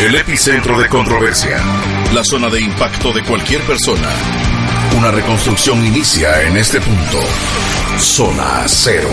[0.00, 1.58] El epicentro de controversia.
[2.14, 4.08] La zona de impacto de cualquier persona.
[4.96, 7.18] Una reconstrucción inicia en este punto.
[7.98, 9.08] Zona cero.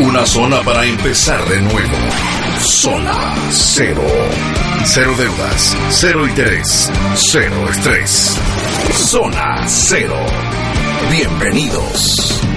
[0.00, 1.96] Una zona para empezar de nuevo.
[2.60, 4.02] Zona cero.
[4.84, 8.36] Cero deudas, cero interés, cero estrés.
[8.92, 10.16] Zona cero.
[11.12, 12.49] Bienvenidos.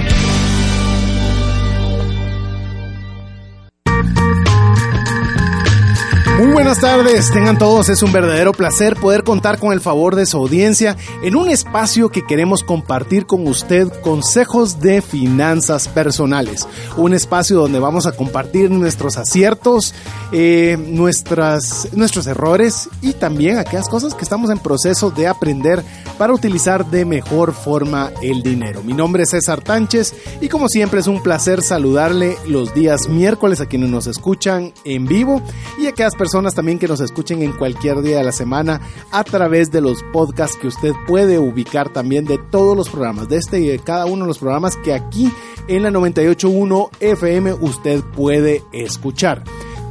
[6.74, 10.38] Buenas tardes, tengan todos, es un verdadero placer poder contar con el favor de su
[10.38, 17.58] audiencia en un espacio que queremos compartir con usted consejos de finanzas personales, un espacio
[17.58, 19.94] donde vamos a compartir nuestros aciertos,
[20.32, 25.84] eh, nuestras, nuestros errores y también aquellas cosas que estamos en proceso de aprender
[26.18, 28.82] para utilizar de mejor forma el dinero.
[28.82, 33.60] Mi nombre es César Tánchez y como siempre es un placer saludarle los días miércoles
[33.60, 35.40] a quienes nos escuchan en vivo
[35.78, 38.80] y a aquellas personas personas también que nos escuchen en cualquier día de la semana
[39.10, 43.36] a través de los podcasts que usted puede ubicar también de todos los programas, de
[43.36, 45.30] este y de cada uno de los programas que aquí
[45.68, 49.44] en la 981 FM usted puede escuchar.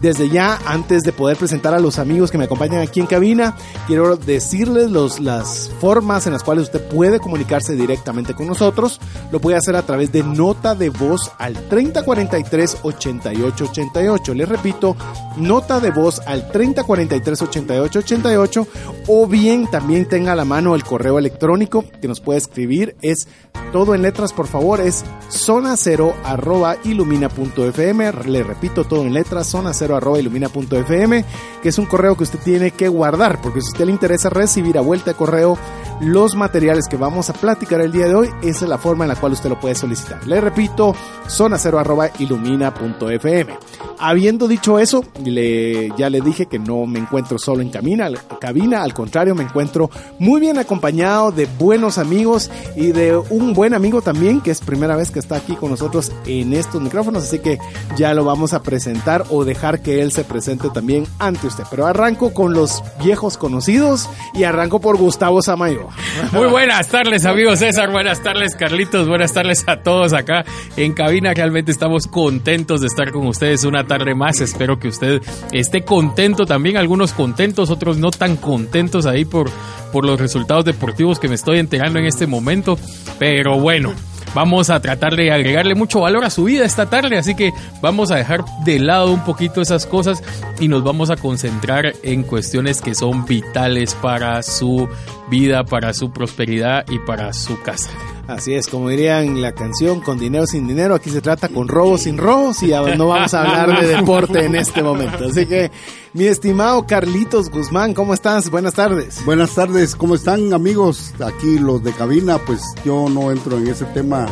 [0.04, 3.56] Desde ya, antes de poder presentar a los amigos que me acompañan aquí en cabina,
[3.88, 9.00] quiero decirles los, las formas en las cuales usted puede comunicarse directamente con nosotros.
[9.32, 14.34] Lo puede hacer a través de nota de voz al 3043-8888.
[14.34, 14.98] Les repito,
[15.38, 18.68] nota de voz al 3043-8888
[19.08, 22.98] o bien también tenga a la mano el correo electrónico que nos puede escribir.
[23.02, 23.30] Es
[23.72, 28.12] todo en letras, por favor, es zona cero arroba ilumina.fm.
[28.26, 31.26] Le repito, todo en letras, zona cero arroba ilumina.fm,
[31.62, 34.78] que es un correo que usted tiene que guardar, porque si usted le interesa recibir
[34.78, 35.58] a vuelta de correo
[36.02, 39.10] los materiales que vamos a platicar el día de hoy, esa es la forma en
[39.10, 40.26] la cual usted lo puede solicitar.
[40.28, 40.96] Le repito,
[41.28, 43.58] zona cero arroba ilumina.fm.
[44.00, 48.84] Habiendo dicho eso, le, ya le dije que no me encuentro solo en cabina, cabina,
[48.84, 54.02] al contrario, me encuentro muy bien acompañado de buenos amigos y de un buen amigo
[54.02, 57.60] también, que es primera vez que está aquí con nosotros en estos micrófonos, así que
[57.96, 61.64] ya lo vamos a presentar o dejar que él se presente también ante usted.
[61.70, 65.88] Pero arranco con los viejos conocidos y arranco por Gustavo Samayo.
[66.32, 67.92] Muy buenas tardes, amigos César.
[67.92, 69.08] Buenas tardes, Carlitos.
[69.08, 70.46] Buenas tardes a todos acá
[70.78, 71.34] en cabina.
[71.34, 74.42] Realmente estamos contentos de estar con ustedes una tarde más.
[74.42, 75.22] Espero que usted
[75.52, 76.78] esté contento también.
[76.78, 79.50] Algunos contentos, otros no tan contentos ahí por,
[79.92, 82.78] por los resultados deportivos que me estoy enterando en este momento.
[83.20, 83.94] Pero bueno.
[84.34, 88.12] Vamos a tratar de agregarle mucho valor a su vida esta tarde, así que vamos
[88.12, 90.24] a dejar de lado un poquito esas cosas
[90.60, 94.90] y nos vamos a concentrar en cuestiones que son vitales para su
[95.30, 97.90] vida, para su prosperidad y para su casa.
[98.28, 101.98] Así es, como dirían la canción, con dinero sin dinero, aquí se trata con robo
[101.98, 105.26] sin robos y no vamos a hablar de deporte en este momento.
[105.26, 105.72] Así que,
[106.14, 108.50] mi estimado Carlitos Guzmán, ¿cómo estás?
[108.50, 109.26] Buenas tardes.
[109.26, 111.14] Buenas tardes, ¿cómo están amigos?
[111.20, 114.28] Aquí los de cabina, pues yo no entro en ese tema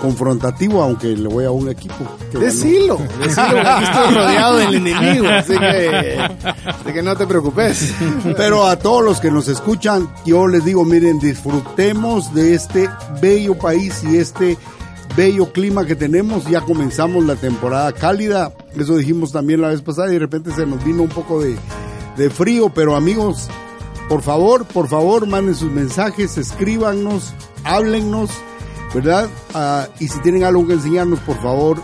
[0.00, 1.94] confrontativo, aunque le voy a un equipo.
[2.32, 7.94] Decilo, decilo, aquí estoy rodeado del enemigo, así que, así que no te preocupes.
[8.36, 12.88] Pero a todos los que nos escuchan, yo les digo, miren, disfrutemos de este
[13.20, 14.56] bello país y este
[15.16, 16.46] bello clima que tenemos.
[16.46, 20.66] Ya comenzamos la temporada cálida, eso dijimos también la vez pasada y de repente se
[20.66, 21.56] nos vino un poco de,
[22.16, 23.48] de frío, pero amigos,
[24.08, 27.32] por favor, por favor, manden sus mensajes, escríbanos,
[27.64, 28.30] háblennos
[28.96, 29.28] ¿verdad?
[29.52, 31.82] Ah, y si tienen algo que enseñarnos, por favor,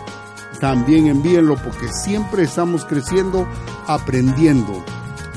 [0.59, 3.47] también envíenlo porque siempre estamos creciendo,
[3.85, 4.83] aprendiendo,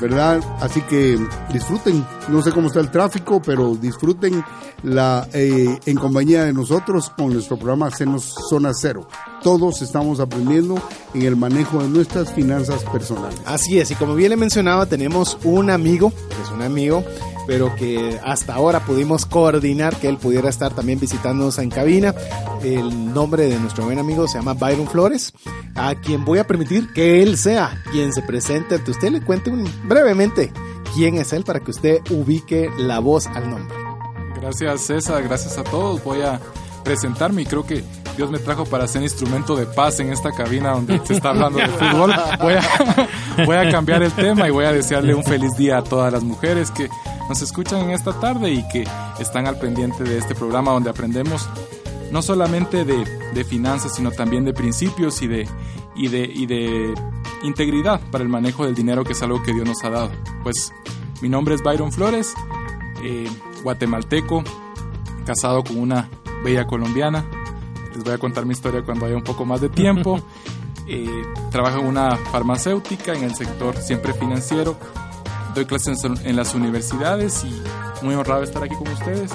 [0.01, 0.41] ¿verdad?
[0.59, 1.19] Así que
[1.53, 4.43] disfruten, no sé cómo está el tráfico, pero disfruten
[4.81, 9.07] la eh, en compañía de nosotros con nuestro programa Cenos Zona Cero.
[9.43, 10.81] Todos estamos aprendiendo
[11.13, 13.39] en el manejo de nuestras finanzas personales.
[13.45, 16.11] Así es, y como bien le mencionaba, tenemos un amigo,
[16.43, 17.03] es un amigo
[17.47, 22.13] pero que hasta ahora pudimos coordinar que él pudiera estar también visitándonos en cabina.
[22.61, 25.33] El nombre de nuestro buen amigo se llama Byron Flores,
[25.75, 29.09] a quien voy a permitir que él sea quien se presente ante usted.
[29.09, 29.51] Le cuente
[29.85, 30.51] brevemente
[30.93, 33.73] quién es él para que usted ubique la voz al nombre.
[34.39, 36.03] Gracias César, gracias a todos.
[36.03, 36.39] Voy a
[36.83, 37.83] presentarme y creo que
[38.17, 41.59] Dios me trajo para ser instrumento de paz en esta cabina donde se está hablando
[41.59, 42.11] de fútbol.
[43.45, 46.23] Voy a, cambiar el tema y voy a desearle un feliz día a todas las
[46.23, 46.89] mujeres que
[47.29, 48.87] nos escuchan en esta tarde y que
[49.19, 51.47] están al pendiente de este programa donde aprendemos
[52.11, 53.05] no solamente de,
[53.43, 55.47] finanzas, sino también de principios y de
[57.43, 60.11] integridad para el manejo del dinero, que es algo que Dios nos ha dado.
[60.43, 60.73] Pues
[61.21, 62.33] mi nombre es Byron Flores,
[63.03, 63.29] eh,
[63.63, 64.43] guatemalteco,
[65.25, 66.09] casado con una
[66.43, 67.25] bella colombiana.
[67.97, 70.19] Les voy a contar mi historia cuando haya un poco más de tiempo.
[70.89, 71.05] Eh,
[71.51, 74.77] trabajo en una farmacéutica en el sector siempre financiero
[75.57, 79.31] doy clases en las universidades y muy honrado estar aquí con ustedes.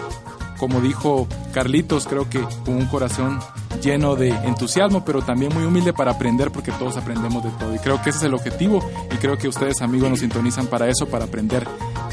[0.56, 3.40] Como dijo Carlitos, creo que con un corazón
[3.82, 7.74] lleno de entusiasmo, pero también muy humilde para aprender, porque todos aprendemos de todo.
[7.74, 10.88] Y creo que ese es el objetivo, y creo que ustedes, amigos, nos sintonizan para
[10.88, 11.66] eso, para aprender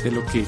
[0.04, 0.46] de lo que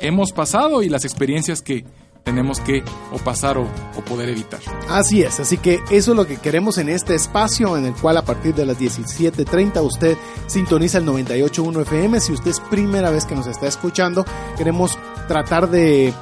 [0.00, 1.84] hemos pasado y las experiencias que
[2.28, 3.66] tenemos que o pasar o,
[4.06, 4.60] poder evitar.
[4.90, 8.18] Así es, así que eso es lo que queremos en este espacio en el cual
[8.18, 10.14] a partir de las 17.30 usted
[10.46, 12.20] sintoniza el 98.1 FM.
[12.20, 14.26] Si usted es primera vez que nos está escuchando,
[14.58, 16.12] queremos tratar de,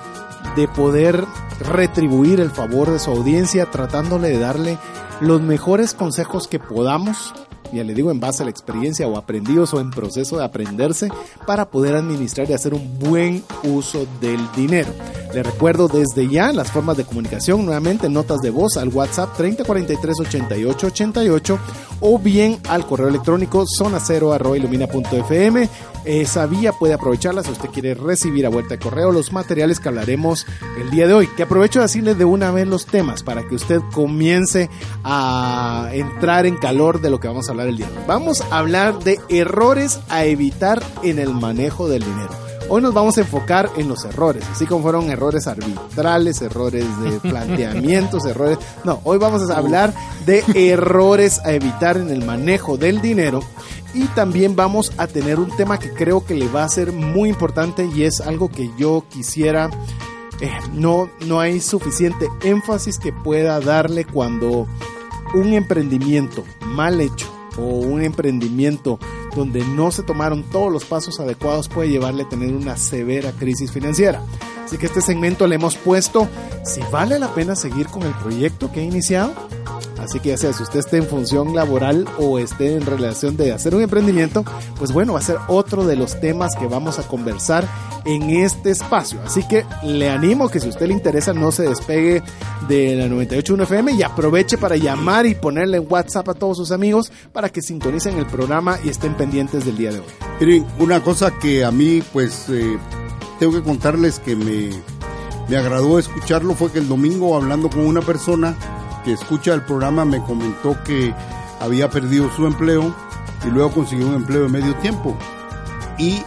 [0.55, 1.25] de poder
[1.59, 4.79] retribuir el favor de su audiencia tratándole de darle
[5.21, 7.35] los mejores consejos que podamos
[7.73, 11.09] ya le digo en base a la experiencia o aprendidos o en proceso de aprenderse
[11.47, 14.93] para poder administrar y hacer un buen uso del dinero.
[15.37, 20.21] Le recuerdo desde ya las formas de comunicación, nuevamente notas de voz al WhatsApp 3043
[20.21, 21.59] 88 88
[22.01, 23.99] o bien al correo electrónico zona.
[26.07, 29.91] Esa vía puede aprovecharla si usted quiere recibir a vuelta de correo los materiales que
[29.91, 30.47] hablaremos
[30.81, 31.29] el día de hoy.
[31.37, 34.71] Que aprovecho de decirle de una vez los temas para que usted comience
[35.05, 38.05] a entrar en calor de lo que vamos a hablar el día de hoy.
[38.07, 42.46] Vamos a hablar de errores a evitar en el manejo del dinero.
[42.69, 47.21] Hoy nos vamos a enfocar en los errores, así como fueron errores arbitrales, errores de
[47.31, 48.59] planteamientos, errores...
[48.85, 49.95] No, hoy vamos a hablar
[50.27, 53.41] de errores a evitar en el manejo del dinero.
[53.95, 57.29] Y también vamos a tener un tema que creo que le va a ser muy
[57.29, 59.71] importante y es algo que yo quisiera...
[60.41, 64.67] Eh, no, no hay suficiente énfasis que pueda darle cuando
[65.35, 68.99] un emprendimiento mal hecho o un emprendimiento
[69.35, 73.71] donde no se tomaron todos los pasos adecuados puede llevarle a tener una severa crisis
[73.71, 74.23] financiera.
[74.65, 76.29] Así que este segmento le hemos puesto
[76.65, 79.33] si vale la pena seguir con el proyecto que he iniciado.
[79.99, 83.53] Así que ya sea si usted esté en función laboral o esté en relación de
[83.53, 84.45] hacer un emprendimiento,
[84.79, 87.67] pues bueno, va a ser otro de los temas que vamos a conversar
[88.05, 89.21] en este espacio.
[89.25, 92.23] Así que le animo que si a usted le interesa no se despegue
[92.69, 96.71] de la 98.1 FM y aproveche para llamar y ponerle en WhatsApp a todos sus
[96.71, 100.07] amigos para que sintonicen el programa y estén pendientes del día de hoy.
[100.41, 102.79] Miren, una cosa que a mí pues eh,
[103.39, 104.71] tengo que contarles que me,
[105.49, 108.57] me agradó escucharlo fue que el domingo hablando con una persona
[109.07, 111.15] que escucha el programa me comentó que
[111.61, 112.93] había perdido su empleo
[113.47, 115.17] y luego consiguió un empleo de medio tiempo.
[115.97, 116.19] Y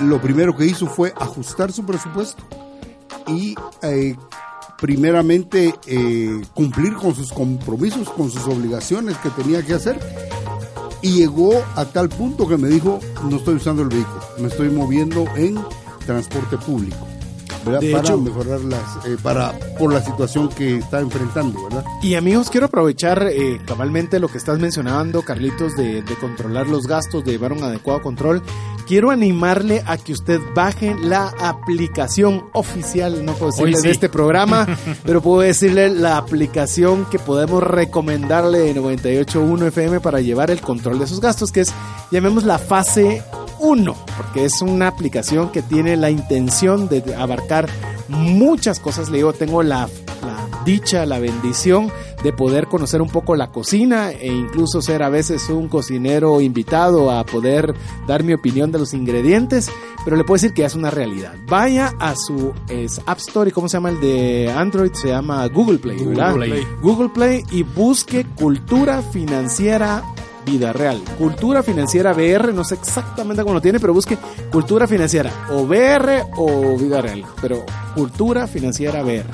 [0.00, 2.42] lo primero que hizo fue ajustar su presupuesto
[3.26, 4.16] y eh,
[4.80, 10.00] primeramente eh, cumplir con sus compromisos, con sus obligaciones que tenía que hacer.
[11.02, 12.98] Y llegó a tal punto que me dijo,
[13.28, 15.58] no estoy usando el vehículo, me estoy moviendo en
[16.06, 17.06] transporte público
[17.66, 21.84] para mejorar las, eh, para, por la situación que está enfrentando, ¿verdad?
[22.02, 27.24] Y amigos, quiero aprovechar eh, cabalmente lo que estás mencionando, Carlitos, de, controlar los gastos,
[27.24, 28.42] de llevar un adecuado control.
[28.86, 34.66] Quiero animarle a que usted baje la aplicación oficial, no puedo decirle de este programa,
[35.04, 41.00] pero puedo decirle la aplicación que podemos recomendarle de 98.1 FM para llevar el control
[41.00, 41.72] de sus gastos, que es,
[42.12, 43.24] llamemos la fase
[43.58, 47.68] uno, porque es una aplicación que tiene la intención de abarcar
[48.08, 49.08] muchas cosas.
[49.08, 49.88] Le digo, tengo la,
[50.22, 51.90] la dicha, la bendición
[52.22, 57.10] de poder conocer un poco la cocina e incluso ser a veces un cocinero invitado
[57.10, 57.74] a poder
[58.06, 59.70] dar mi opinión de los ingredientes,
[60.04, 61.34] pero le puedo decir que ya es una realidad.
[61.46, 62.52] Vaya a su
[63.06, 66.34] App Store y cómo se llama el de Android, se llama Google Play, ¿verdad?
[66.80, 70.02] Google Play y busque cultura financiera
[70.46, 71.02] vida real.
[71.18, 74.16] Cultura financiera BR, no sé exactamente cómo lo tiene, pero busque
[74.50, 79.26] cultura financiera o BR o vida real, pero cultura financiera BR.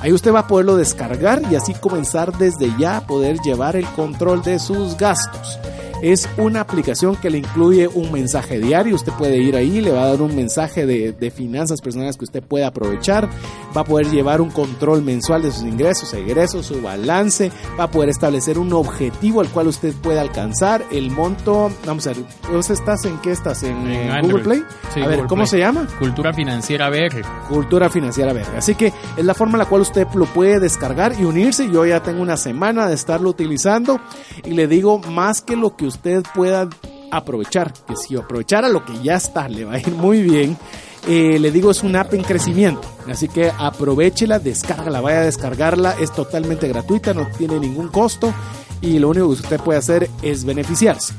[0.00, 3.84] Ahí usted va a poderlo descargar y así comenzar desde ya a poder llevar el
[3.86, 5.58] control de sus gastos.
[6.02, 8.96] Es una aplicación que le incluye un mensaje diario.
[8.96, 12.42] Usted puede ir ahí, le va a dar un mensaje de, finanzas personales que usted
[12.42, 13.30] puede aprovechar.
[13.74, 17.52] Va a poder llevar un control mensual de sus ingresos, egresos, su balance.
[17.78, 20.84] Va a poder establecer un objetivo al cual usted puede alcanzar.
[20.90, 23.62] El monto, vamos a ver, ¿vos estás en qué estás?
[23.62, 24.62] ¿En, Google Play?
[25.00, 25.86] a ver, ¿cómo se llama?
[26.00, 27.22] Cultura Financiera BR.
[27.48, 28.56] Cultura Financiera BR.
[28.56, 31.70] Así que es la forma en la cual usted lo puede descargar y unirse.
[31.70, 34.00] Yo ya tengo una semana de estarlo utilizando
[34.44, 36.68] y le digo más que lo que usted pueda
[37.10, 40.56] aprovechar, que si aprovechara lo que ya está, le va a ir muy bien.
[41.08, 42.88] Eh, le digo, es una app en crecimiento.
[43.08, 45.96] Así que aprovechela, descárgala, vaya a descargarla.
[46.00, 48.32] Es totalmente gratuita, no tiene ningún costo.
[48.80, 51.14] Y lo único que usted puede hacer es beneficiarse.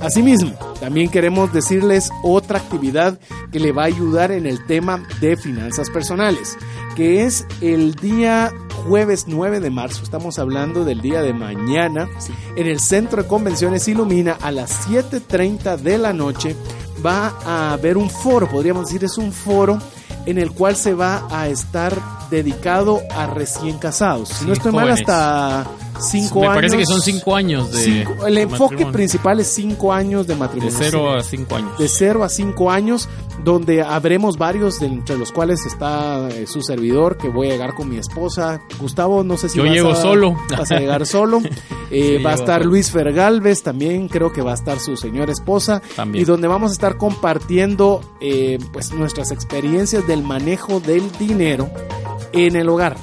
[0.00, 3.18] Asimismo, también queremos decirles otra actividad
[3.50, 6.58] que le va a ayudar en el tema de finanzas personales,
[6.94, 8.52] que es el día
[8.86, 12.08] jueves 9 de marzo, estamos hablando del día de mañana,
[12.56, 16.54] en el Centro de Convenciones Ilumina a las 7.30 de la noche
[17.04, 19.78] va a haber un foro, podríamos decir, es un foro
[20.26, 24.28] en el cual se va a estar dedicado a recién casados.
[24.28, 25.66] Si Sí, no estoy mal, hasta
[26.00, 26.54] cinco Me años.
[26.56, 27.82] parece que son cinco años de.
[27.82, 28.92] cinco- el de enfoque matrimonio.
[28.92, 30.76] principal es cinco años de De matrimonio.
[30.78, 31.78] cero a cinco años.
[31.78, 33.08] de 0 a 5 años,
[33.44, 37.74] donde habremos varios, de entre los cuales está eh, su servidor, que voy a llegar
[37.74, 38.60] con mi esposa.
[38.80, 40.36] Gustavo, no sé si Yo vas llego a- solo.
[40.50, 41.40] Vas a llegar solo.
[41.90, 42.64] Eh, Sí, va a estar.
[42.64, 45.80] Luis Fergalvez también, creo que va a estar su señora esposa.
[45.94, 46.22] También.
[46.22, 51.70] Y donde vamos a estar compartiendo eh, pues nuestras experiencias del manejo del dinero
[52.32, 52.96] en el hogar.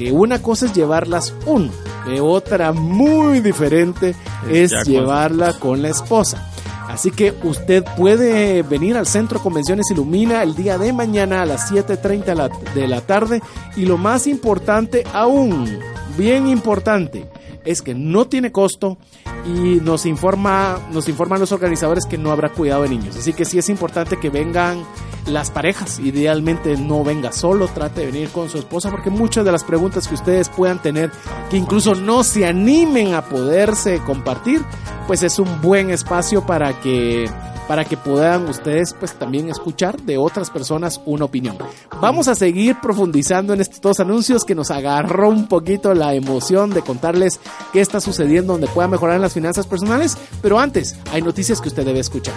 [0.00, 1.70] Que una cosa es llevarlas uno,
[2.06, 4.14] de otra muy diferente
[4.50, 6.46] es ya con- llevarla con la esposa.
[6.88, 11.70] Así que usted puede venir al Centro Convenciones Ilumina el día de mañana a las
[11.70, 13.40] 7.30 de la, de la tarde.
[13.76, 15.78] Y lo más importante aún,
[16.18, 17.26] bien importante,
[17.64, 18.98] es que no tiene costo
[19.44, 23.16] y nos informa, nos informan los organizadores que no habrá cuidado de niños.
[23.16, 24.84] Así que sí es importante que vengan
[25.26, 25.98] las parejas.
[25.98, 30.08] Idealmente no venga solo, trate de venir con su esposa, porque muchas de las preguntas
[30.08, 31.10] que ustedes puedan tener,
[31.50, 34.62] que incluso no se animen a poderse compartir,
[35.06, 37.28] pues es un buen espacio para que
[37.70, 41.56] para que puedan ustedes pues también escuchar de otras personas una opinión.
[42.00, 46.70] Vamos a seguir profundizando en estos dos anuncios que nos agarró un poquito la emoción
[46.70, 47.38] de contarles
[47.72, 51.68] qué está sucediendo donde pueda mejorar en las finanzas personales, pero antes hay noticias que
[51.68, 52.34] usted debe escuchar.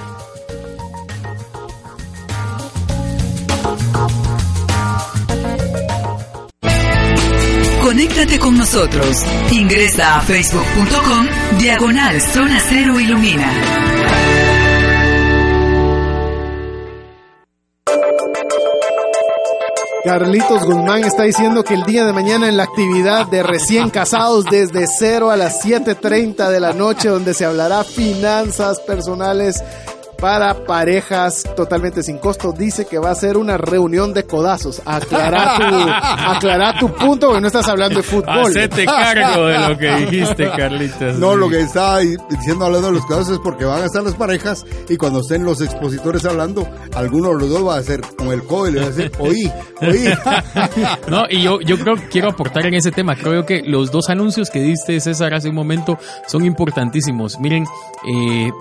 [7.81, 9.25] Conéctate con nosotros.
[9.51, 14.32] Ingresa a facebook.com diagonal zona cero ilumina.
[20.03, 24.43] Carlitos Guzmán está diciendo que el día de mañana en la actividad de recién casados
[24.43, 29.63] desde 0 a las 7.30 de la noche donde se hablará finanzas personales
[30.23, 32.53] para parejas totalmente sin costo.
[32.53, 34.81] Dice que va a ser una reunión de codazos.
[34.85, 35.75] Aclara tu,
[36.31, 38.47] aclara tu punto porque no estás hablando de fútbol.
[38.47, 41.19] Hacete cargo de lo que dijiste, Carlitos.
[41.19, 44.01] No, lo que está ahí diciendo hablando de los casos es porque van a estar
[44.01, 47.99] las parejas y cuando estén los expositores hablando, alguno de los dos va a hacer
[48.17, 49.51] con el codo y le va a decir, oí,
[49.81, 50.05] oí.
[51.09, 53.17] No, y yo, yo creo quiero aportar en ese tema.
[53.17, 57.39] Creo que los dos anuncios que diste, César, hace un momento son importantísimos.
[57.39, 57.65] Miren,
[58.07, 58.51] eh,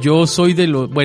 [0.00, 0.90] yo soy de los.
[0.90, 1.01] Bueno,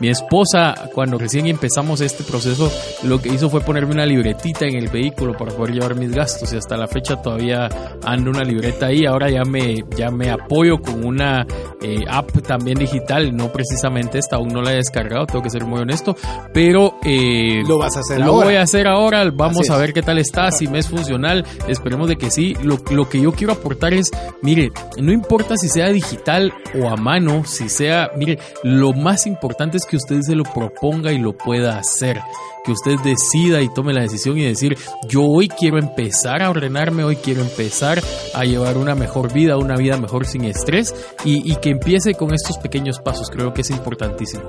[0.00, 2.70] mi esposa, cuando recién empezamos este proceso,
[3.02, 6.52] lo que hizo fue ponerme una libretita en el vehículo para poder llevar mis gastos.
[6.52, 7.68] Y hasta la fecha todavía
[8.04, 9.06] ando una libreta ahí.
[9.06, 11.46] Ahora ya me, ya me apoyo con una
[11.82, 15.64] eh, app también digital, no precisamente esta, aún no la he descargado, tengo que ser
[15.64, 16.16] muy honesto.
[16.52, 16.96] Pero.
[17.04, 18.46] eh, Lo vas a hacer lo ahora.
[18.46, 22.08] voy a hacer ahora, vamos a ver qué tal está, si me es funcional, esperemos
[22.08, 22.54] de que sí.
[22.62, 24.10] Lo, lo que yo quiero aportar es,
[24.42, 29.76] mire, no importa si sea digital o a mano, si sea, mire, lo más importante
[29.76, 32.20] es que usted se lo proponga y lo pueda hacer.
[32.64, 34.76] Que usted decida y tome la decisión y decir,
[35.06, 38.02] yo hoy quiero empezar a ordenarme, hoy quiero empezar
[38.34, 42.32] a llevar una mejor vida, una vida mejor sin estrés y, y que empiece con
[42.32, 44.48] estos pequeños pasos, creo que es importantísimo.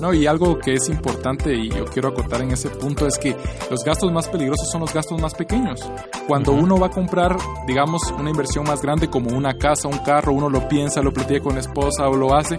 [0.00, 3.36] No, y algo que es importante y yo quiero acotar en ese punto es que
[3.70, 5.80] los gastos más peligrosos son los gastos más pequeños.
[6.26, 7.36] Cuando uno va a comprar,
[7.66, 11.40] digamos, una inversión más grande como una casa, un carro, uno lo piensa, lo platica
[11.40, 12.58] con la esposa o lo hace,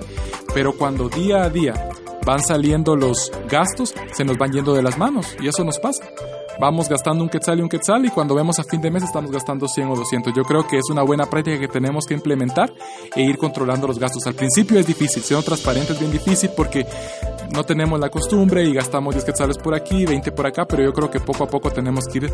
[0.53, 1.89] pero cuando día a día
[2.25, 6.03] van saliendo los gastos, se nos van yendo de las manos y eso nos pasa.
[6.59, 9.31] Vamos gastando un quetzal y un quetzal y cuando vemos a fin de mes estamos
[9.31, 10.33] gastando 100 o 200.
[10.35, 12.73] Yo creo que es una buena práctica que tenemos que implementar
[13.15, 14.27] e ir controlando los gastos.
[14.27, 16.85] Al principio es difícil, siendo transparente es bien difícil porque
[17.53, 20.91] no tenemos la costumbre y gastamos 10 quetzales por aquí, 20 por acá, pero yo
[20.91, 22.33] creo que poco a poco tenemos que ir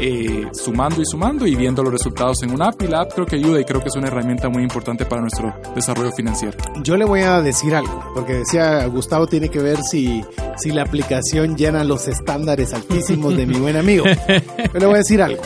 [0.00, 3.26] eh, sumando y sumando y viendo los resultados en una app y la app creo
[3.26, 6.56] que ayuda y creo que es una herramienta muy importante para nuestro desarrollo financiero.
[6.82, 10.24] Yo le voy a decir algo, porque decía Gustavo tiene que ver si,
[10.56, 14.04] si la aplicación llena los estándares altísimos de mi buen amigo.
[14.72, 15.42] Yo le voy a decir algo.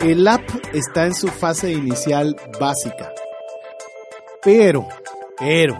[0.00, 0.42] El app
[0.72, 3.12] está en su fase inicial básica.
[4.42, 4.86] Pero,
[5.38, 5.76] pero,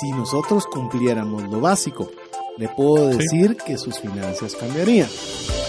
[0.00, 2.10] si nosotros cumpliéramos lo básico,
[2.56, 5.08] le puedo decir que sus finanzas cambiarían.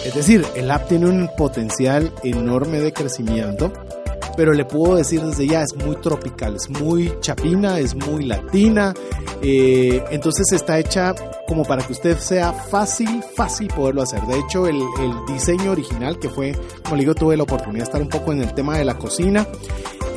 [0.07, 3.73] Es decir, el app tiene un potencial enorme de crecimiento,
[4.37, 8.93] pero le puedo decir desde ya, es muy tropical, es muy chapina, es muy latina,
[9.41, 11.13] eh, entonces está hecha
[11.45, 14.21] como para que usted sea fácil, fácil poderlo hacer.
[14.21, 14.81] De hecho, el,
[15.27, 18.41] diseño original, que fue, como le digo, tuve la oportunidad de estar un poco en
[18.41, 19.45] el tema de la cocina,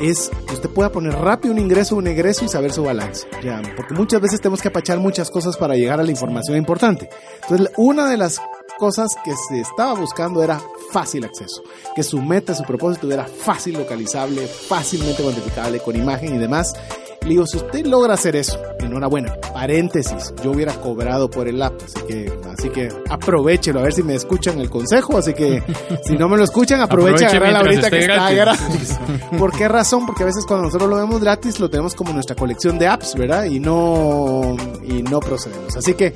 [0.01, 3.27] es que usted pueda poner rápido un ingreso, un egreso y saber su balance.
[3.43, 7.09] Ya, porque muchas veces tenemos que apachar muchas cosas para llegar a la información importante.
[7.43, 8.39] Entonces, una de las
[8.81, 10.59] cosas que se estaba buscando era
[10.89, 11.61] fácil acceso,
[11.95, 16.73] que su meta, su propósito era fácil localizable, fácilmente cuantificable, con imagen y demás.
[17.21, 19.35] Le digo, si usted logra hacer eso, enhorabuena.
[19.53, 24.01] Paréntesis, yo hubiera cobrado por el app, así que, así que aprovechelo, a ver si
[24.01, 25.15] me escuchan el consejo.
[25.15, 25.61] Así que
[26.03, 28.97] si no me lo escuchan, aprovechen Aproveche agarrarla ahorita que está gratis.
[28.97, 28.99] gratis.
[29.37, 30.07] ¿Por qué razón?
[30.07, 33.13] Porque a veces cuando nosotros lo vemos gratis, lo tenemos como nuestra colección de apps,
[33.13, 33.43] ¿verdad?
[33.43, 35.77] Y no, y no procedemos.
[35.77, 36.15] Así que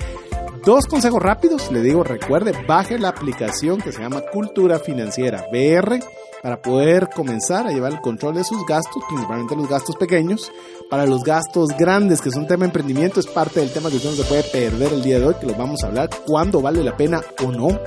[0.65, 6.00] Dos consejos rápidos, le digo, recuerde, baje la aplicación que se llama Cultura Financiera BR
[6.41, 10.51] para poder comenzar a llevar el control de sus gastos, principalmente los gastos pequeños.
[10.89, 13.98] Para los gastos grandes, que es un tema de emprendimiento, es parte del tema que
[13.98, 16.62] usted no se puede perder el día de hoy, que lo vamos a hablar, cuándo
[16.62, 17.79] vale la pena o no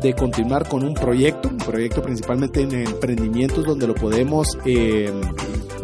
[0.00, 5.12] de continuar con un proyecto, un proyecto principalmente en emprendimientos donde lo podemos, eh,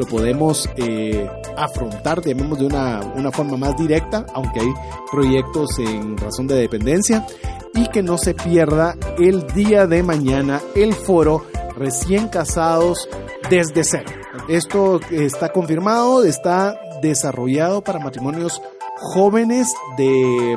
[0.00, 1.28] lo podemos eh,
[1.58, 4.72] afrontar, digamos, de una, una forma más directa, aunque hay
[5.12, 7.26] proyectos en razón de dependencia,
[7.74, 11.44] y que no se pierda el día de mañana el foro
[11.76, 13.10] recién casados
[13.50, 14.10] desde cero.
[14.48, 18.62] Esto está confirmado, está desarrollado para matrimonios
[18.96, 20.56] jóvenes de,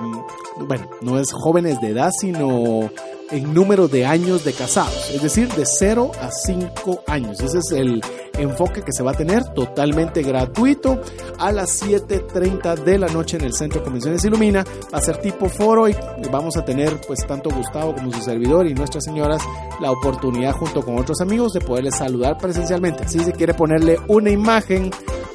[0.68, 2.90] bueno, no es jóvenes de edad, sino
[3.34, 7.40] en número de años de casados, es decir, de 0 a 5 años.
[7.40, 8.02] Ese es el
[8.38, 11.02] enfoque que se va a tener totalmente gratuito
[11.40, 14.64] a las 7.30 de la noche en el Centro de Convenciones Ilumina.
[14.94, 15.96] Va a ser tipo foro y
[16.32, 19.42] vamos a tener pues tanto Gustavo como su servidor y nuestras señoras
[19.82, 23.08] la oportunidad junto con otros amigos de poderles saludar presencialmente.
[23.08, 24.92] Si se quiere ponerle una imagen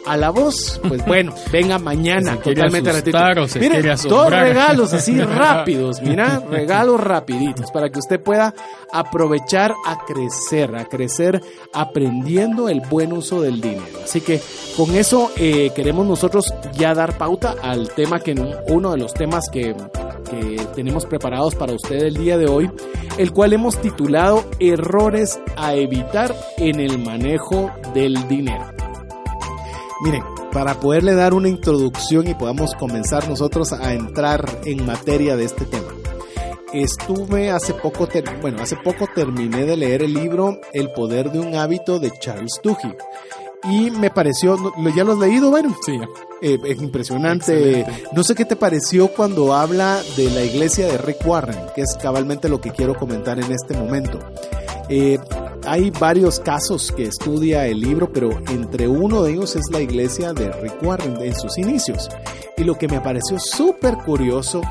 [0.08, 3.60] a la voz, pues bueno, venga mañana, Se totalmente asustar o se
[4.08, 8.54] dos regalos así rápidos, mira, regalos rapiditos para que usted pueda
[8.92, 13.98] aprovechar a crecer, a crecer aprendiendo el buen uso del dinero.
[14.02, 14.40] Así que
[14.76, 18.34] con eso eh, queremos nosotros ya dar pauta al tema que
[18.68, 19.74] uno de los temas que,
[20.30, 22.70] que tenemos preparados para usted el día de hoy,
[23.18, 28.77] el cual hemos titulado Errores a evitar en el manejo del dinero.
[30.02, 35.44] Miren, para poderle dar una introducción y podamos comenzar nosotros a entrar en materia de
[35.44, 35.88] este tema.
[36.72, 38.06] Estuve hace poco,
[38.40, 42.60] bueno, hace poco terminé de leer el libro El poder de un hábito de Charles
[42.62, 42.96] Duhigg.
[43.64, 45.74] Y me pareció, ¿no- ¿lo- ¿ya lo has leído, bueno?
[45.84, 45.98] Sí,
[46.40, 47.84] Eh, es impresionante.
[48.12, 51.96] No sé qué te pareció cuando habla de la iglesia de Rick Warren, que es
[52.00, 54.20] cabalmente lo que quiero comentar en este momento.
[54.88, 55.18] Eh,
[55.70, 60.32] hay varios casos que estudia el libro, pero entre uno de ellos es la iglesia
[60.32, 62.08] de Rick Warren en sus inicios.
[62.56, 64.62] Y lo que me pareció súper curioso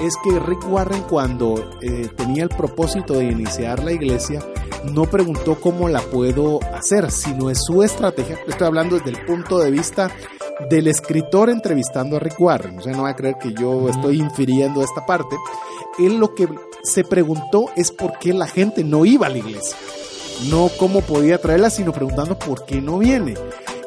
[0.00, 4.42] es que Rick Warren cuando eh, tenía el propósito de iniciar la iglesia,
[4.92, 8.38] no preguntó cómo la puedo hacer, sino es su estrategia.
[8.48, 10.10] Estoy hablando desde el punto de vista
[10.70, 12.78] del escritor entrevistando a Rick Warren.
[12.78, 15.36] O sea, no va a creer que yo estoy infiriendo esta parte.
[15.98, 16.48] Él lo que
[16.82, 19.76] se preguntó es por qué la gente no iba a la iglesia.
[20.50, 23.34] No cómo podía traerla, sino preguntando por qué no viene.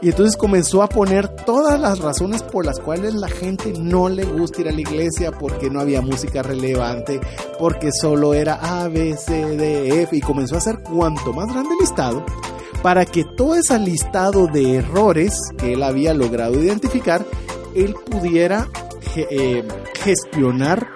[0.01, 4.23] Y entonces comenzó a poner todas las razones por las cuales la gente no le
[4.23, 7.19] gusta ir a la iglesia, porque no había música relevante,
[7.59, 11.71] porque solo era A, B, C, D, F, y comenzó a hacer cuanto más grande
[11.73, 12.25] el listado,
[12.81, 17.25] para que todo ese listado de errores que él había logrado identificar,
[17.75, 18.69] él pudiera
[19.17, 19.67] eh,
[20.01, 20.87] gestionar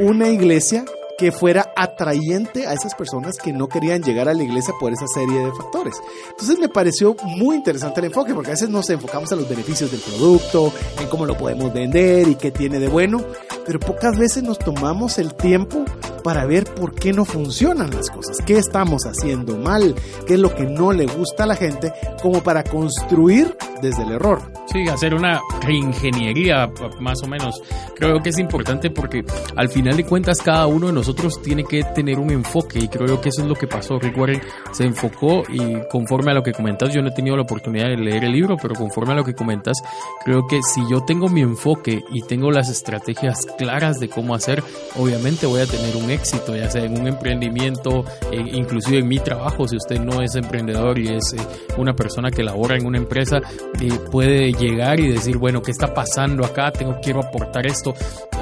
[0.00, 0.86] una iglesia
[1.18, 5.06] que fuera atrayente a esas personas que no querían llegar a la iglesia por esa
[5.06, 5.94] serie de factores.
[6.30, 9.90] Entonces me pareció muy interesante el enfoque, porque a veces nos enfocamos en los beneficios
[9.90, 13.24] del producto, en cómo lo podemos vender y qué tiene de bueno,
[13.64, 15.84] pero pocas veces nos tomamos el tiempo
[16.22, 19.94] para ver por qué no funcionan las cosas, qué estamos haciendo mal,
[20.26, 24.12] qué es lo que no le gusta a la gente, como para construir desde el
[24.12, 24.40] error.
[24.72, 27.60] Sí, hacer una reingeniería, más o menos.
[27.96, 29.24] Creo que es importante porque
[29.56, 33.20] al final de cuentas cada uno de nosotros tiene que tener un enfoque y creo
[33.20, 33.98] que eso es lo que pasó.
[33.98, 34.40] Rick Warren
[34.72, 37.96] se enfocó y conforme a lo que comentas, yo no he tenido la oportunidad de
[37.96, 39.76] leer el libro, pero conforme a lo que comentas,
[40.24, 44.62] creo que si yo tengo mi enfoque y tengo las estrategias claras de cómo hacer,
[44.96, 49.18] obviamente voy a tener un éxito, ya sea en un emprendimiento, eh, inclusive en mi
[49.18, 51.38] trabajo, si usted no es emprendedor y es eh,
[51.76, 53.40] una persona que labora en una empresa,
[53.80, 56.70] eh, puede llegar y decir, bueno, ¿qué está pasando acá?
[56.72, 57.94] Tengo, quiero aportar esto.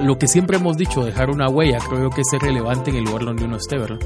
[0.03, 3.25] Lo que siempre hemos dicho, dejar una huella, creo que es relevante en el lugar
[3.25, 3.99] donde uno esté, ¿verdad?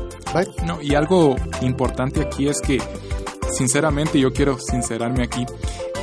[0.66, 2.78] No, y algo importante aquí es que,
[3.52, 5.46] sinceramente, yo quiero sincerarme aquí.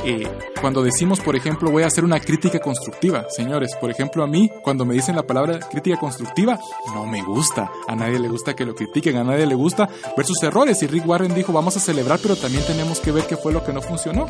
[0.04, 0.26] eh,
[0.60, 4.50] cuando decimos, por ejemplo, voy a hacer una crítica constructiva, señores, por ejemplo, a mí,
[4.62, 6.58] cuando me dicen la palabra crítica constructiva,
[6.92, 7.70] no me gusta.
[7.86, 10.82] A nadie le gusta que lo critiquen, a nadie le gusta ver sus errores.
[10.82, 13.64] Y Rick Warren dijo, vamos a celebrar, pero también tenemos que ver qué fue lo
[13.64, 14.26] que no funcionó.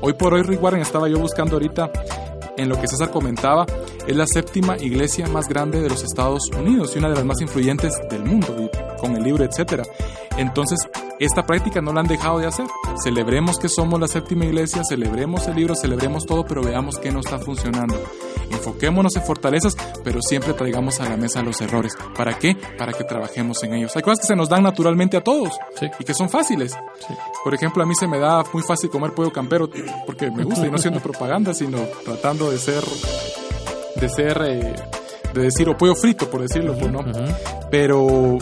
[0.00, 1.90] Hoy por hoy, Rick Warren estaba yo buscando ahorita
[2.56, 3.66] en lo que César comentaba,
[4.06, 7.40] es la séptima iglesia más grande de los Estados Unidos y una de las más
[7.40, 9.82] influyentes del mundo, con el libro, etcétera.
[10.36, 10.78] Entonces,
[11.20, 12.66] esta práctica no la han dejado de hacer.
[13.02, 17.20] Celebremos que somos la séptima iglesia, celebremos el libro, celebremos todo, pero veamos qué no
[17.20, 18.00] está funcionando.
[18.50, 21.94] Enfoquémonos en fortalezas, pero siempre traigamos a la mesa los errores.
[22.16, 22.56] ¿Para qué?
[22.78, 23.94] Para que trabajemos en ellos.
[23.96, 25.86] Hay cosas que se nos dan naturalmente a todos Sí.
[25.98, 26.74] y que son fáciles.
[27.42, 29.68] Por ejemplo, a mí se me da muy fácil comer pollo campero
[30.06, 32.82] porque me gusta y no siendo propaganda, sino tratando de ser,
[33.96, 34.74] de ser, eh,
[35.32, 37.00] de decir, o pollo frito, por decirlo, pues no.
[37.70, 38.38] Pero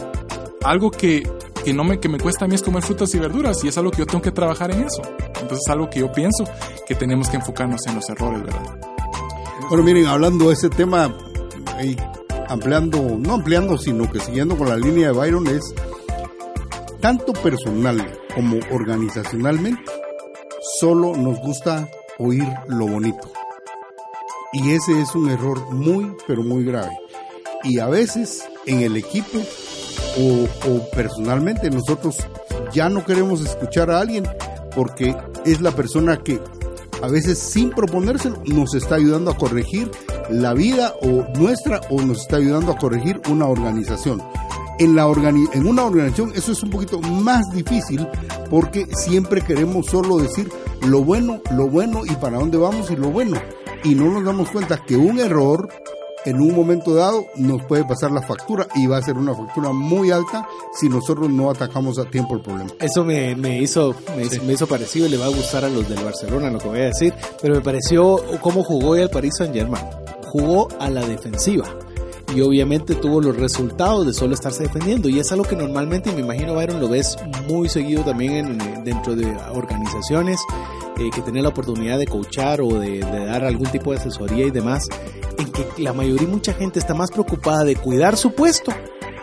[0.64, 1.22] algo que,
[1.64, 3.78] que no me, que me cuesta a mí es comer frutas y verduras y es
[3.78, 5.02] algo que yo tengo que trabajar en eso.
[5.18, 6.44] Entonces es algo que yo pienso
[6.86, 8.78] que tenemos que enfocarnos en los errores, ¿verdad?
[9.68, 11.14] Bueno, miren, hablando de ese tema,
[11.82, 11.96] y
[12.48, 15.62] ampliando, no ampliando, sino que siguiendo con la línea de Byron, es
[17.00, 19.90] tanto personal como organizacionalmente,
[20.78, 23.30] solo nos gusta oír lo bonito.
[24.52, 26.96] Y ese es un error muy, pero muy grave.
[27.64, 29.38] Y a veces en el equipo
[30.18, 30.46] o,
[30.94, 32.16] personalmente nosotros
[32.72, 34.26] ya no queremos escuchar a alguien
[34.74, 36.40] porque es la persona que
[37.02, 39.90] a veces sin proponérselo nos está ayudando a corregir
[40.30, 44.22] la vida o nuestra o nos está ayudando a corregir una organización.
[44.78, 48.06] En, la organi- en una organización eso es un poquito más difícil
[48.50, 50.48] porque siempre queremos solo decir
[50.86, 53.36] lo bueno, lo bueno y para dónde vamos y lo bueno.
[53.84, 55.68] Y no nos damos cuenta que un error
[56.24, 59.72] en un momento dado nos puede pasar la factura y va a ser una factura
[59.72, 60.46] muy alta
[60.78, 62.70] si nosotros no atacamos a tiempo el problema.
[62.80, 65.68] Eso me, me hizo me, hizo- me hizo parecido y le va a gustar a
[65.68, 69.10] los del Barcelona lo que voy a decir, pero me pareció cómo jugó hoy el
[69.10, 69.84] Paris Saint Germain.
[70.26, 71.64] Jugó a la defensiva
[72.34, 76.20] y obviamente tuvo los resultados de solo estarse defendiendo y es algo que normalmente me
[76.22, 78.32] imagino Byron lo ves muy seguido también
[78.62, 80.40] en- dentro de organizaciones
[80.98, 84.46] eh, que tienen la oportunidad de coachar o de, de dar algún tipo de asesoría
[84.46, 84.88] y demás
[85.38, 88.72] en que la mayoría mucha gente está más preocupada de cuidar su puesto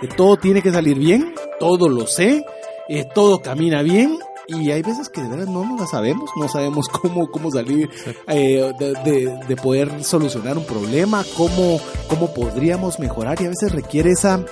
[0.02, 2.46] que todo tiene que salir bien, todo lo sé,
[2.88, 6.48] eh, todo camina bien y hay veces que de verdad no nos la sabemos, no
[6.48, 7.90] sabemos cómo, cómo salir
[8.28, 13.72] eh, de, de- de poder solucionar un problema, cómo, cómo podríamos mejorar y a veces
[13.74, 14.44] requiere esa,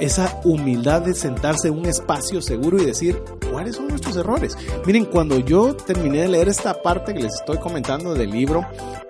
[0.00, 4.56] esa humildad de sentarse en un espacio seguro y decir cuáles son nuestros errores.
[4.84, 8.66] Miren, cuando yo terminé de leer esta parte que les estoy comentando del libro,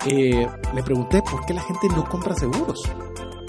[0.06, 2.82] eh, me pregunté por qué la gente no compra seguros.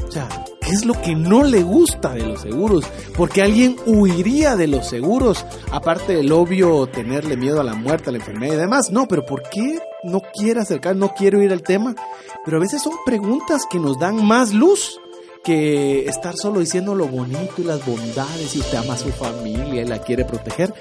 [0.08, 0.28] O sea,
[0.62, 2.86] ¿qué es lo que no le gusta de los seguros?
[3.16, 8.14] Porque alguien huiría de los seguros, aparte del obvio tenerle miedo a la muerte, a
[8.14, 8.90] la enfermedad y demás.
[8.90, 11.94] No, pero ¿por qué no quiere acercar, no quiere oír el tema?
[12.46, 14.98] Pero a veces son preguntas que nos dan más luz
[15.48, 19.82] que estar solo diciendo lo bonito y las bondades y usted ama a su familia
[19.82, 20.74] y la quiere proteger.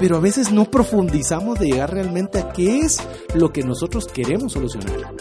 [0.00, 2.98] Pero a veces no profundizamos de llegar realmente a qué es
[3.34, 5.12] lo que nosotros queremos solucionar.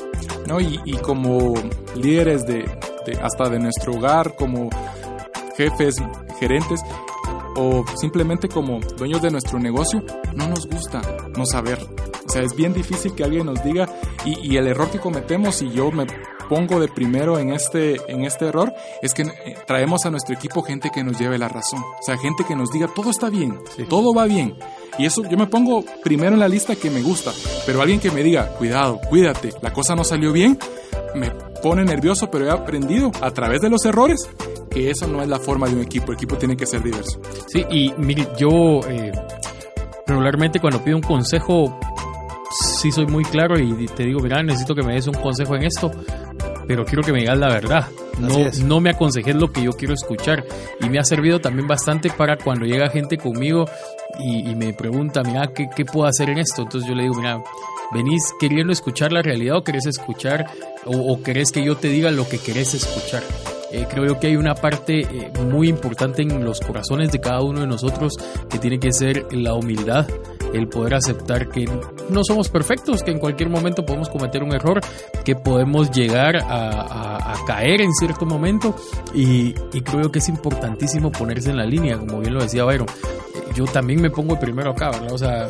[0.47, 0.61] ¿no?
[0.61, 1.53] Y, y como
[1.95, 2.59] líderes de,
[3.05, 4.69] de- hasta de nuestro hogar, como
[5.57, 5.95] jefes,
[6.39, 6.79] gerentes
[7.57, 10.03] o simplemente como dueños de nuestro negocio,
[10.35, 11.01] no nos gusta
[11.37, 11.79] no saber.
[12.27, 13.87] O sea, es bien difícil que alguien nos diga
[14.25, 16.05] y, y el error que cometemos y yo me
[16.47, 20.61] pongo de primero en este, en este error es que eh, traemos a nuestro equipo
[20.61, 21.81] gente que nos lleve la razón.
[21.81, 24.55] O sea, gente que nos diga todo está bien, todo va bien.
[24.97, 27.31] Y eso yo me pongo primero en la lista que me gusta,
[27.65, 30.57] pero alguien que me diga, cuidado, cuídate, la cosa no salió bien,
[31.15, 31.31] me
[31.61, 34.29] pone nervioso, pero he aprendido a través de los errores
[34.69, 37.21] que eso no es la forma de un equipo, el equipo tiene que ser diverso.
[37.47, 39.11] Sí, y mire, yo eh,
[40.05, 41.79] regularmente cuando pido un consejo,
[42.51, 45.63] sí soy muy claro y te digo, mira, necesito que me des un consejo en
[45.63, 45.91] esto,
[46.67, 47.87] pero quiero que me digas la verdad.
[48.19, 50.45] No, no me aconsejes lo que yo quiero escuchar.
[50.81, 53.65] Y me ha servido también bastante para cuando llega gente conmigo
[54.19, 56.63] y, y me pregunta, mira, ¿qué, ¿qué puedo hacer en esto?
[56.63, 57.43] Entonces yo le digo, mira,
[57.93, 60.45] ¿venís queriendo escuchar la realidad o querés escuchar
[60.85, 63.23] o, o querés que yo te diga lo que querés escuchar?
[63.71, 67.41] Eh, creo yo que hay una parte eh, muy importante en los corazones de cada
[67.41, 68.13] uno de nosotros
[68.49, 70.07] que tiene que ser la humildad,
[70.55, 71.65] el poder aceptar que
[72.09, 74.79] no somos perfectos, que en cualquier momento podemos cometer un error,
[75.23, 78.75] que podemos llegar a, a- a caer en cierto momento
[79.13, 82.87] y, y creo que es importantísimo ponerse en la línea, como bien lo decía Byron.
[83.53, 85.13] Yo también me pongo primero acá, ¿verdad?
[85.13, 85.47] O sea,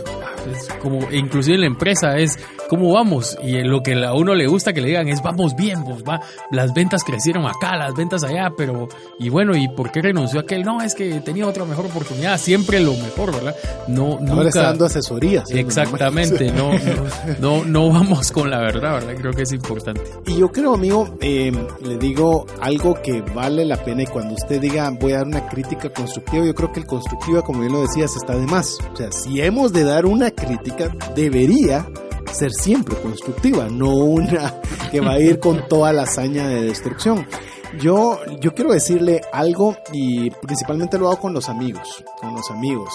[0.52, 2.38] es como, inclusive en la empresa es
[2.70, 5.56] cómo vamos y en lo que a uno le gusta que le digan es vamos
[5.56, 8.88] bien, pues va, las ventas crecieron acá, las ventas allá, pero
[9.18, 10.64] y bueno, ¿y por qué renunció aquel?
[10.64, 13.56] No, es que tenía otra mejor oportunidad, siempre lo mejor, ¿verdad?
[13.88, 14.50] No, Ahora nunca
[14.96, 15.52] dando asesorías.
[15.52, 17.06] Exactamente, no, no,
[17.40, 19.16] no, no vamos con la verdad, ¿verdad?
[19.18, 20.02] Creo que es importante.
[20.26, 24.62] Y yo creo, amigo, eh, le digo algo que vale la pena y cuando usted
[24.62, 27.82] diga voy a dar una crítica constructiva, yo creo que el constructiva, como bien lo
[27.82, 28.78] decías, está de más.
[28.94, 31.88] O sea, si hemos de dar una crítica, debería
[32.32, 37.26] ser siempre constructiva, no una que va a ir con toda la hazaña de destrucción.
[37.80, 42.90] Yo, yo quiero decirle algo y principalmente lo hago con los amigos, con los amigos.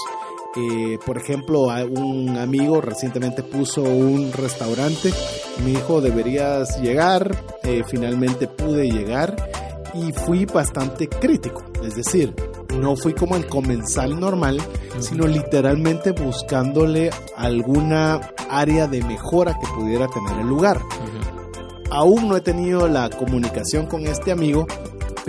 [0.57, 5.13] Eh, por ejemplo, un amigo recientemente puso un restaurante,
[5.63, 9.37] me dijo deberías llegar, eh, finalmente pude llegar
[9.95, 12.35] y fui bastante crítico, es decir,
[12.81, 14.61] no fui como el comensal normal,
[14.99, 20.81] sino literalmente buscándole alguna área de mejora que pudiera tener el lugar.
[21.91, 24.67] Aún no he tenido la comunicación con este amigo,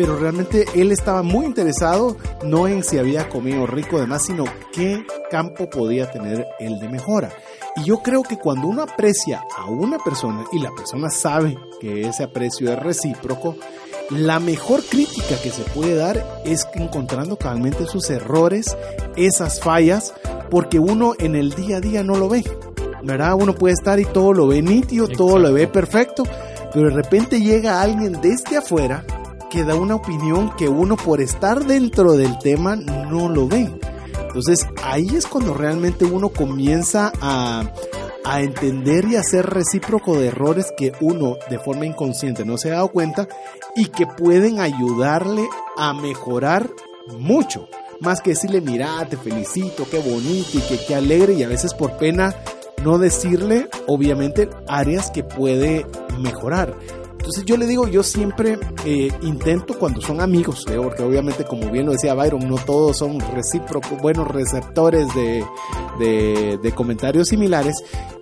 [0.01, 5.05] pero realmente él estaba muy interesado no en si había comido rico demás, sino qué
[5.29, 7.29] campo podía tener él de mejora.
[7.75, 12.01] Y yo creo que cuando uno aprecia a una persona y la persona sabe que
[12.07, 13.57] ese aprecio es recíproco,
[14.09, 18.75] la mejor crítica que se puede dar es encontrando cabalmente sus errores,
[19.15, 20.15] esas fallas,
[20.49, 22.43] porque uno en el día a día no lo ve.
[23.03, 23.35] ¿Verdad?
[23.39, 26.23] Uno puede estar y todo lo ve nítido, todo lo ve perfecto,
[26.73, 29.05] pero de repente llega alguien desde afuera
[29.51, 33.69] que da una opinión que uno por estar dentro del tema no lo ve.
[34.19, 37.69] Entonces ahí es cuando realmente uno comienza a,
[38.23, 42.71] a entender y a ser recíproco de errores que uno de forma inconsciente no se
[42.71, 43.27] ha dado cuenta
[43.75, 46.69] y que pueden ayudarle a mejorar
[47.19, 47.67] mucho.
[47.99, 51.73] Más que decirle, mira, te felicito, qué bonito y que qué alegre y a veces
[51.73, 52.33] por pena
[52.83, 55.85] no decirle, obviamente, áreas que puede
[56.19, 56.77] mejorar.
[57.21, 60.79] Entonces yo le digo, yo siempre eh, intento cuando son amigos, ¿eh?
[60.81, 63.19] porque obviamente como bien lo decía Byron, no todos son
[64.01, 67.75] buenos receptores de, comentarios similares,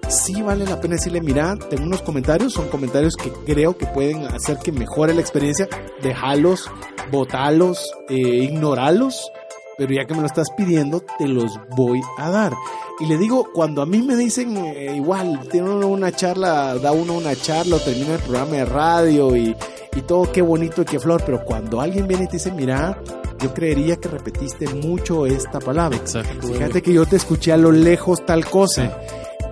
[0.09, 4.25] sí vale la pena decirle, mira, tengo unos comentarios, son comentarios que creo que pueden
[4.25, 5.69] hacer que mejore la experiencia,
[6.03, 6.69] dejalos,
[7.09, 9.31] botalos, eh, ignoralos,
[9.79, 12.53] pero ya que me lo estás pidiendo, te los voy a dar.
[12.99, 16.91] Y le digo, cuando a mí me dicen eh, igual, tiene uno una charla, da
[16.91, 19.55] uno una charla o termina el programa de radio y,
[19.95, 23.01] y todo qué bonito y qué flor, pero cuando alguien viene y te dice, mira,
[23.41, 25.97] yo creería que repetiste mucho esta palabra.
[25.97, 26.47] Exacto.
[26.47, 28.99] Fíjate que yo te escuché a lo lejos tal cosa.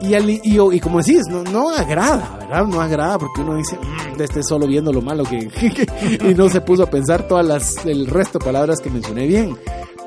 [0.01, 2.67] Y, y, como decís, no, no agrada, ¿verdad?
[2.67, 5.49] No agrada porque uno dice, mmm, esté solo viendo lo malo que...
[6.21, 9.57] y no se puso a pensar todas las, el resto de palabras que mencioné bien.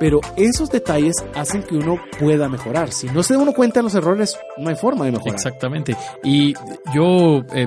[0.01, 2.91] Pero esos detalles hacen que uno pueda mejorar.
[2.91, 5.35] Si no se da uno cuenta de los errores, no hay forma de mejorar.
[5.35, 5.95] Exactamente.
[6.25, 6.55] Y
[6.95, 7.67] yo eh,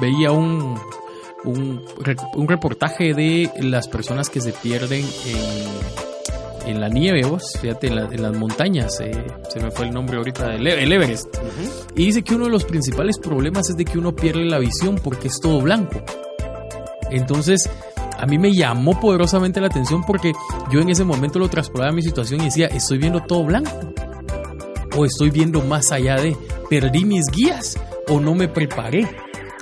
[0.00, 0.80] veía un,
[1.44, 1.84] un,
[2.34, 5.04] un, reportaje de las personas que se pierden
[6.64, 9.12] en, en la nieve, vos, fíjate, en, las montañas, eh,
[9.50, 11.36] se me fue el nombre ahorita, el, el Everest.
[11.94, 14.96] Y dice que uno de los principales problemas es de que uno pierde la visión
[14.96, 16.02] porque es todo blanco.
[17.10, 17.68] Entonces,
[18.24, 20.32] a mí me llamó poderosamente la atención porque
[20.70, 23.70] yo en ese momento lo trasladaba a mi situación y decía, estoy viendo todo blanco.
[24.96, 26.34] O estoy viendo más allá de,
[26.70, 29.06] perdí mis guías o no me preparé.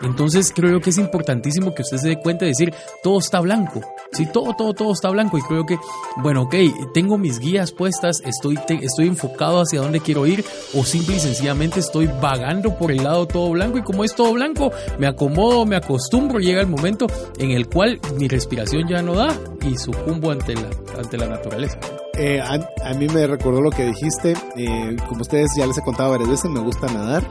[0.02, 3.80] Entonces creo que es importantísimo que usted se dé cuenta de decir, todo está blanco.
[4.12, 5.38] Sí, todo, todo, todo está blanco.
[5.38, 5.78] Y creo que,
[6.16, 6.54] bueno, ok,
[6.92, 11.80] tengo mis guías puestas, estoy, estoy enfocado hacia dónde quiero ir, o simple y sencillamente
[11.80, 13.78] estoy vagando por el lado todo blanco.
[13.78, 17.06] Y como es todo blanco, me acomodo, me acostumbro, llega el momento
[17.38, 21.78] en el cual mi respiración ya no da y sucumbo ante la, ante la naturaleza.
[22.18, 24.34] Eh, a, mí me recordó lo que dijiste.
[24.56, 27.22] Eh, como ustedes ya les he contado varias veces, me gusta nadar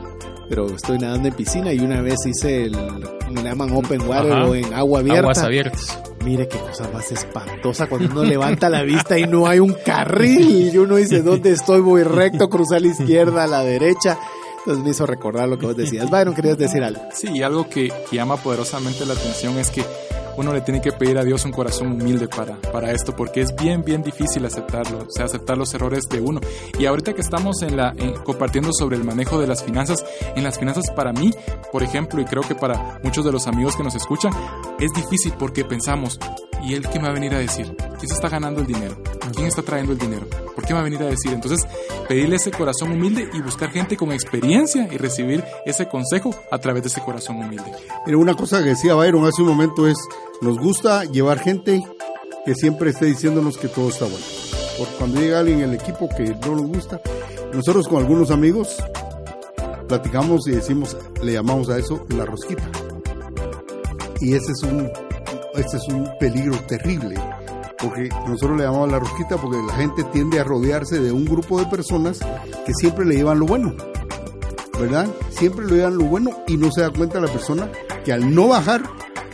[0.52, 2.76] pero estoy nadando en piscina y una vez hice el,
[3.30, 5.20] me llaman open water o en agua abierta.
[5.20, 5.98] Aguas abiertas.
[6.26, 10.70] Mire qué cosa más espantosa cuando uno levanta la vista y no hay un carril
[10.74, 11.80] y uno dice, ¿dónde estoy?
[11.80, 14.18] Voy recto, cruzar a la izquierda, a la derecha.
[14.58, 16.10] Entonces me hizo recordar lo que vos decías.
[16.10, 17.00] Byron, querías decir algo.
[17.14, 19.84] Sí, algo que, que llama poderosamente la atención es que
[20.36, 23.54] uno le tiene que pedir a Dios un corazón humilde para, para esto, porque es
[23.54, 26.40] bien, bien difícil aceptarlo, o sea, aceptar los errores de uno.
[26.78, 30.58] Y ahorita que estamos en la, compartiendo sobre el manejo de las finanzas, en las
[30.58, 31.32] finanzas para mí,
[31.70, 34.32] por ejemplo, y creo que para muchos de los amigos que nos escuchan,
[34.78, 36.18] es difícil porque pensamos,
[36.62, 37.76] ¿y él qué me va a venir a decir?
[37.76, 38.96] ¿Quién se está ganando el dinero?
[39.34, 40.26] ¿Quién está trayendo el dinero?
[40.54, 41.32] ¿Por qué me va a a decir?
[41.32, 41.66] Entonces,
[42.08, 46.82] pedirle ese corazón humilde y buscar gente con experiencia y recibir ese consejo a través
[46.82, 47.72] de ese corazón humilde.
[48.06, 49.96] Mira, una cosa que decía Byron hace un momento es,
[50.40, 51.82] nos gusta llevar gente
[52.44, 54.24] que siempre esté diciéndonos que todo está bueno.
[54.78, 57.00] Porque cuando llega alguien en el equipo que no nos gusta,
[57.52, 58.76] nosotros con algunos amigos
[59.88, 62.68] platicamos y decimos, le llamamos a eso la rosquita.
[64.20, 64.90] Y ese es un,
[65.54, 67.16] es un peligro terrible
[67.82, 71.58] porque nosotros le llamamos la rosquita porque la gente tiende a rodearse de un grupo
[71.58, 72.20] de personas
[72.64, 73.74] que siempre le llevan lo bueno,
[74.78, 75.06] ¿verdad?
[75.30, 77.68] Siempre le llevan lo bueno y no se da cuenta la persona
[78.04, 78.82] que al no bajar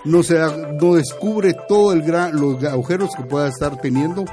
[0.04, 0.38] no se
[0.80, 4.24] no descubre todo los agujeros que pueda estar teniendo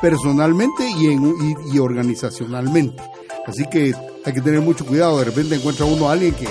[0.00, 1.34] personalmente y, en,
[1.72, 3.02] y, organizacionalmente.
[3.46, 5.18] Así que hay que tener mucho cuidado.
[5.18, 6.48] De repente encuentra uno a alguien que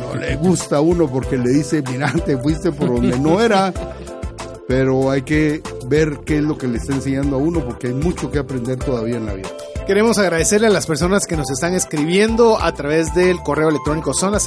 [0.00, 3.72] no le gusta a uno porque le dice, mira, te fuiste por donde no era.
[4.70, 7.92] Pero hay que ver qué es lo que le está enseñando a uno porque hay
[7.92, 9.48] mucho que aprender todavía en la vida.
[9.86, 14.38] Queremos agradecerle a las personas que nos están escribiendo a través del correo electrónico zona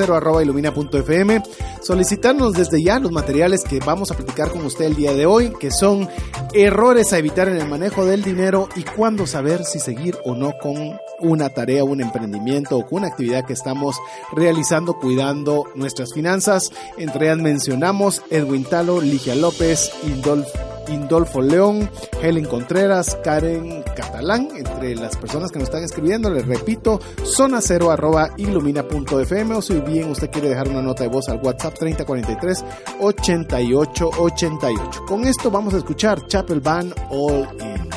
[0.42, 1.44] ilumina.fm,
[1.82, 5.54] solicitarnos desde ya los materiales que vamos a platicar con usted el día de hoy,
[5.60, 6.08] que son
[6.54, 10.54] errores a evitar en el manejo del dinero y cuándo saber si seguir o no
[10.58, 13.98] con una tarea, un emprendimiento o con una actividad que estamos
[14.32, 16.72] realizando cuidando nuestras finanzas.
[16.98, 21.90] Entre ellas mencionamos Edwin Talo, Ligia López, Indolfo Indolfo León,
[22.22, 27.92] Helen Contreras, Karen Catalán, entre las personas que nos están escribiendo, les repito, zona cero
[27.92, 32.66] arroba ilumina.fm o si bien usted quiere dejar una nota de voz al WhatsApp 3043
[33.00, 35.06] 8888.
[35.08, 37.93] Con esto vamos a escuchar Chapel Band All In.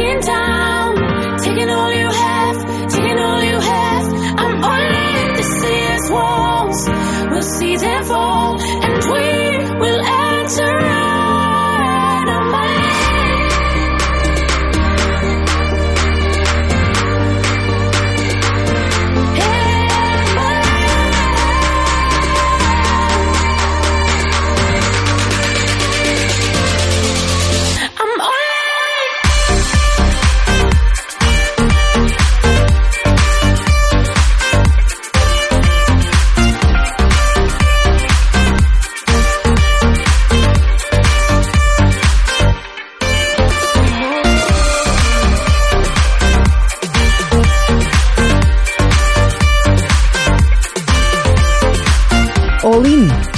[0.00, 0.57] in time.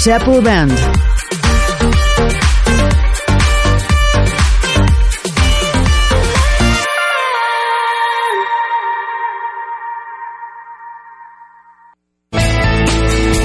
[0.03, 0.73] Band.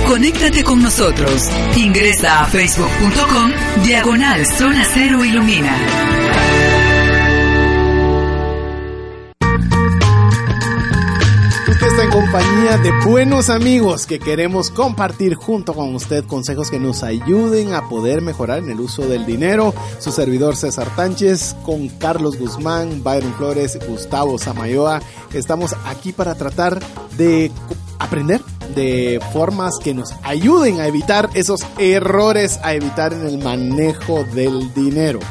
[0.08, 1.52] Conéctate con nosotros.
[1.76, 3.52] Ingresa a facebook.com
[3.84, 6.55] diagonal zona cero ilumina.
[12.36, 17.88] Compañía de buenos amigos que queremos compartir junto con usted consejos que nos ayuden a
[17.88, 19.74] poder mejorar en el uso del dinero.
[20.00, 25.02] Su servidor César Tánchez con Carlos Guzmán, Byron Flores, Gustavo Samayoa.
[25.34, 26.82] Estamos aquí para tratar
[27.16, 27.54] de
[28.00, 28.42] aprender
[28.76, 34.74] de formas que nos ayuden a evitar esos errores, a evitar en el manejo del
[34.74, 35.22] dinero.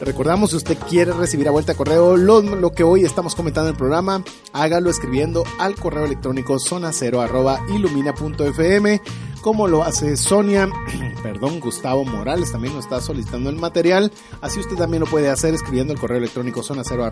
[0.00, 3.68] Recordamos, si usted quiere recibir a vuelta de correo lo, lo, que hoy estamos comentando
[3.68, 4.24] en el programa,
[4.54, 9.02] hágalo escribiendo al correo electrónico zona cero arroba ilumina.fm,
[9.42, 10.70] como lo hace Sonia,
[11.22, 15.52] perdón, Gustavo Morales también nos está solicitando el material, así usted también lo puede hacer
[15.52, 17.04] escribiendo el correo electrónico zona cero.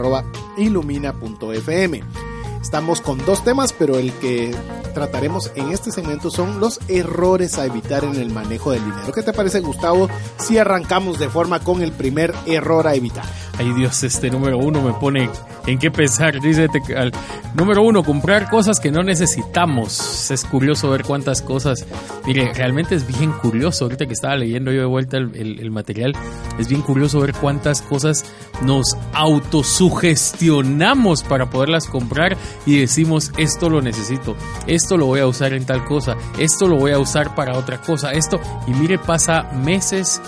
[2.61, 4.55] Estamos con dos temas, pero el que
[4.95, 9.13] trataremos en este segmento son los errores a evitar en el manejo del dinero.
[9.13, 13.25] ¿Qué te parece, Gustavo, si arrancamos de forma con el primer error a evitar?
[13.59, 15.29] Ay Dios, este número uno me pone
[15.67, 16.41] en qué pensar.
[16.41, 17.11] Dice, al,
[17.55, 20.31] número uno, comprar cosas que no necesitamos.
[20.31, 21.85] Es curioso ver cuántas cosas.
[22.25, 23.87] Mire, realmente es bien curioso.
[23.87, 26.13] Ahorita que estaba leyendo yo de vuelta el, el, material,
[26.59, 28.25] es bien curioso ver cuántas cosas
[28.63, 32.37] nos autosugestionamos para poderlas comprar
[32.67, 34.37] y decimos, esto lo necesito,
[34.67, 37.81] esto lo voy a usar en tal cosa, esto lo voy a usar para otra
[37.81, 38.41] cosa, esto.
[38.67, 40.21] Y mire, pasa meses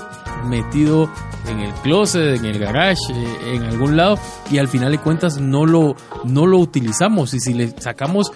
[0.45, 1.11] metido
[1.49, 3.13] en el closet, en el garage,
[3.45, 4.19] en algún lado
[4.51, 8.33] y al final de cuentas no lo, no lo utilizamos y si le sacamos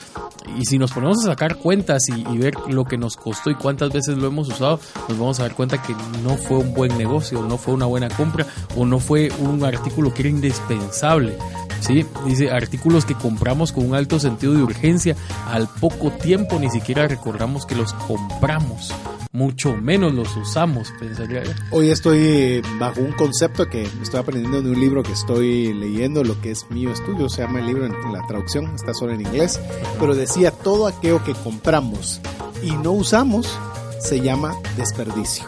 [0.59, 3.93] y si nos ponemos a sacar cuentas y, ver lo que nos costó y cuántas
[3.93, 7.43] veces lo hemos usado, nos vamos a dar cuenta que no fue un buen negocio,
[7.43, 11.37] no fue una buena compra o no fue un artículo que era indispensable.
[11.81, 12.05] ¿sí?
[12.27, 15.17] Dice artículos que compramos con un alto sentido de urgencia,
[15.47, 18.93] al poco tiempo ni siquiera recordamos que los compramos
[19.35, 21.43] mucho menos los usamos, pensaría.
[21.73, 26.41] Hoy estoy bajo un concepto que estoy aprendiendo de un libro que estoy leyendo, lo
[26.41, 29.61] que es mío estudio, se llama el libro en la traducción, está solo en inglés,
[29.99, 32.21] pero decía todo aquello que compramos
[32.61, 33.57] y no usamos
[34.01, 35.45] se llama desperdicio.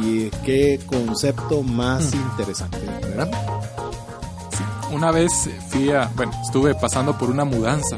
[0.00, 2.18] Y qué concepto más mm.
[2.30, 3.28] interesante, ¿verdad?
[4.56, 7.96] Sí, una vez fui a, bueno, estuve pasando por una mudanza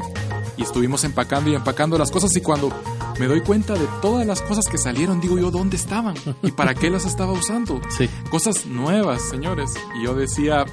[0.57, 2.71] y estuvimos empacando y empacando las cosas y cuando
[3.19, 6.15] me doy cuenta de todas las cosas que salieron, digo yo, ¿dónde estaban?
[6.41, 7.79] ¿Y para qué las estaba usando?
[7.95, 8.09] Sí.
[8.31, 9.75] Cosas nuevas, señores.
[9.99, 10.65] Y yo decía,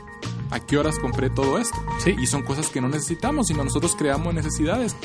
[0.50, 1.76] ¿a qué horas compré todo esto?
[2.02, 2.16] Sí.
[2.18, 4.96] Y son cosas que no necesitamos, sino nosotros creamos necesidades.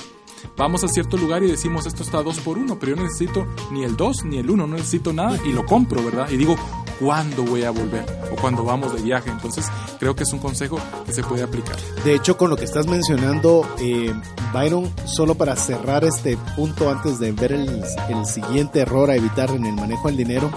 [0.55, 3.83] Vamos a cierto lugar y decimos esto está dos por uno, pero yo necesito ni
[3.83, 6.29] el dos ni el uno, no necesito nada y lo compro, ¿verdad?
[6.29, 6.55] Y digo,
[6.99, 8.05] ¿cuándo voy a volver?
[8.31, 9.29] O cuando vamos de viaje.
[9.29, 9.65] Entonces,
[9.99, 11.75] creo que es un consejo que se puede aplicar.
[12.03, 14.13] De hecho, con lo que estás mencionando, eh,
[14.53, 19.65] Byron, solo para cerrar este punto antes de ver el siguiente error a evitar en
[19.65, 20.49] el manejo del dinero,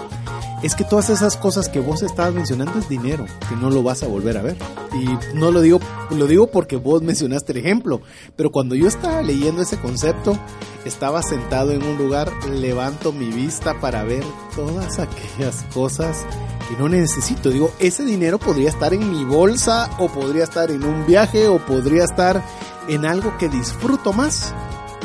[0.63, 4.03] es que todas esas cosas que vos estabas mencionando es dinero, que no lo vas
[4.03, 4.57] a volver a ver.
[4.93, 5.79] Y no lo digo,
[6.11, 8.01] lo digo porque vos mencionaste el ejemplo,
[8.35, 10.37] pero cuando yo estaba leyendo ese concepto,
[10.85, 14.23] estaba sentado en un lugar, levanto mi vista para ver
[14.55, 16.25] todas aquellas cosas
[16.69, 17.49] que no necesito.
[17.49, 21.57] Digo, ese dinero podría estar en mi bolsa o podría estar en un viaje o
[21.59, 22.43] podría estar
[22.87, 24.53] en algo que disfruto más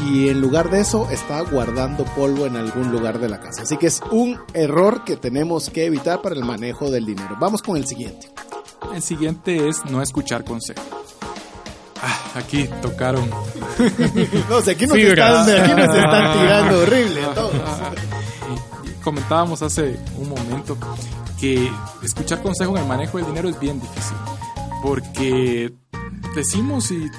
[0.05, 3.63] y en lugar de eso está guardando polvo en algún lugar de la casa.
[3.63, 7.37] Así que es un error que tenemos que evitar para el manejo del dinero.
[7.41, 8.31] Vamos con el siguiente.
[8.95, 10.85] El siguiente es no escuchar consejos.
[12.03, 13.29] Ah, aquí tocaron.
[14.51, 17.53] no sé, aquí nos, están, aquí nos están tirando horrible todos.
[19.03, 20.77] Comentábamos hace un momento
[21.41, 21.71] que
[22.03, 24.17] escuchar consejos en el manejo del dinero es bien difícil.
[24.83, 25.73] Porque
[26.35, 27.11] decimos y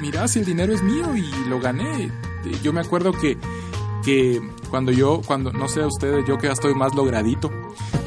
[0.00, 2.10] mira, si el dinero es mío y lo gané.
[2.62, 3.36] Yo me acuerdo que,
[4.04, 4.40] que
[4.70, 7.50] cuando yo, cuando, no sé a ustedes, yo que ya estoy más logradito,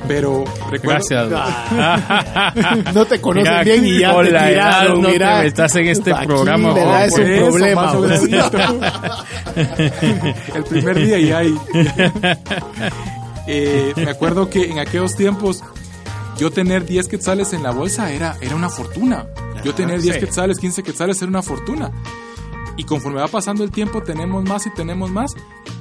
[0.07, 1.03] pero recuerdo...
[1.09, 2.93] Gracias.
[2.93, 5.41] no te conocen Mira, bien y ya con te la edad, tiraron, no mira.
[5.41, 7.03] te estás en este Aquí programa.
[7.05, 7.91] es un eso, problema.
[10.55, 11.55] el primer día y ahí.
[13.51, 15.63] Eh, me acuerdo que en aquellos tiempos
[16.39, 19.27] yo tener 10 quetzales en la bolsa era, era una fortuna.
[19.63, 20.19] Yo tener 10 sí.
[20.21, 21.91] quetzales, 15 quetzales era una fortuna.
[22.77, 25.35] Y conforme va pasando el tiempo tenemos más y tenemos más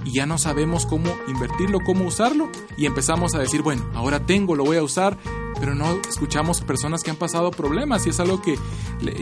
[0.04, 4.56] y ya no sabemos cómo invertirlo, cómo usarlo y empezamos a decir, bueno, ahora tengo,
[4.56, 5.16] lo voy a usar,
[5.60, 8.58] pero no escuchamos personas que han pasado problemas y es algo que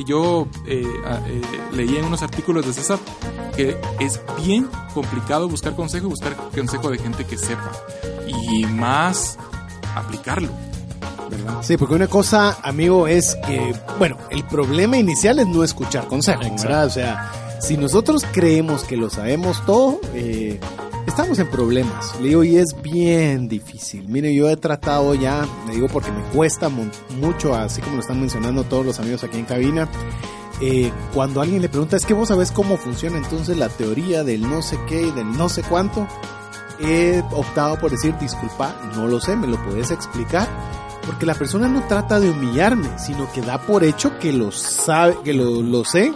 [0.07, 0.87] yo eh,
[1.27, 2.99] eh, leí en unos artículos de César
[3.55, 7.73] que es bien complicado buscar consejo y buscar consejo de gente que sepa
[8.27, 9.39] y más
[9.95, 10.51] aplicarlo,
[11.31, 11.59] ¿verdad?
[11.63, 16.45] Sí, porque una cosa, amigo, es que, bueno, el problema inicial es no escuchar consejos,
[16.47, 16.63] Exacto.
[16.69, 16.87] ¿verdad?
[16.87, 20.61] O sea, si nosotros creemos que lo sabemos todo, eh,
[21.07, 22.15] estamos en problemas.
[22.21, 24.07] Le digo, y es bien difícil.
[24.09, 28.01] Mire, yo he tratado ya, le digo porque me cuesta mu- mucho, así como lo
[28.03, 29.89] están mencionando todos los amigos aquí en cabina,
[30.61, 34.43] eh, cuando alguien le pregunta, es que vos sabés cómo funciona entonces la teoría del
[34.49, 36.07] no sé qué y del no sé cuánto,
[36.81, 40.49] he optado por decir, disculpa, no lo sé, me lo puedes explicar.
[41.07, 45.17] Porque la persona no trata de humillarme, sino que da por hecho que lo sabe,
[45.25, 46.13] que lo, lo sé.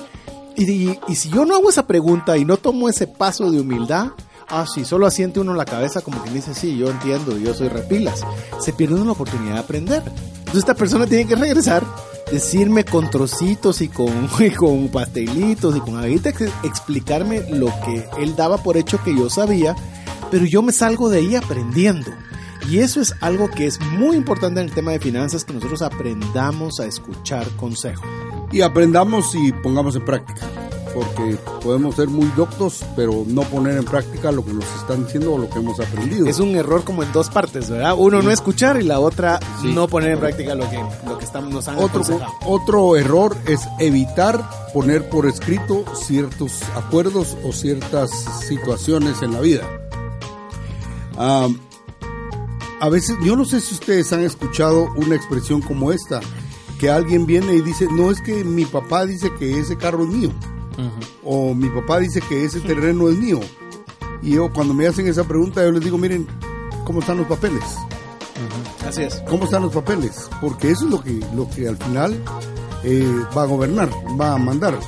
[0.56, 3.60] Y, y- y si yo no hago esa pregunta y no tomo ese paso de
[3.60, 4.08] humildad,
[4.48, 7.68] ah, sí, solo asiente uno la cabeza como que dice, sí, yo entiendo, yo soy
[7.68, 8.22] repilas.
[8.60, 10.02] Se pierde una oportunidad de aprender.
[10.38, 11.84] Entonces esta persona tiene que regresar,
[12.32, 16.30] decirme con trocitos y con, y con pastelitos y con aguita,
[16.64, 19.76] explicarme lo que él daba por hecho que yo sabía,
[20.32, 22.10] pero yo me salgo de ahí aprendiendo.
[22.68, 25.82] Y eso es algo que es muy importante en el tema de finanzas, que nosotros
[25.82, 28.04] aprendamos a escuchar consejos.
[28.52, 30.40] Y aprendamos y pongamos en práctica.
[30.92, 35.34] Porque podemos ser muy doctos, pero no poner en práctica lo que nos están diciendo
[35.34, 36.26] o lo que hemos aprendido.
[36.26, 37.94] Es un error como en dos partes, ¿verdad?
[37.96, 39.72] Uno no escuchar y la otra Sí.
[39.72, 42.32] no poner en práctica lo que, lo que estamos, nos han Otro, aconsejado.
[42.44, 48.10] otro error es evitar poner por escrito ciertos acuerdos o ciertas
[48.48, 49.62] situaciones en la vida.
[51.16, 51.46] Ah,
[52.80, 56.20] a veces, yo no sé si ustedes han escuchado una expresión como esta,
[56.78, 60.08] que alguien viene y dice, no es que mi papá dice que ese carro es
[60.08, 60.30] mío,
[61.22, 63.40] o mi papá dice que ese terreno es mío.
[64.22, 66.26] Y yo cuando me hacen esa pregunta, yo les digo, miren,
[66.84, 67.62] ¿cómo están los papeles?
[68.86, 69.22] Así es.
[69.28, 72.24] cómo están los papeles, porque eso es lo que, lo que al final
[72.82, 74.78] eh, va a gobernar, va a mandar.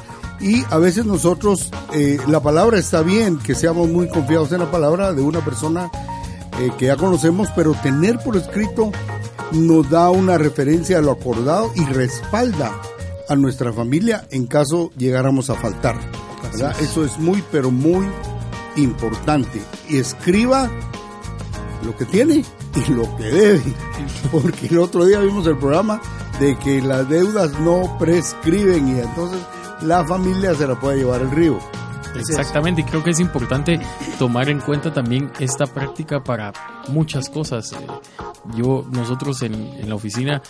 [0.40, 4.70] Y a veces nosotros, eh, la palabra está bien, que seamos muy confiados en la
[4.70, 5.90] palabra de una persona
[6.62, 8.92] eh, que ya conocemos, pero tener por escrito
[9.52, 12.72] nos da una referencia a lo acordado y respalda
[13.28, 15.96] a nuestra familia en caso llegáramos a faltar.
[16.42, 16.74] ¿verdad?
[16.80, 18.06] Eso es muy, pero muy
[18.76, 19.60] importante.
[19.88, 20.70] Y escriba
[21.84, 22.44] lo que tiene
[22.74, 23.62] y lo que debe.
[24.30, 26.00] Porque el otro día vimos el programa
[26.38, 29.40] de que las deudas no prescriben y entonces
[29.82, 31.58] la familia se la puede llevar el río.
[32.14, 33.80] Exactamente, y creo que es importante
[34.18, 36.52] tomar en cuenta también esta práctica para
[36.88, 37.72] muchas cosas.
[37.72, 37.76] Eh,
[38.56, 40.42] Yo, nosotros en, en la oficina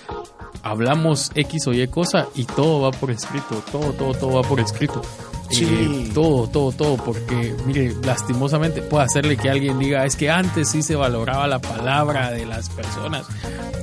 [0.63, 4.61] hablamos X o Y cosa y todo va por escrito, todo, todo, todo va por
[4.61, 5.03] escrito.
[5.51, 5.67] Sí.
[5.67, 10.71] Eh, todo, todo, todo, porque mire, lastimosamente puede hacerle que alguien diga, es que antes
[10.71, 13.27] sí se valoraba la palabra de las personas,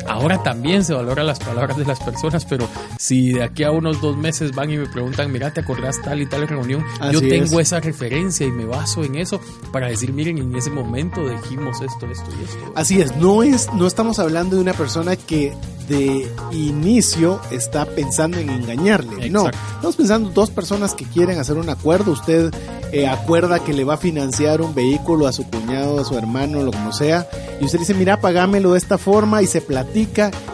[0.09, 4.01] ahora también se valora las palabras de las personas, pero si de aquí a unos
[4.01, 6.83] dos meses van y me preguntan, mira, ¿te acordás tal y tal reunión?
[7.11, 7.67] Yo Así tengo es.
[7.67, 9.39] esa referencia y me baso en eso
[9.71, 12.73] para decir, miren, en ese momento dijimos esto, esto y esto.
[12.75, 15.53] Así es, no es, no estamos hablando de una persona que
[15.87, 19.29] de inicio está pensando en engañarle.
[19.29, 19.59] No, Exacto.
[19.75, 22.11] estamos pensando dos personas que quieren hacer un acuerdo.
[22.11, 22.53] Usted
[22.91, 26.61] eh, acuerda que le va a financiar un vehículo a su cuñado, a su hermano,
[26.61, 27.27] lo como sea,
[27.59, 29.98] y usted dice, mira, pagámelo de esta forma y se platica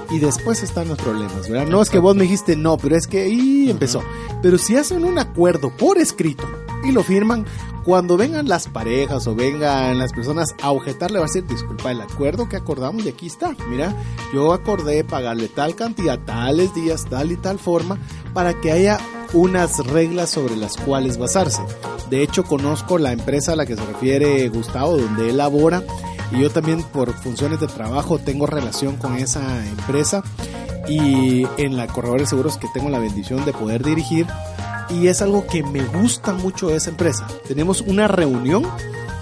[0.10, 1.68] y después están los problemas, ¿verdad?
[1.68, 4.04] No es que vos me dijiste no, pero es que y empezó.
[4.42, 6.48] Pero si hacen un acuerdo por escrito
[6.84, 7.46] y lo firman,
[7.86, 12.02] cuando vengan las parejas o vengan las personas a objetarle, va a decir, disculpa, el
[12.02, 13.56] acuerdo que acordamos y aquí está.
[13.70, 13.96] Mira,
[14.34, 18.00] yo acordé pagarle tal cantidad, tales días, tal y tal forma,
[18.34, 18.98] para que haya
[19.34, 21.62] unas reglas sobre las cuales basarse.
[22.10, 25.84] De hecho, conozco la empresa a la que se refiere Gustavo, donde él labora,
[26.32, 30.24] y yo también por funciones de trabajo tengo relación con esa empresa
[30.88, 34.26] y en la corredor de seguros que tengo la bendición de poder dirigir
[34.90, 37.28] y es algo que me gusta mucho de esa empresa.
[37.48, 38.66] Tenemos una reunión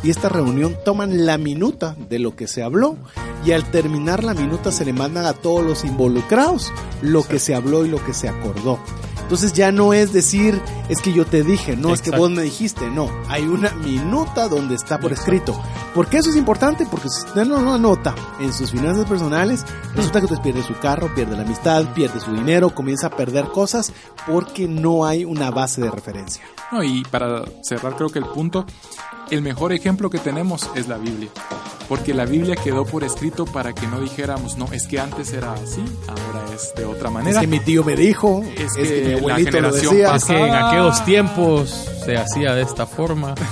[0.03, 2.97] y esta reunión toman la minuta de lo que se habló
[3.45, 7.55] y al terminar la minuta se le mandan a todos los involucrados lo que se
[7.55, 8.79] habló y lo que se acordó.
[9.23, 12.43] Entonces ya no es decir, es que yo te dije, no es que vos me
[12.43, 15.59] dijiste, no, hay una minuta donde está por escrito.
[15.95, 16.85] ¿Por qué eso es importante?
[16.85, 20.77] Porque si usted no lo anota en sus finanzas personales, resulta que usted pierde su
[20.77, 23.93] carro, pierde la amistad, pierde su dinero, comienza a perder cosas
[24.27, 26.43] porque no hay una base de referencia.
[26.71, 28.65] No, y para cerrar creo que el punto,
[29.31, 31.29] el mejor ejemplo que tenemos es la Biblia.
[31.89, 35.53] Porque la Biblia quedó por escrito para que no dijéramos, no, es que antes era
[35.53, 37.41] así, ahora es de otra Es manera.
[37.41, 40.15] que mi tío me dijo, es, Es que, que mi la abuelito lo generación decía.
[40.15, 43.35] Es que en aquellos tiempos se hacía de esta forma.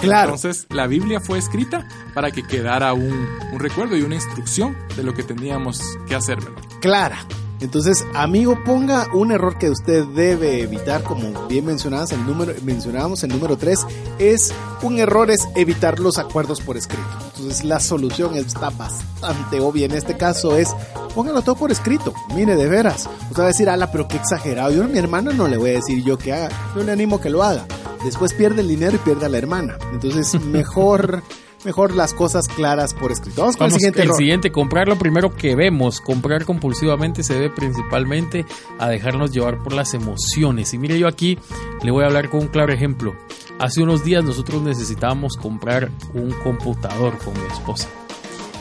[0.00, 0.34] Claro.
[0.34, 5.04] Entonces, la Biblia fue escrita para que quedara un, un recuerdo y una instrucción de
[5.04, 6.38] lo que teníamos que hacer.
[6.40, 6.60] ¿verdad?
[6.80, 7.18] clara.
[7.62, 13.22] Entonces, amigo, ponga un error que usted debe evitar, como bien mencionabas, el número, mencionábamos
[13.22, 13.86] el número 3,
[14.18, 14.52] es
[14.82, 17.06] un error es evitar los acuerdos por escrito.
[17.36, 20.74] Entonces, la solución está bastante obvia en este caso es
[21.14, 22.12] póngalo todo por escrito.
[22.34, 23.08] Mire, de veras.
[23.30, 24.72] Usted va a decir, ala, pero qué exagerado.
[24.72, 26.48] Yo a mi hermana no le voy a decir yo que haga.
[26.74, 27.66] Yo le animo que lo haga.
[28.04, 29.78] Después pierde el dinero y pierde a la hermana.
[29.92, 31.22] Entonces, mejor
[31.64, 33.42] mejor las cosas claras por escrito.
[33.42, 34.16] Vamos con el siguiente el error.
[34.16, 36.00] siguiente, comprar lo primero que vemos.
[36.00, 38.44] Comprar compulsivamente se debe principalmente
[38.78, 40.72] a dejarnos llevar por las emociones.
[40.74, 41.38] Y mire, yo aquí
[41.82, 43.14] le voy a hablar con un claro ejemplo.
[43.58, 47.88] Hace unos días nosotros necesitábamos comprar un computador con mi esposa.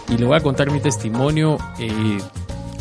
[0.09, 1.57] Y le voy a contar mi testimonio.
[1.79, 2.17] eh,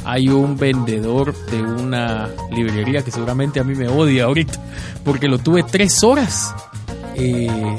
[0.04, 4.58] hay un vendedor de una librería que seguramente a mí me odia ahorita
[5.04, 6.54] porque lo tuve tres horas
[7.14, 7.76] eh,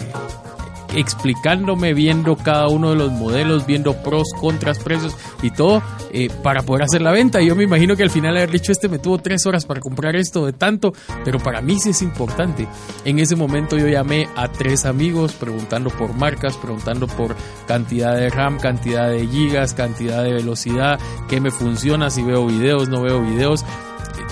[0.94, 5.82] explicándome, viendo cada uno de los modelos, viendo pros, contras, precios y todo
[6.12, 7.42] eh, para poder hacer la venta.
[7.42, 9.80] Y yo me imagino que al final haber dicho este me tuvo tres horas para
[9.80, 12.68] comprar esto de tanto, pero para mí sí es importante.
[13.06, 17.36] En ese momento yo llamé a tres amigos preguntando por marcas, preguntando por
[17.68, 22.90] cantidad de RAM, cantidad de gigas, cantidad de velocidad, qué me funciona, si veo videos,
[22.90, 23.66] no veo videos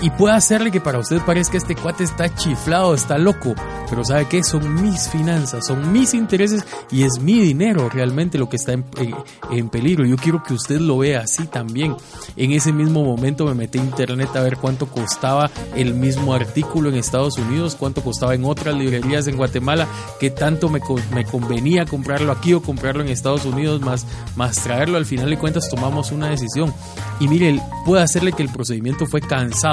[0.01, 3.53] y puede hacerle que para usted parezca este cuate está chiflado, está loco,
[3.89, 8.47] pero sabe que son mis finanzas, son mis intereses y es mi dinero realmente lo
[8.49, 9.15] que está en, en-
[9.51, 10.05] en peligro.
[10.05, 11.95] Yo quiero que usted lo vea así también.
[12.36, 16.89] En ese mismo momento me metí a internet a ver cuánto costaba el mismo artículo
[16.89, 19.88] en Estados Unidos, cuánto costaba en otras librerías en Guatemala,
[20.19, 20.80] qué tanto me,
[21.13, 24.05] me convenía comprarlo aquí o comprarlo en Estados Unidos, más,
[24.36, 24.97] más traerlo.
[24.97, 26.73] Al final de cuentas tomamos una decisión.
[27.19, 29.68] Y mire, puede hacerle que el procedimiento fue cansado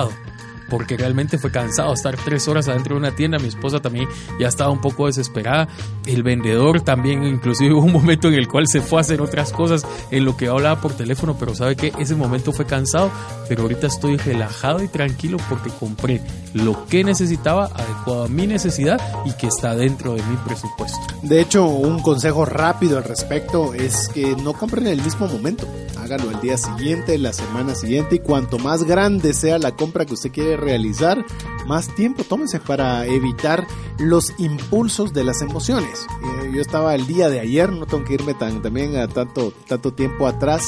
[0.69, 3.39] porque realmente fue cansado estar tres horas adentro de una tienda.
[3.39, 5.69] Mi esposa también ya estaba un poco desesperada.
[6.07, 9.53] El vendedor también, inclusive hubo un momento en el cual se fue a hacer otras
[9.53, 13.11] cosas en lo que hablaba por teléfono, pero sabe que ese momento fue cansado,
[13.49, 16.21] pero ahorita estoy relajado y tranquilo porque compré
[16.57, 20.99] lo que necesitaba, adecuado a mi necesidad y que está dentro de mi presupuesto.
[21.23, 25.67] De hecho, un consejo rápido al respecto es que no compren en el mismo momento.
[25.99, 30.15] Hágalo el día siguiente, la semana siguiente y cuanto más grande sea la compra que
[30.15, 31.25] usted quiere realizar,
[31.67, 33.67] más tiempo tómese para evitar
[33.99, 36.07] los impulsos de las emociones.
[36.23, 39.53] Eh, yo estaba el día de ayer, no tengo que irme tan, también a tanto,
[39.67, 40.63] tanto tiempo atrás,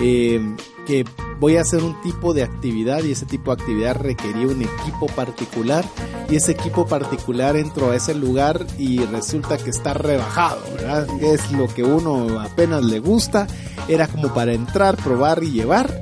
[0.00, 0.40] eh,
[0.86, 1.04] que
[1.38, 5.06] voy a hacer un tipo de actividad y ese tipo de actividad requería un equipo
[5.08, 5.84] particular
[6.30, 11.06] y ese equipo particular entró a ese lugar y resulta que está rebajado, ¿verdad?
[11.22, 13.46] Es lo que uno apenas le gusta,
[13.88, 15.92] era como para entrar, probar y llevar,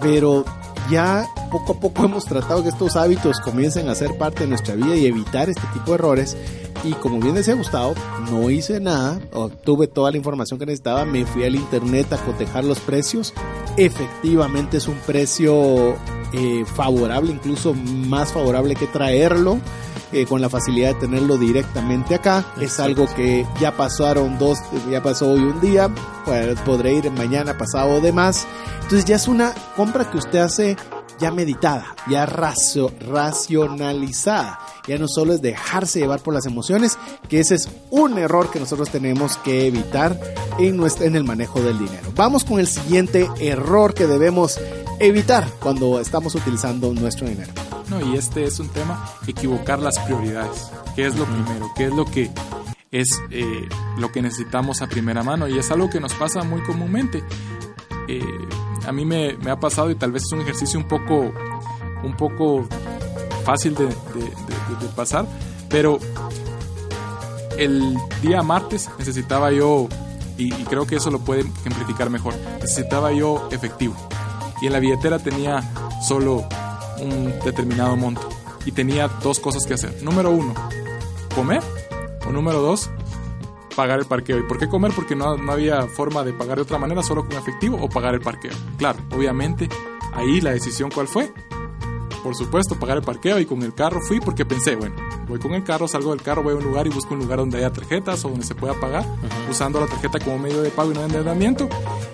[0.00, 0.44] pero
[0.90, 4.74] ya poco a poco hemos tratado que estos hábitos comiencen a ser parte de nuestra
[4.74, 6.36] vida y evitar este tipo de errores.
[6.84, 7.94] Y como bien decía Gustavo,
[8.30, 12.64] no hice nada, obtuve toda la información que necesitaba, me fui al internet a cotejar
[12.64, 13.32] los precios.
[13.78, 15.96] Efectivamente es un precio
[16.32, 19.58] eh, favorable, incluso más favorable que traerlo.
[20.14, 22.44] eh, con la facilidad de tenerlo directamente acá.
[22.60, 24.58] Es algo que ya pasaron dos,
[24.90, 25.90] ya pasó hoy un día,
[26.24, 28.46] pues, podré ir mañana, pasado o demás.
[28.82, 30.76] Entonces ya es una compra que usted hace
[31.20, 34.58] ya meditada, ya racio- racionalizada.
[34.86, 36.98] Ya no solo es dejarse llevar por las emociones,
[37.28, 40.18] que ese es un error que nosotros tenemos que evitar
[40.58, 42.12] en, nuestra, en el manejo del dinero.
[42.14, 44.60] Vamos con el siguiente error que debemos
[45.00, 47.52] evitar cuando estamos utilizando nuestro dinero.
[47.88, 50.70] No, y este es un tema, equivocar las prioridades.
[50.94, 51.70] ¿Qué es lo primero?
[51.76, 52.30] ¿Qué es lo que
[52.92, 55.48] es eh, lo que necesitamos a primera mano?
[55.48, 57.24] Y es algo que nos pasa muy comúnmente.
[58.08, 58.22] Eh,
[58.86, 61.32] a mí me, ha pasado y tal vez es un ejercicio un poco,
[62.02, 62.66] un poco
[63.44, 63.88] fácil de,
[64.94, 65.26] pasar,
[65.68, 65.98] pero
[67.58, 69.88] el día martes necesitaba yo,
[70.36, 73.94] y, y creo que eso lo puede ejemplificar mejor, necesitaba yo efectivo.
[74.60, 75.62] Y en la billetera tenía
[76.06, 76.46] solo
[77.00, 78.28] un determinado monto.
[78.64, 80.02] Y tenía dos cosas que hacer.
[80.02, 80.54] Número uno,
[81.34, 81.62] comer.
[82.26, 82.90] O número dos,
[83.74, 84.38] pagar el parqueo.
[84.38, 84.92] ¿Y por qué comer?
[84.94, 88.14] Porque no, no había forma de pagar de otra manera, solo con efectivo o pagar
[88.14, 88.52] el parqueo.
[88.78, 89.68] Claro, obviamente,
[90.12, 91.32] ahí la decisión cuál fue.
[92.22, 94.94] Por supuesto, pagar el parqueo y con el carro fui porque pensé, bueno,
[95.28, 97.38] voy con el carro, salgo del carro, voy a un lugar y busco un lugar
[97.38, 99.04] donde haya tarjetas o donde se pueda pagar,
[99.50, 101.68] usando la tarjeta como medio de pago y no de endeudamiento.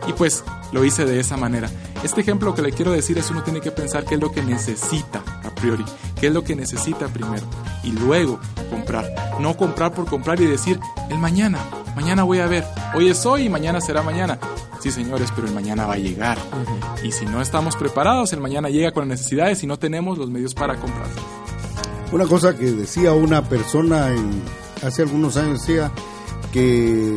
[0.08, 0.42] Y pues
[0.72, 1.70] lo hice de esa manera.
[2.03, 4.42] Este ejemplo que le quiero decir es uno tiene que pensar qué es lo que
[4.42, 5.84] necesita a priori,
[6.18, 7.44] qué es lo que necesita primero
[7.84, 8.40] y luego
[8.70, 9.12] comprar.
[9.38, 10.80] No comprar por comprar y decir,
[11.11, 11.59] el mañana,
[11.94, 14.38] mañana voy a ver, hoy es hoy y mañana será mañana.
[14.80, 16.38] Sí, señores, pero el mañana va a llegar.
[17.05, 20.30] Y si no estamos preparados, el mañana llega con las necesidades y no tenemos los
[20.30, 21.07] medios para comprar.
[22.12, 24.42] Una cosa que decía una persona en-
[24.82, 25.92] hace algunos años, decía
[26.51, 27.14] que,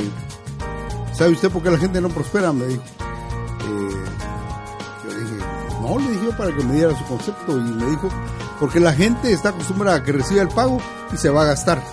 [1.14, 2.52] ¿sabe usted por qué la gente no prospera?
[2.52, 2.84] Me dijo.
[5.84, 8.08] No, le dije yo para que me diera su concepto y me dijo,
[8.60, 10.80] porque la gente está acostumbrada a que reciba el pago
[11.14, 11.84] y se va a gastar.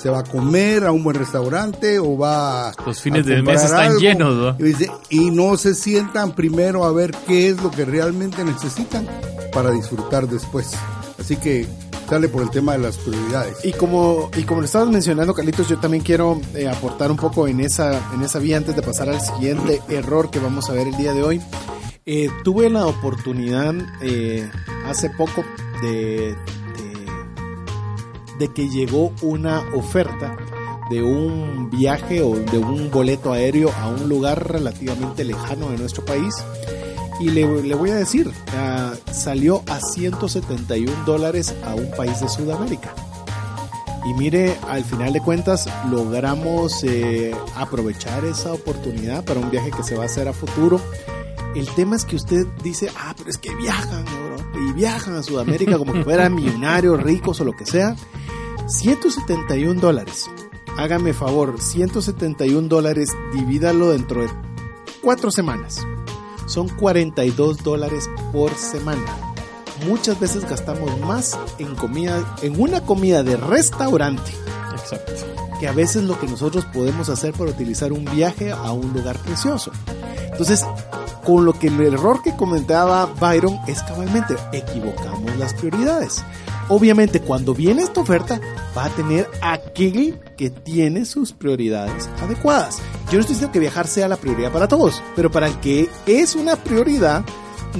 [0.00, 3.38] Se va a comer a un buen restaurante o va a Los fines a del
[3.38, 3.98] comprar mes están algo.
[3.98, 4.56] llenos, ¿no?
[4.58, 9.06] Y, dice, y no se sientan primero a ver qué es lo que realmente necesitan
[9.52, 10.70] para disfrutar después.
[11.18, 11.66] Así que
[12.08, 13.56] sale por el tema de las prioridades.
[13.64, 17.48] Y como, y como lo estabas mencionando, Carlitos, yo también quiero eh, aportar un poco
[17.48, 20.86] en esa, en esa vía antes de pasar al siguiente error que vamos a ver
[20.86, 21.42] el día de hoy.
[22.08, 24.48] Eh, tuve la oportunidad eh,
[24.84, 25.44] hace poco
[25.82, 26.36] de,
[28.54, 30.36] que llegó una oferta
[30.88, 36.04] de un viaje o de un boleto aéreo a un lugar relativamente lejano de nuestro
[36.04, 36.32] país.
[37.18, 37.44] Y le,
[37.74, 42.94] voy a decir, uh, salió a 171 dólares a un país de Sudamérica.
[44.08, 49.82] Y mire, al final de cuentas logramos eh, aprovechar esa oportunidad para un viaje que
[49.82, 50.80] se va a hacer a futuro.
[51.56, 55.14] El tema es que usted dice, ah, pero es que viajan a Europa y viajan
[55.14, 57.96] a Sudamérica como que fueran millonarios, ricos o lo que sea.
[58.66, 60.28] 171 dólares.
[60.76, 64.28] Hágame favor, 171 dólares, divídalo dentro de
[65.00, 65.80] cuatro semanas.
[66.44, 69.06] Son 42 dólares por semana.
[69.86, 74.30] Muchas veces gastamos más en comida, en una comida de restaurante.
[74.72, 75.12] Exacto.
[75.58, 79.18] Que a veces lo que nosotros podemos hacer para utilizar un viaje a un lugar
[79.20, 79.72] precioso.
[80.36, 80.66] Entonces,
[81.26, 86.24] con lo que el error que comentaba Byron es cabalmente, equivocamos las prioridades.
[86.68, 88.40] Obviamente, cuando viene esta oferta,
[88.78, 92.78] va a tener aquel que tiene sus prioridades adecuadas.
[93.06, 95.90] Yo no estoy diciendo que viajar sea la prioridad para todos, pero para el que
[96.06, 97.24] es una prioridad,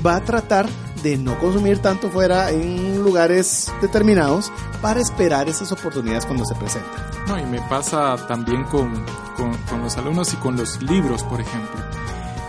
[0.05, 0.67] va a tratar
[1.05, 4.51] de no consumir tanto fuera en lugares determinados
[4.83, 6.91] para esperar esas oportunidades cuando se presentan.
[7.29, 8.93] No, y me pasa también con,
[9.37, 12.06] con, con los alumnos y con los libros, por ejemplo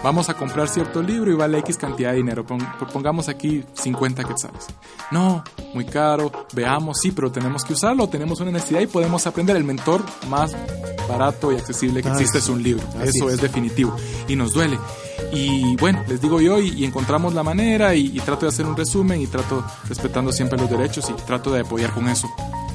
[0.07, 2.45] vamos a comprar cierto libro y vale X cantidad de dinero.
[2.93, 4.67] Pongamos aquí 50 quetzales.
[5.11, 5.43] No,
[5.73, 9.57] muy caro, veamos, sí, pero tenemos que usarlo, tenemos una necesidad y podemos aprender.
[9.57, 10.55] El mentor más
[11.09, 12.85] barato y accesible que existe es un libro.
[13.03, 13.41] Eso es.
[13.41, 13.93] definitivo.
[14.29, 14.79] Y nos duele.
[15.33, 18.65] Y bueno, les digo yo, y, y encontramos la manera y, y trato de hacer
[18.65, 22.29] un resumen y trato respetando siempre los derechos y trato de apoyar con eso.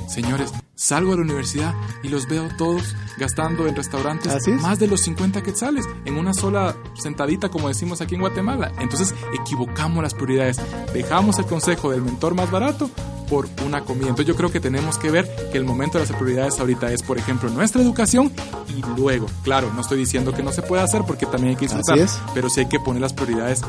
[0.09, 5.03] Señores, salgo de la universidad y los veo todos gastando en restaurantes más de los
[5.03, 8.72] 50 quetzales en una sola sentadita, como decimos aquí en Guatemala.
[8.80, 10.59] Entonces equivocamos las prioridades.
[10.92, 12.90] Dejamos el consejo del mentor más barato
[13.28, 14.09] por una comida.
[14.09, 17.03] Entonces yo creo que tenemos que ver que el momento de las prioridades ahorita es,
[17.03, 18.30] por ejemplo, nuestra educación
[18.68, 21.66] y luego, claro, no estoy diciendo que no se pueda hacer porque también hay que
[21.66, 21.98] disfrutar,
[22.34, 23.62] pero sí hay que poner las prioridades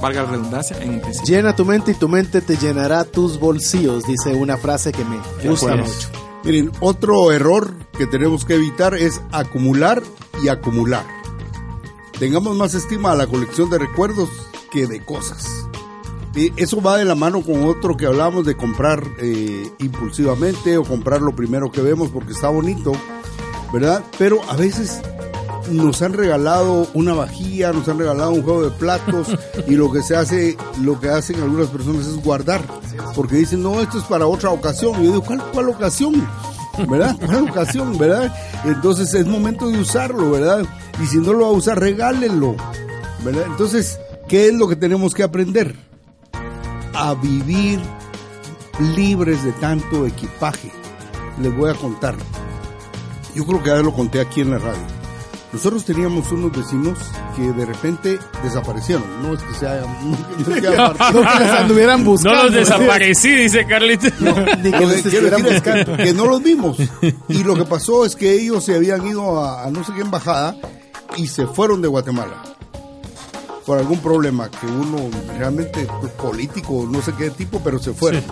[0.00, 1.36] valga la redundancia, en un principio.
[1.36, 5.18] Llena tu mente y tu mente te llenará tus bolsillos, dice una frase que me
[5.48, 6.08] gusta mucho.
[6.44, 10.02] Miren, otro error que tenemos que evitar es acumular
[10.42, 11.04] y acumular.
[12.18, 14.28] Tengamos más estima a la colección de recuerdos
[14.70, 15.66] que de cosas.
[16.34, 20.84] Y eso va de la mano con otro que hablamos de comprar eh, impulsivamente o
[20.84, 22.92] comprar lo primero que vemos porque está bonito,
[23.72, 24.04] ¿verdad?
[24.18, 25.00] Pero a veces
[25.70, 29.28] nos han regalado una vajilla, nos han regalado un juego de platos
[29.66, 32.62] y lo que se hace, lo que hacen algunas personas es guardar,
[33.14, 34.92] porque dicen, no, esto es para otra ocasión.
[35.00, 36.26] Y yo digo, ¿cuál, cuál ocasión?
[36.88, 37.16] ¿Verdad?
[37.26, 37.98] ¿Cuál ocasión?
[37.98, 38.34] ¿Verdad?
[38.64, 40.64] Entonces es momento de usarlo, ¿verdad?
[41.02, 42.56] Y si no lo va a usar, regálenlo,
[43.24, 43.44] ¿verdad?
[43.46, 43.98] Entonces,
[44.28, 45.74] ¿qué es lo que tenemos que aprender?
[46.94, 47.80] A vivir
[48.96, 50.72] libres de tanto equipaje.
[51.40, 52.16] Les voy a contar.
[53.34, 54.97] Yo creo que ya lo conté aquí en la radio
[55.52, 56.98] nosotros teníamos unos vecinos
[57.34, 59.04] que de repente desaparecieron.
[59.22, 60.10] No es que se hayan, no,
[60.76, 62.36] no, no, que les anduvieran buscando.
[62.36, 64.12] No los desaparecí, dice Carlitos.
[64.20, 64.86] No, ni que,
[65.42, 65.96] buscando.
[66.14, 66.78] No los vimos.
[67.28, 70.02] Y lo que pasó es que ellos se habían ido a, a no sé qué
[70.02, 70.54] embajada
[71.16, 72.42] y se fueron de Guatemala
[73.64, 78.22] por algún problema que uno realmente pues, político, no sé qué tipo, pero se fueron.
[78.22, 78.28] Sí.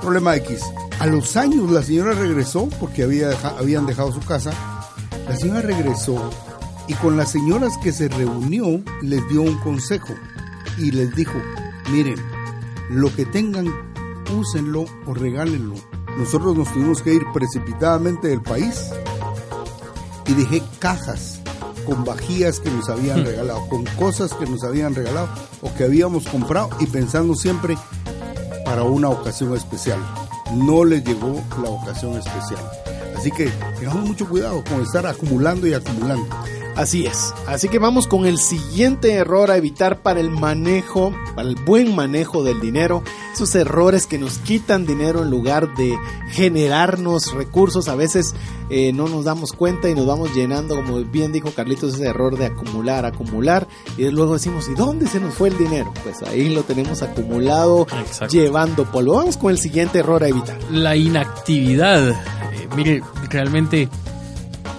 [0.00, 0.62] Problema X.
[1.00, 4.52] A los años la señora regresó porque había habían dejado su casa
[5.28, 6.30] la señora regresó
[6.86, 10.14] y con las señoras que se reunió les dio un consejo
[10.78, 11.34] y les dijo,
[11.90, 12.16] miren,
[12.90, 13.66] lo que tengan,
[14.36, 15.74] úsenlo o regálenlo.
[16.18, 18.90] Nosotros nos tuvimos que ir precipitadamente del país
[20.26, 21.40] y dejé cajas
[21.86, 25.28] con vajillas que nos habían regalado, con cosas que nos habían regalado
[25.62, 27.76] o que habíamos comprado y pensando siempre
[28.64, 29.98] para una ocasión especial.
[30.54, 32.85] No les llegó la ocasión especial.
[33.26, 33.50] Así que
[33.80, 36.28] tengamos mucho cuidado con estar acumulando y acumulando.
[36.76, 37.32] Así es.
[37.46, 41.94] Así que vamos con el siguiente error a evitar para el manejo, para el buen
[41.94, 43.02] manejo del dinero.
[43.32, 45.96] Esos errores que nos quitan dinero en lugar de
[46.32, 47.88] generarnos recursos.
[47.88, 48.34] A veces
[48.68, 52.36] eh, no nos damos cuenta y nos vamos llenando, como bien dijo Carlitos, ese error
[52.36, 53.66] de acumular, acumular.
[53.96, 55.94] Y luego decimos, ¿y dónde se nos fue el dinero?
[56.04, 58.34] Pues ahí lo tenemos acumulado, Exacto.
[58.34, 59.14] llevando polvo.
[59.14, 60.58] Vamos con el siguiente error a evitar.
[60.70, 62.10] La inactividad.
[62.10, 63.88] Eh, mire, realmente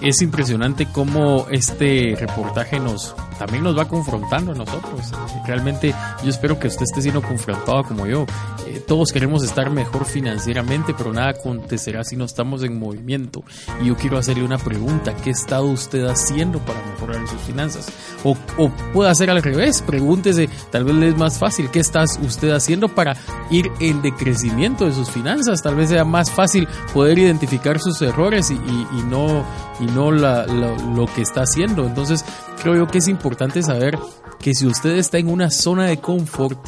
[0.00, 5.12] es impresionante cómo este reportaje nos, también nos va confrontando a nosotros.
[5.46, 8.26] Realmente yo espero que usted esté siendo confrontado como yo.
[8.66, 13.42] Eh, todos queremos estar mejor financieramente, pero nada acontecerá si no estamos en movimiento.
[13.80, 17.86] Y yo quiero hacerle una pregunta, ¿qué estado usted haciendo para mejorar sus finanzas?
[18.24, 22.04] O, o puede hacer al revés, pregúntese, tal vez le es más fácil, ¿qué está
[22.22, 23.16] usted haciendo para
[23.50, 25.62] ir en decrecimiento de sus finanzas?
[25.62, 29.44] Tal vez sea más fácil poder identificar sus errores y, y, no,
[29.80, 31.86] y no la, lo que está haciendo.
[31.86, 32.24] Entonces,
[32.60, 33.27] creo yo que es importante
[33.62, 33.98] saber
[34.38, 36.58] que si usted está en una zona de confort,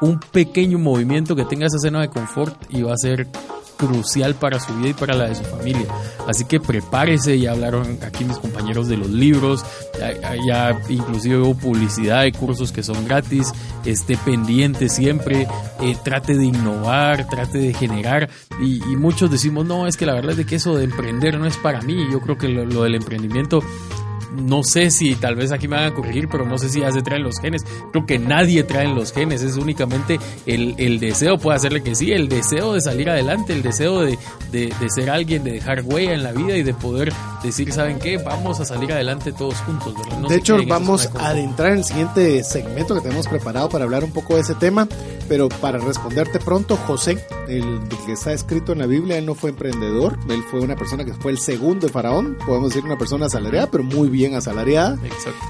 [0.00, 3.28] un pequeño movimiento que tenga esa zona de confort y va a ser
[3.76, 5.86] crucial para su vida y para la de su familia.
[6.28, 9.64] Así que prepárese, ya hablaron aquí mis compañeros de los libros,
[10.46, 13.52] ya, inclusive hubo publicidad de cursos que son gratis,
[13.84, 15.48] esté pendiente siempre,
[15.80, 18.30] eh, trate de innovar, trate de generar
[18.60, 21.46] y, muchos decimos, no, es que la verdad es de que eso de emprender no
[21.46, 23.62] es para mí, yo creo que lo del emprendimiento
[24.34, 26.90] no sé si tal vez aquí me van a corregir, pero no sé si ya
[26.92, 27.62] se traen los genes.
[27.92, 32.12] Creo que nadie trae los genes, es únicamente el, el deseo, puede hacerle que sí,
[32.12, 34.18] el deseo de salir adelante, el deseo de,
[34.50, 37.12] de, ser alguien, de dejar huella en la vida y de poder
[37.42, 38.18] decir, ¿saben qué?
[38.18, 39.94] Vamos a salir adelante todos juntos.
[40.28, 44.12] de hecho, vamos a adentrar en el siguiente segmento que tenemos preparado para hablar un
[44.12, 44.88] poco de ese tema,
[45.28, 47.18] pero para responderte pronto, José,
[47.48, 51.04] el que está escrito en la Biblia, él no fue emprendedor, él fue una persona
[51.04, 54.98] que fue el segundo de Faraón, podemos decir una persona asalariada, pero muy bien asalariada.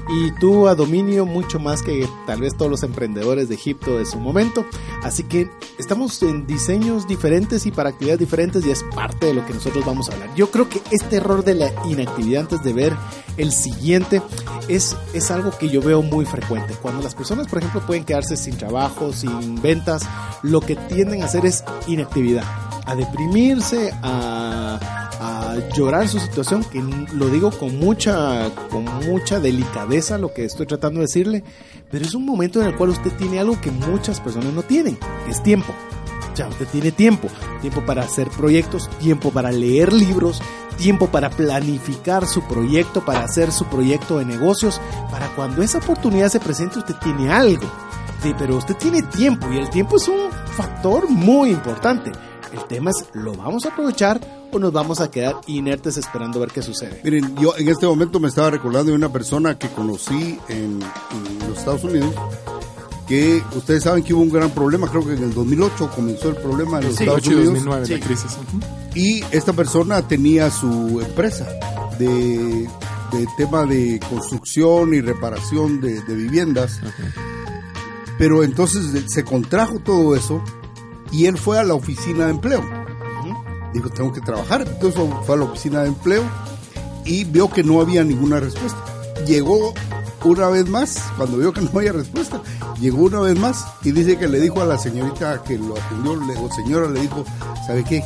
[0.09, 4.05] Y tuvo a dominio mucho más que tal vez todos los emprendedores de Egipto de
[4.05, 4.65] su momento.
[5.03, 9.45] Así que estamos en diseños diferentes y para actividades diferentes y es parte de lo
[9.45, 10.33] que nosotros vamos a hablar.
[10.35, 12.93] Yo creo que este error de la inactividad antes de ver
[13.37, 14.21] el siguiente
[14.67, 16.73] es, es algo que yo veo muy frecuente.
[16.81, 20.03] Cuando las personas, por ejemplo, pueden quedarse sin trabajo, sin ventas,
[20.41, 22.43] lo que tienden a hacer es inactividad,
[22.85, 24.79] a deprimirse, a
[25.75, 26.83] llorar su situación, que
[27.13, 31.43] lo digo con mucha, con mucha delicadeza lo que estoy tratando de decirle,
[31.89, 34.97] pero es un momento en el cual usted tiene algo que muchas personas no tienen,
[35.29, 35.73] es tiempo.
[36.35, 37.29] Ya usted tiene tiempo,
[37.61, 40.41] tiempo para hacer proyectos, tiempo para leer libros,
[40.77, 44.81] tiempo para planificar su proyecto, para hacer su proyecto de negocios,
[45.11, 47.71] para cuando esa oportunidad se presente usted tiene algo.
[48.21, 52.11] Sí, pero usted tiene tiempo y el tiempo es un factor muy importante.
[52.53, 54.19] El tema es, ¿lo vamos a aprovechar
[54.51, 57.01] o nos vamos a quedar inertes esperando ver qué sucede?
[57.03, 60.79] Miren, yo en este momento me estaba recordando de una persona que conocí en,
[61.47, 62.13] los Estados Unidos
[63.07, 66.37] que ustedes saben que hubo un gran problema, creo que en el 2008 comenzó el
[66.37, 67.45] problema en los Estados Unidos.
[67.45, 68.37] 2009, la crisis.
[68.95, 71.45] Y esta persona tenía su empresa
[71.99, 72.67] de,
[73.37, 76.79] tema de construcción y reparación de, viviendas.
[78.17, 80.41] Pero entonces se contrajo todo eso
[81.11, 82.63] y él fue a la oficina de empleo.
[83.73, 84.61] Dijo, tengo que trabajar.
[84.61, 86.23] Entonces fue a la oficina de empleo
[87.03, 88.79] y vio que no había ninguna respuesta.
[89.25, 89.73] Llegó
[90.23, 92.41] una vez más, cuando vio que no había respuesta,
[92.79, 96.13] llegó una vez más y dice que le dijo a la señorita que lo atendió,
[96.43, 97.23] o señora le dijo,
[97.67, 98.03] ¿sabe qué?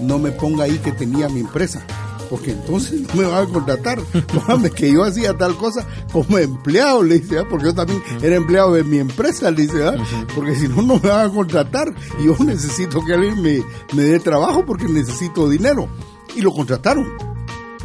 [0.00, 1.84] No me ponga ahí que tenía mi empresa
[2.28, 4.00] porque entonces no me van a contratar.
[4.34, 7.46] Póngame que yo hacía tal cosa como empleado, le dice, ¿ah?
[7.48, 9.94] porque yo también era empleado de mi empresa, le dice, ¿ah?
[10.34, 11.94] porque si no, no me van a contratar.
[12.20, 13.62] Y yo necesito que alguien me,
[13.94, 15.88] me dé trabajo porque necesito dinero.
[16.36, 17.06] Y lo contrataron.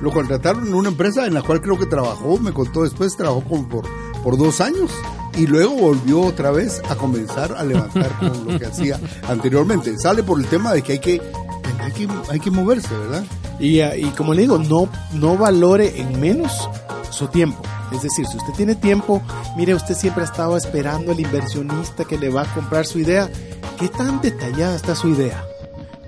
[0.01, 3.41] Lo contrataron en una empresa en la cual creo que trabajó, me contó después, trabajó
[3.43, 3.85] como por,
[4.21, 4.91] por dos años
[5.37, 9.97] y luego volvió otra vez a comenzar a levantar con lo que hacía anteriormente.
[9.97, 11.21] Sale por el tema de que hay que,
[11.79, 13.23] hay que, hay que moverse, ¿verdad?
[13.59, 16.69] Y, y como le digo, no, no valore en menos
[17.09, 17.61] su tiempo.
[17.91, 19.21] Es decir, si usted tiene tiempo,
[19.55, 23.29] mire, usted siempre ha estado esperando al inversionista que le va a comprar su idea.
[23.79, 25.45] ¿Qué tan detallada está su idea?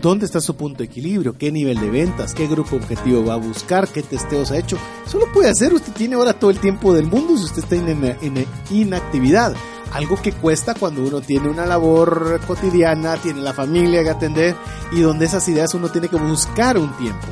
[0.02, 1.38] ¿Dónde está su punto de equilibrio?
[1.38, 2.34] ¿Qué nivel de ventas?
[2.34, 3.88] ¿Qué grupo objetivo va a buscar?
[3.88, 4.78] ¿Qué testeos ha hecho?
[5.06, 5.74] Eso lo puede hacer.
[5.74, 9.56] Usted tiene ahora todo el tiempo del mundo si usted está en, en inactividad
[9.94, 14.56] algo que cuesta cuando uno tiene una labor cotidiana, tiene la familia que atender
[14.92, 17.28] y donde esas ideas uno tiene que buscar un tiempo.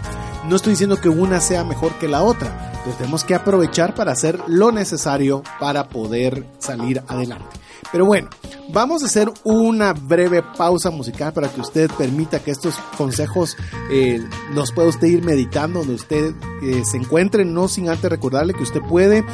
[0.48, 4.12] No estoy diciendo que una sea mejor que la otra, pero tenemos que aprovechar para
[4.12, 7.63] hacer lo necesario para poder salir adelante.
[7.92, 8.30] Pero bueno,
[8.70, 13.58] vamos a hacer una breve pausa musical para que usted permita que estos consejos
[13.92, 14.22] eh,
[14.54, 18.64] los pueda usted ir meditando donde usted eh, se encuentre, no sin antes recordarle que
[18.64, 19.26] usted puede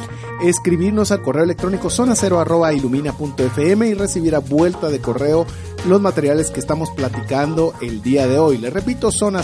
[0.42, 5.46] escribirnos al correo electrónico zona y recibir a vuelta de correo
[5.88, 8.58] los materiales que estamos platicando el día de hoy.
[8.58, 9.44] Le repito, zona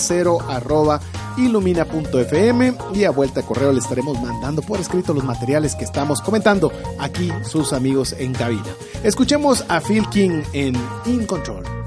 [1.37, 6.21] ilumina.fm y a vuelta de correo le estaremos mandando por escrito los materiales que estamos
[6.21, 8.63] comentando aquí sus amigos en cabina.
[9.03, 10.75] Escuchemos a Phil King en
[11.05, 11.84] In Control.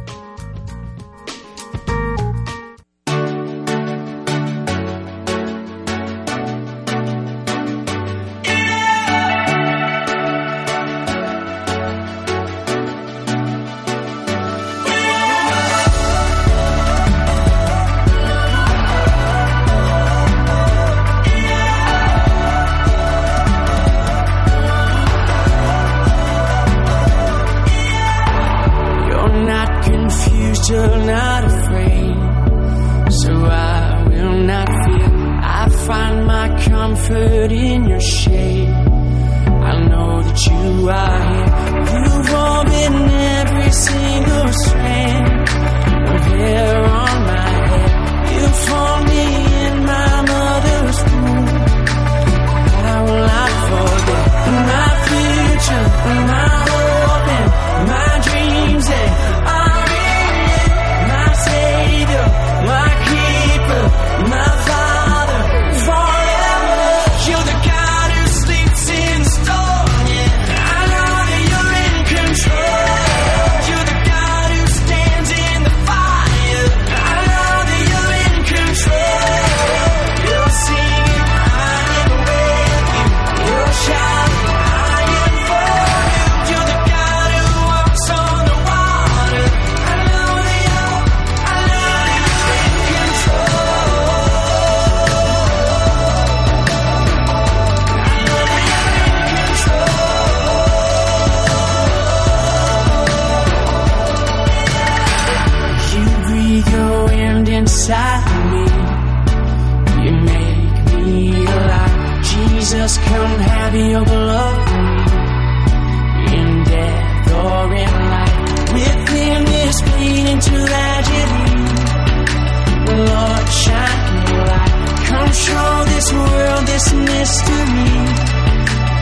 [126.94, 127.94] mystery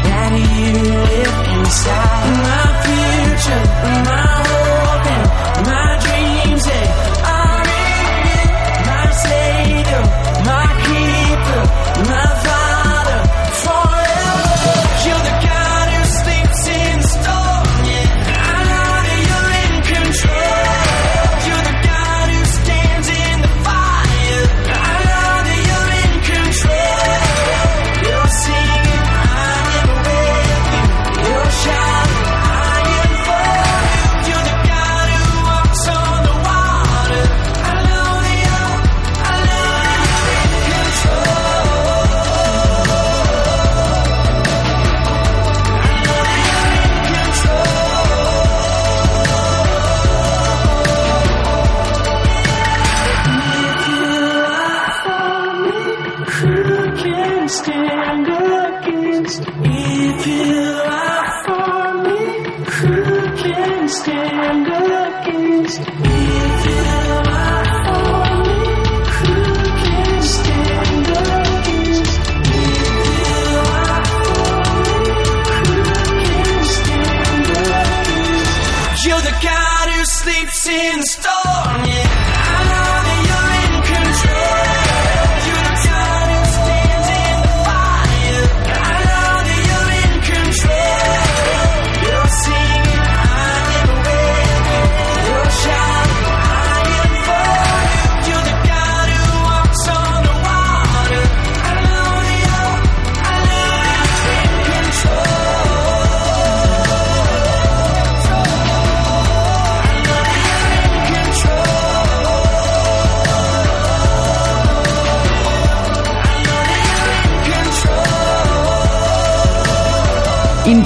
[0.06, 0.72] that you
[1.10, 2.26] live inside.
[2.46, 3.64] My future,
[4.10, 4.25] my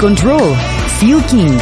[0.00, 0.56] Control,
[0.98, 1.58] Phil King.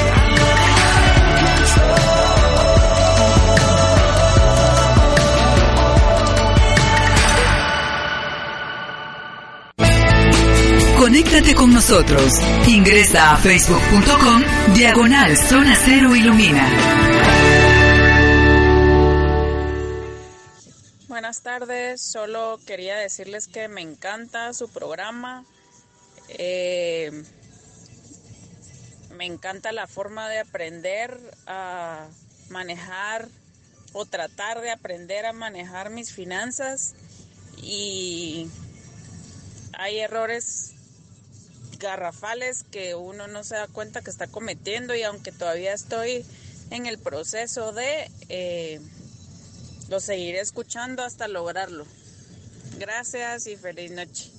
[10.97, 12.32] Conéctate con nosotros.
[12.68, 16.70] Ingresa a facebook.com diagonal zona cero ilumina.
[21.09, 25.45] Buenas tardes, solo quería decirles que me encanta su programa.
[26.28, 27.11] Eh,
[29.18, 32.06] me encanta la forma de aprender a
[32.50, 33.28] manejar
[33.92, 36.94] o tratar de aprender a manejar mis finanzas
[37.56, 38.46] y
[39.72, 40.74] hay errores
[41.80, 46.24] garrafales que uno no se da cuenta que está cometiendo y aunque todavía estoy
[46.70, 48.80] en el proceso de, eh,
[49.88, 51.86] lo seguiré escuchando hasta lograrlo.
[52.78, 54.38] Gracias y feliz noche.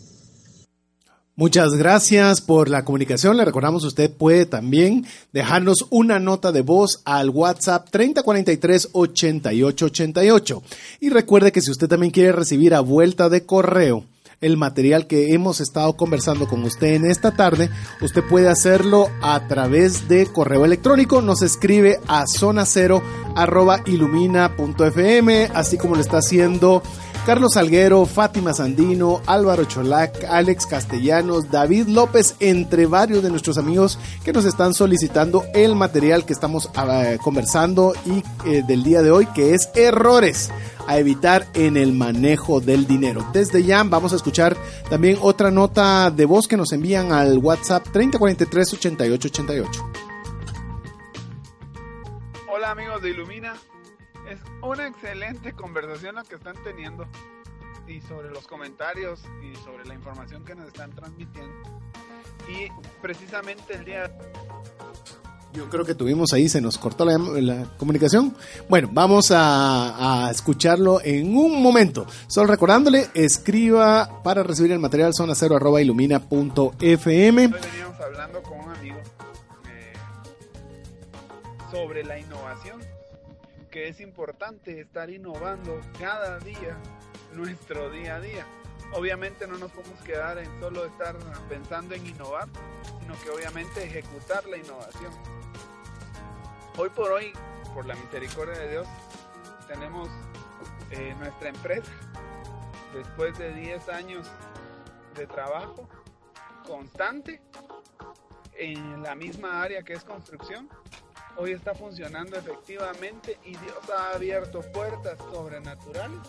[1.39, 3.37] Muchas gracias por la comunicación.
[3.37, 10.61] Le recordamos, usted puede también dejarnos una nota de voz al WhatsApp 3043-8888.
[10.99, 14.03] Y recuerde que si usted también quiere recibir a vuelta de correo
[14.41, 17.69] el material que hemos estado conversando con usted en esta tarde,
[18.01, 21.21] usted puede hacerlo a través de correo electrónico.
[21.21, 23.01] Nos escribe a zona cero
[23.37, 26.83] arroba ilumina.fm, así como lo está haciendo
[27.29, 33.99] Carlos Salguero, Fátima Sandino, Álvaro Cholac, Alex Castellanos, David López, entre varios de nuestros amigos
[34.25, 39.11] que nos están solicitando el material que estamos ah, conversando y eh, del día de
[39.11, 40.49] hoy, que es errores
[40.87, 43.23] a evitar en el manejo del dinero.
[43.31, 44.57] Desde ya vamos a escuchar
[44.89, 49.91] también otra nota de voz que nos envían al WhatsApp 3043 8888.
[52.47, 53.53] Hola amigos de Ilumina,
[54.61, 57.05] una excelente conversación la que están teniendo
[57.87, 61.53] y sobre los comentarios y sobre la información que nos están transmitiendo.
[62.47, 62.67] Y
[63.01, 64.11] precisamente el día
[65.53, 68.35] Yo creo que tuvimos ahí, se nos cortó la, la comunicación.
[68.69, 72.05] Bueno, vamos a, a escucharlo en un momento.
[72.27, 77.45] Solo recordándole, escriba para recibir el material zona cero arroba ilumina punto fm.
[77.45, 78.97] Hoy veníamos hablando con un amigo
[79.67, 79.93] eh,
[81.71, 82.19] sobre la
[83.69, 86.77] que es importante estar innovando cada día,
[87.33, 88.45] nuestro día a día.
[88.93, 91.15] Obviamente no nos podemos quedar en solo estar
[91.47, 92.47] pensando en innovar,
[92.99, 95.13] sino que obviamente ejecutar la innovación.
[96.77, 97.31] Hoy por hoy,
[97.73, 98.87] por la misericordia de Dios,
[99.67, 100.09] tenemos
[100.91, 101.91] eh, nuestra empresa,
[102.93, 104.27] después de 10 años
[105.15, 105.87] de trabajo
[106.65, 107.41] constante,
[108.55, 110.67] en la misma área que es construcción,
[111.39, 116.19] hoy está funcionando efectivamente y Dios ha abierto puertas sobrenaturales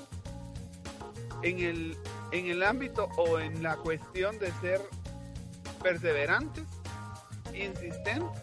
[1.42, 1.96] en el,
[2.30, 4.80] en el ámbito o en la cuestión de ser
[5.82, 6.64] perseverantes,
[7.52, 8.40] insistentes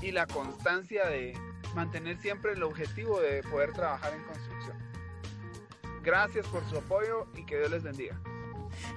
[0.00, 1.36] y la constancia de
[1.74, 4.78] mantener siempre el objetivo de poder trabajar en construcción.
[6.04, 8.20] Gracias por su apoyo y que Dios les bendiga.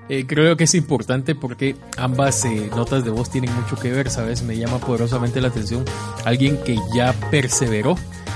[0.10, 4.10] Eh, creo que es importante porque ambas eh, notas de voz tienen mucho que ver,
[4.10, 4.42] ¿sabes?
[4.42, 5.84] Me llama poderosamente la atención
[6.24, 7.96] alguien que ya perseveró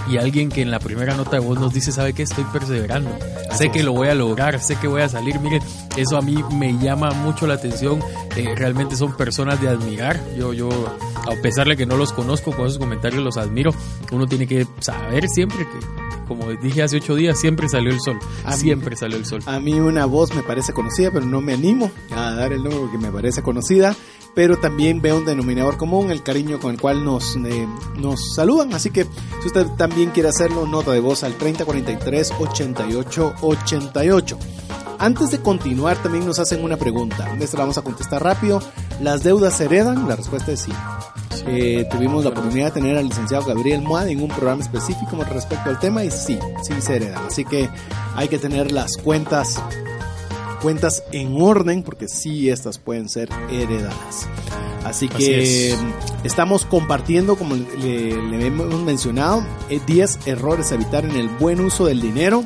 [0.09, 2.23] y alguien que en la primera nota de voz nos dice, ¿sabe qué?
[2.23, 3.09] Estoy perseverando,
[3.53, 5.39] sé que lo voy a lograr, sé que voy a salir.
[5.39, 5.61] Miren,
[5.95, 7.99] eso a mí me llama mucho la atención.
[8.35, 10.19] Eh, realmente son personas de admirar.
[10.35, 13.73] Yo, yo, a pesar de que no los conozco, con esos comentarios los admiro.
[14.11, 16.00] Uno tiene que saber siempre que
[16.37, 18.19] como dije hace ocho días, siempre salió el sol.
[18.45, 19.41] A mí- siempre salió el sol.
[19.45, 22.79] A mí una voz me parece conocida, pero no me animo a dar el nombre
[22.81, 23.95] porque me parece conocida.
[24.33, 27.67] Pero también veo un denominador común, el cariño con el cual nos, eh,
[27.97, 28.73] nos saludan.
[28.73, 29.03] Así que
[29.41, 34.37] si usted también quiere hacerlo, nota de voz al 3043 8888.
[34.99, 37.35] Antes de continuar, también nos hacen una pregunta.
[37.41, 38.61] Esta la vamos a contestar rápido.
[39.01, 40.07] ¿Las deudas se heredan?
[40.07, 40.71] La respuesta es sí.
[41.47, 45.69] Eh, tuvimos la oportunidad de tener al licenciado Gabriel Moad en un programa específico respecto
[45.69, 47.25] al tema y sí, sí se heredan.
[47.25, 47.69] Así que
[48.15, 49.61] hay que tener las cuentas
[50.61, 54.27] cuentas en orden porque sí estas pueden ser heredadas.
[54.85, 55.79] Así que Así es.
[56.23, 61.59] estamos compartiendo, como le, le hemos mencionado, eh, 10 errores a evitar en el buen
[61.61, 62.43] uso del dinero.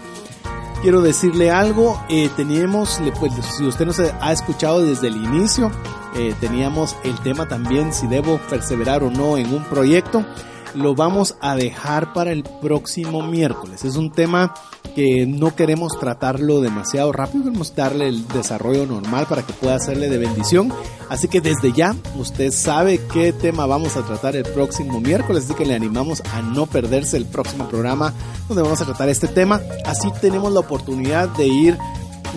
[0.81, 5.71] Quiero decirle algo, eh, teníamos, pues, si usted nos ha escuchado desde el inicio,
[6.15, 10.25] eh, teníamos el tema también si debo perseverar o no en un proyecto.
[10.73, 13.85] Lo vamos a dejar para el próximo miércoles.
[13.85, 14.53] Es un tema
[14.95, 20.09] que no queremos tratarlo demasiado rápido, queremos darle el desarrollo normal para que pueda hacerle
[20.09, 20.73] de bendición.
[21.09, 25.53] Así que desde ya usted sabe qué tema vamos a tratar el próximo miércoles, así
[25.53, 28.13] que le animamos a no perderse el próximo programa
[28.47, 29.61] donde vamos a tratar este tema.
[29.85, 31.77] Así tenemos la oportunidad de ir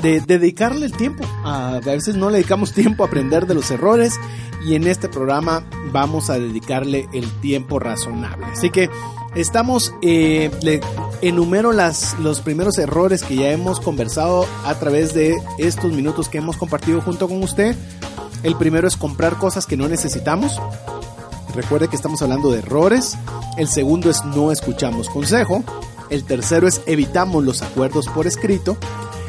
[0.03, 1.25] de, de dedicarle el tiempo.
[1.45, 4.15] A, a veces no le dedicamos tiempo a aprender de los errores
[4.65, 8.47] y en este programa vamos a dedicarle el tiempo razonable.
[8.47, 8.91] Así que
[9.35, 10.81] estamos, eh, le
[11.23, 16.39] enumero las, los primeros errores que ya hemos conversado a través de estos minutos que
[16.39, 17.77] hemos compartido junto con usted.
[18.43, 20.61] El primero es comprar cosas que no necesitamos.
[21.55, 23.17] Recuerde que estamos hablando de errores.
[23.57, 25.65] El segundo es no escuchamos consejo.
[26.11, 28.77] El tercero es evitamos los acuerdos por escrito.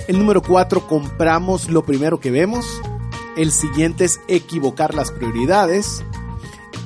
[0.09, 2.65] El número cuatro, compramos lo primero que vemos.
[3.37, 6.03] El siguiente es equivocar las prioridades.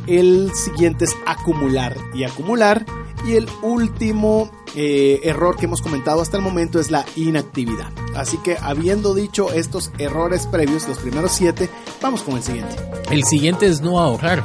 [0.07, 2.85] El siguiente es acumular y acumular.
[3.25, 7.93] Y el último eh, error que hemos comentado hasta el momento es la inactividad.
[8.13, 11.69] Así que habiendo dicho estos errores previos, los primeros siete,
[12.01, 12.75] vamos con el siguiente.
[13.09, 14.43] El siguiente es no ahorrar.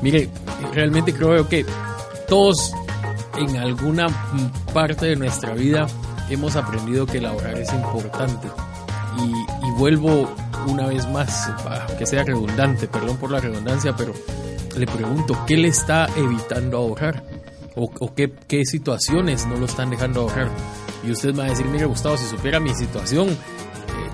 [0.00, 0.30] Mire,
[0.72, 1.66] realmente creo que
[2.26, 2.72] todos
[3.36, 4.06] en alguna
[4.72, 5.86] parte de nuestra vida
[6.30, 8.48] hemos aprendido que el ahorrar es importante.
[9.18, 9.30] Y,
[9.66, 10.28] y vuelvo
[10.66, 11.50] una vez más,
[11.98, 14.12] que sea redundante, perdón por la redundancia, pero
[14.76, 17.22] le pregunto, ¿qué le está evitando ahorrar?
[17.76, 20.48] ¿O, o qué, qué situaciones no lo están dejando ahorrar?
[21.02, 23.36] Y usted me va a decir, mire Gustavo, si supiera mi situación, eh,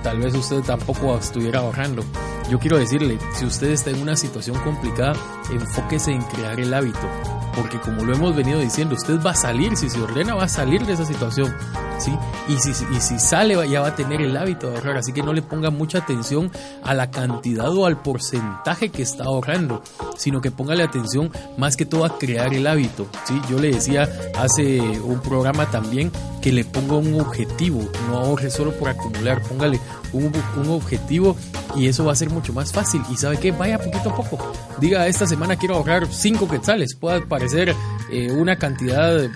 [0.03, 2.03] tal vez usted tampoco estuviera ahorrando.
[2.51, 5.15] Yo quiero decirle, si usted está en una situación complicada,
[5.53, 7.09] enfóquese en crear el hábito.
[7.55, 10.49] Porque como lo hemos venido diciendo, usted va a salir, si se ordena, va a
[10.49, 11.55] salir de esa situación.
[12.01, 12.13] ¿sí?
[12.49, 14.97] Y, si, y si sale, ya va a tener el hábito de ahorrar.
[14.97, 16.51] Así que no le ponga mucha atención
[16.83, 19.85] a la cantidad o al porcentaje que está ahorrando,
[20.17, 23.07] sino que póngale atención más que todo a crear el hábito.
[23.27, 23.41] ¿sí?
[23.49, 26.11] Yo le decía hace un programa también
[26.41, 29.79] que le ponga un objetivo, no ahorre solo por acumular, póngale
[30.13, 31.37] un, un, objetivo
[31.77, 33.03] y eso va a ser mucho más fácil.
[33.11, 34.53] Y sabe que vaya poquito a poco.
[34.81, 36.95] Diga, esta semana quiero ahorrar 5 quetzales.
[36.95, 37.75] Puede parecer
[38.11, 39.29] eh, una cantidad,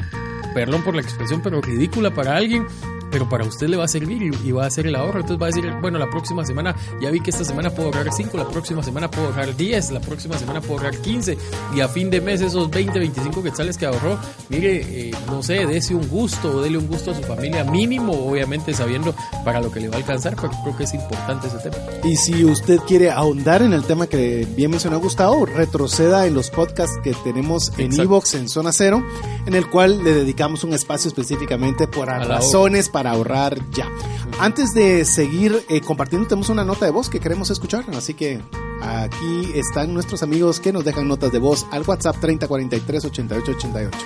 [0.54, 2.66] perdón por la expresión, pero ridícula para alguien
[3.14, 5.20] pero para usted le va a servir y, va a hacer el ahorro.
[5.20, 8.12] Entonces va a decir, bueno, la próxima semana, ya vi que esta semana puedo ahorrar
[8.12, 11.38] 5, la próxima semana puedo ahorrar 10, la próxima semana puedo ahorrar 15
[11.76, 14.18] y a fin de mes esos 20, 25 quetzales que ahorró,
[14.48, 18.12] mire, eh, no sé, dése un gusto o dele un gusto a su familia mínimo,
[18.26, 19.14] obviamente sabiendo
[19.44, 21.76] para lo que le va a alcanzar, pero creo que es importante ese tema.
[22.02, 26.50] Y si usted quiere ahondar en el tema que bien mencionó Gustavo, retroceda en los
[26.50, 29.04] podcasts que tenemos en Evox en Zona Cero,
[29.46, 33.88] en el cual le dedicamos un espacio específicamente por razones para ahorrar ya.
[34.40, 38.40] Antes de seguir eh, compartiendo, tenemos una nota de voz que queremos escuchar, así que
[38.82, 43.98] aquí están nuestros amigos que nos dejan notas de voz al WhatsApp 3043 8888.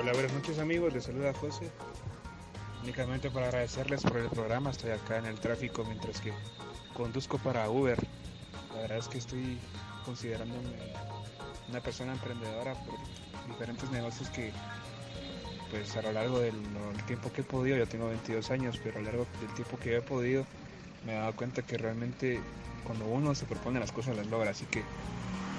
[0.00, 1.70] Hola, buenas noches amigos, les saluda José.
[2.82, 6.32] Únicamente para agradecerles por el programa, estoy acá en el tráfico mientras que
[6.94, 7.98] conduzco para Uber.
[8.74, 9.58] La verdad es que estoy
[10.04, 10.76] considerándome
[11.68, 12.96] una persona emprendedora por
[13.48, 14.52] diferentes negocios que
[15.70, 16.54] pues a lo largo del,
[17.06, 19.96] tiempo que he podido, yo tengo 22 años, pero a lo largo del tiempo que
[19.96, 20.44] he podido,
[21.04, 22.40] me he dado cuenta que realmente
[22.84, 24.50] cuando uno se propone las cosas las logra.
[24.50, 24.82] Así que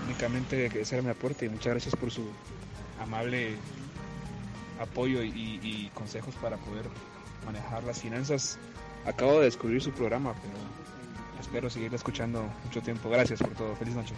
[0.05, 2.23] únicamente ese era mi aporte y muchas gracias por su
[3.01, 3.55] amable
[4.79, 6.85] apoyo y, consejos para poder
[7.45, 8.57] manejar las finanzas.
[9.05, 10.55] Acabo de descubrir su programa, pero
[11.39, 13.09] espero seguir escuchando mucho tiempo.
[13.09, 13.75] Gracias por todo.
[13.75, 14.13] Feliz noche.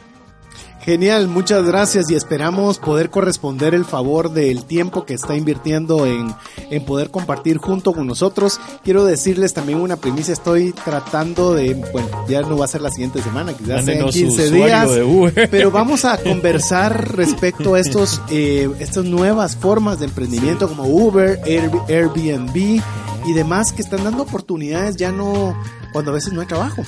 [0.82, 6.34] Genial, muchas gracias y esperamos poder corresponder el favor del tiempo que está invirtiendo en,
[6.72, 8.60] en poder compartir junto con nosotros.
[8.84, 12.90] Quiero decirles también una primicia, estoy tratando de, bueno, ya no va a ser la
[12.92, 14.90] siguiente semana, quizás en 15 días,
[15.52, 21.40] pero vamos a conversar respecto a estos, eh, estas nuevas formas de emprendimiento como Uber,
[21.46, 22.82] Airbnb
[23.26, 25.56] y demás que están dando oportunidades ya no,
[25.92, 26.84] cuando a veces no hay trabajo.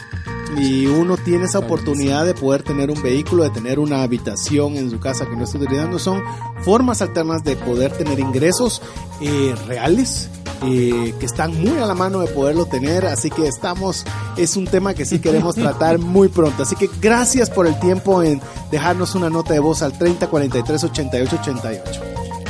[0.58, 4.90] Y uno tiene esa oportunidad de poder tener un vehículo, de tener una habitación en
[4.90, 6.22] su casa que no esté utilizando, son
[6.64, 8.82] formas alternas de poder tener ingresos
[9.22, 10.30] eh, reales.
[10.64, 14.06] Eh, que están muy a la mano de poderlo tener, así que estamos,
[14.38, 18.22] es un tema que sí queremos tratar muy pronto, así que gracias por el tiempo
[18.22, 22.02] en dejarnos una nota de voz al 30 43 88 88.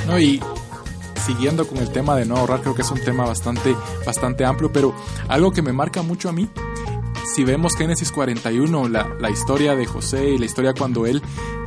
[0.07, 0.41] No, y
[1.25, 3.73] siguiendo con el tema de no ahorrar, creo que es un tema bastante,
[4.05, 4.93] bastante amplio, pero
[5.29, 6.49] algo que me marca mucho a mí
[7.25, 11.21] si vemos Génesis 41, la, la, historia de José y la historia cuando él,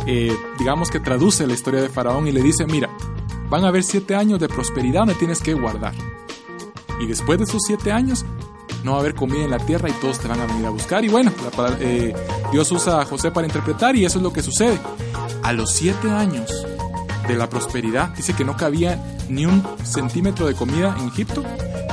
[0.07, 2.91] eh, digamos que traduce la historia de Faraón y le dice, mira,
[3.49, 5.95] van a haber siete años de prosperidad me tienes que guardar.
[7.01, 8.25] Y después de esos siete años,
[8.85, 10.71] no va a haber comida en la tierra y todos te van a venir a
[10.71, 11.05] buscar.
[11.05, 11.33] Y bueno,
[11.81, 12.15] eh,
[12.53, 14.79] Dios usa a José para interpretar y eso es lo que sucede.
[15.43, 16.67] A los siete años
[17.27, 21.43] de la prosperidad, dice que no cabía ni un centímetro de comida en Egipto,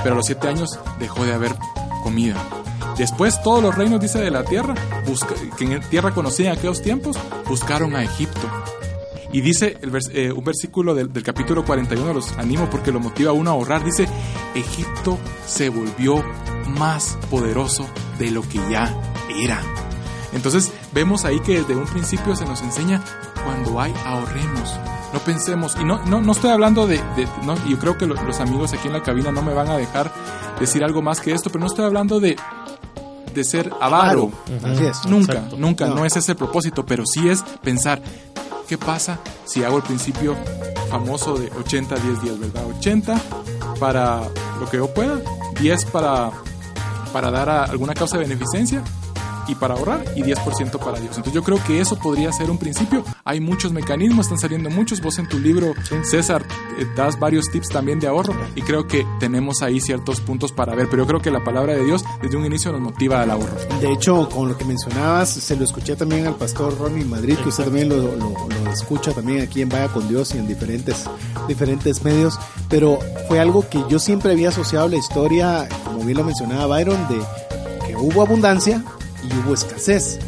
[0.03, 1.55] pero a los siete años dejó de haber
[2.03, 2.35] comida.
[3.01, 4.75] Después todos los reinos, dice, de la tierra,
[5.57, 7.17] que en tierra conocida en aquellos tiempos,
[7.49, 8.47] buscaron a Egipto.
[9.33, 13.33] Y dice el eh, un versículo del, capítulo 41, los animo porque lo motiva a
[13.33, 14.07] uno a ahorrar, dice,
[14.53, 15.17] Egipto
[15.47, 16.23] se volvió
[16.77, 18.95] más poderoso de lo que ya
[19.35, 19.59] era.
[20.31, 23.03] Entonces vemos ahí que desde un principio se nos enseña
[23.43, 24.75] cuando hay ahorremos.
[25.11, 27.01] No pensemos, y no, no, no estoy hablando de,
[27.45, 30.13] no, yo creo que los amigos aquí en la cabina no me van a dejar
[30.59, 32.37] decir algo más que esto, pero no estoy hablando de
[33.33, 34.31] de ser avaro.
[35.07, 36.05] Nunca, nunca, no.
[36.05, 38.01] es ese el propósito, pero sí es pensar,
[38.67, 40.35] ¿qué pasa si hago el principio
[40.89, 42.65] famoso de 80, 10 días, ¿verdad?
[42.77, 43.21] 80
[43.79, 44.21] para
[44.59, 45.19] lo que yo pueda,
[45.59, 46.31] 10 para,
[47.13, 48.83] para dar a alguna causa de beneficencia
[49.51, 51.17] y para ahorrar y 10% para Dios.
[51.17, 53.03] Entonces yo creo que eso podría ser un principio.
[53.25, 55.01] Hay muchos mecanismos, están saliendo muchos.
[55.01, 55.73] Vos en tu libro,
[56.03, 56.45] César,
[56.79, 60.73] eh, das varios tips también de ahorro y creo que tenemos ahí ciertos puntos para
[60.73, 60.87] ver.
[60.89, 63.55] Pero yo creo que la palabra de Dios desde un inicio nos motiva al ahorro.
[63.81, 67.49] De hecho, con lo que mencionabas, se lo escuché también al pastor Ronnie Madrid, que
[67.49, 68.31] usted también lo, lo,
[68.71, 71.03] escucha también aquí en Vaya con Dios y en diferentes,
[71.47, 72.39] diferentes medios.
[72.69, 76.67] Pero fue algo que yo siempre había asociado a la historia, como bien lo mencionaba
[76.67, 77.19] Byron, de
[77.85, 78.81] que hubo abundancia
[79.23, 80.19] y hubo escasez.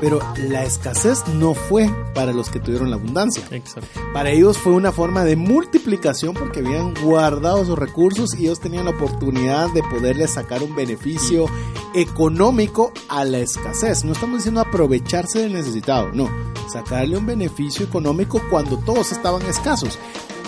[0.00, 3.42] Pero la escasez no fue para los que tuvieron la abundancia.
[3.50, 4.00] Exacto.
[4.12, 8.84] Para ellos fue una forma de multiplicación porque habían guardado sus recursos y ellos tenían
[8.84, 11.46] la oportunidad de poderle sacar un beneficio
[11.94, 14.04] económico a la escasez.
[14.04, 16.28] No estamos diciendo aprovecharse del necesitado, no,
[16.70, 19.98] sacarle un beneficio económico cuando todos estaban escasos.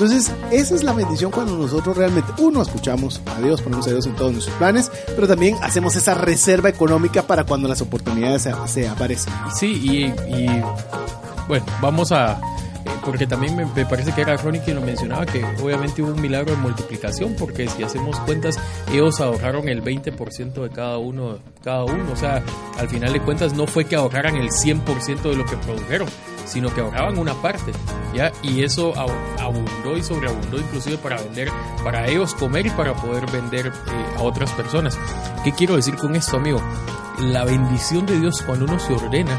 [0.00, 4.06] Entonces, esa es la bendición cuando nosotros realmente, uno, escuchamos a Dios, ponemos a Dios
[4.06, 8.52] en todos nuestros planes, pero también hacemos esa reserva económica para cuando las oportunidades se,
[8.68, 9.32] se aparecen.
[9.58, 10.62] Sí, y, y,
[11.48, 12.40] bueno, vamos a...
[13.04, 16.52] Porque también me, parece que era Ronnie quien lo mencionaba, que obviamente hubo un milagro
[16.54, 18.58] de multiplicación, porque si hacemos cuentas,
[18.92, 22.12] ellos ahorraron el 20% de cada uno, cada uno.
[22.12, 22.42] O sea,
[22.78, 26.08] al final de cuentas no fue que ahorraran el 100% de lo que produjeron,
[26.44, 27.72] sino que ahorraban una parte,
[28.14, 28.32] ¿ya?
[28.42, 29.10] Y eso ab-
[29.40, 31.50] abundó y sobreabundó inclusive para vender,
[31.84, 33.70] para ellos comer y para poder vender eh,
[34.18, 34.98] a otras personas.
[35.44, 36.60] ¿Qué quiero decir con esto, amigo?
[37.20, 39.36] La bendición de Dios cuando uno se ordena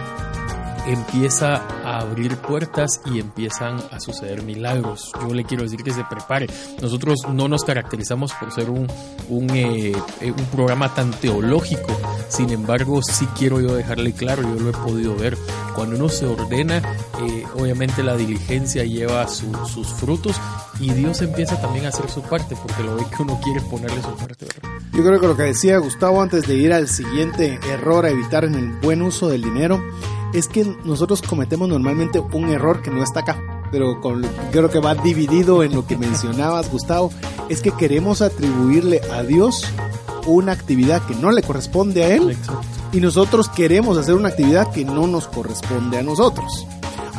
[0.92, 5.12] empieza a abrir puertas y empiezan a suceder milagros.
[5.22, 6.48] Yo le quiero decir que se prepare.
[6.82, 8.88] Nosotros no nos caracterizamos por ser un,
[9.30, 11.96] un, eh, eh, un programa tan teológico.
[12.28, 15.38] Sin embargo, sí quiero yo dejarle claro, yo lo he podido ver.
[15.76, 16.78] Cuando uno se ordena,
[17.22, 20.36] eh, obviamente la diligencia lleva su- sus frutos
[20.80, 24.02] y Dios empieza también a hacer su parte porque lo ve que uno quiere ponerle
[24.02, 24.46] su parte.
[24.46, 24.70] ¿verdad?
[24.94, 28.44] Yo creo que lo que decía Gustavo antes de ir al siguiente error a evitar
[28.44, 29.82] en el buen uso del dinero
[30.34, 34.80] es que nosotros cometemos normalmente un error que no está acá, pero con, creo que
[34.80, 37.12] va dividido en lo que mencionabas Gustavo,
[37.50, 39.66] es que queremos atribuirle a Dios
[40.26, 42.38] una actividad que no le corresponde a él
[42.92, 46.66] y nosotros queremos hacer una actividad que no nos corresponde a nosotros.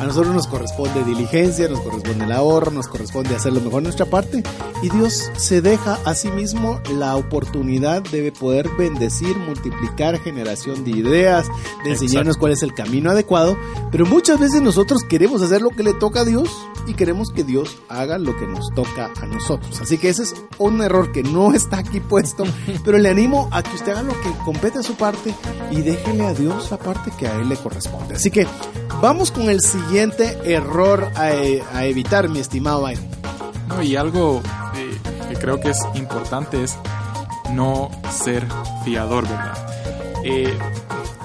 [0.01, 4.07] A nosotros nos corresponde diligencia, nos corresponde el ahorro, nos corresponde hacer lo mejor nuestra
[4.07, 4.41] parte
[4.81, 10.89] y Dios se deja a sí mismo la oportunidad de poder bendecir, multiplicar generación de
[10.89, 11.45] ideas,
[11.83, 13.55] de enseñarnos cuál es el camino adecuado,
[13.91, 16.49] pero muchas veces nosotros queremos hacer lo que le toca a Dios
[16.87, 19.81] y queremos que Dios haga lo que nos toca a nosotros.
[19.81, 22.45] Así que ese es un error que no está aquí puesto,
[22.83, 25.35] pero le animo a que usted haga lo que compete a su parte
[25.69, 28.15] y déjele a Dios la parte que a él le corresponde.
[28.15, 28.47] Así que
[28.99, 31.31] vamos con el siguiente error a,
[31.77, 33.03] a evitar, mi estimado Byron.
[33.67, 34.41] No, y algo
[34.75, 34.97] eh,
[35.29, 36.77] que creo que es importante es
[37.53, 38.45] no ser
[38.83, 39.57] fiador, ¿verdad?
[40.23, 40.53] Eh,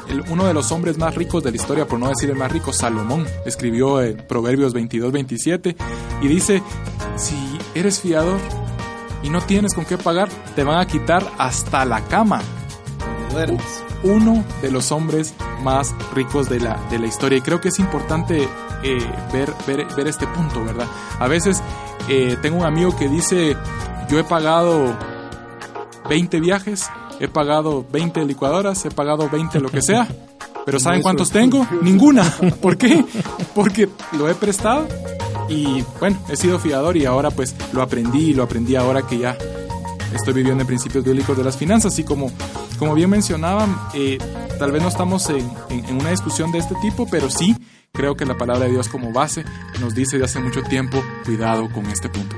[0.09, 2.51] el- uno de los hombres más ricos de la historia, por no decir el más
[2.53, 5.77] rico, Salomón, escribió en Proverbios 22, 27
[6.23, 6.63] y dice,
[7.17, 7.37] si
[7.75, 8.39] eres fiador
[9.23, 12.41] y no tienes con qué pagar, te van a quitar hasta la cama.
[14.07, 17.39] Uno de los hombres más ricos de la, de la historia.
[17.39, 18.49] Y creo que es importante
[18.83, 20.87] eh, ver, ver, ver este punto, ¿verdad?
[21.19, 21.63] A veces
[22.09, 23.57] eh, tengo un amigo que dice,
[24.09, 24.97] yo he pagado
[26.09, 26.89] 20 viajes,
[27.19, 30.07] he pagado 20 licuadoras, he pagado 20 lo que sea.
[30.65, 31.67] Pero ¿saben cuántos tengo?
[31.83, 32.25] Ninguna.
[32.61, 33.05] ¿Por qué?
[33.55, 34.87] Porque lo he prestado
[35.49, 39.19] y bueno, he sido fiador y ahora pues lo aprendí y lo aprendí ahora que
[39.19, 39.37] ya
[40.15, 42.31] estoy viviendo en principios bíblicos de las finanzas y como,
[42.79, 44.19] como bien mencionaban, eh,
[44.59, 47.57] tal vez no estamos en, en- en una discusión de este tipo, pero sí
[47.93, 49.45] creo que la palabra de Dios como base
[49.81, 52.37] nos dice de hace mucho tiempo, cuidado con este punto.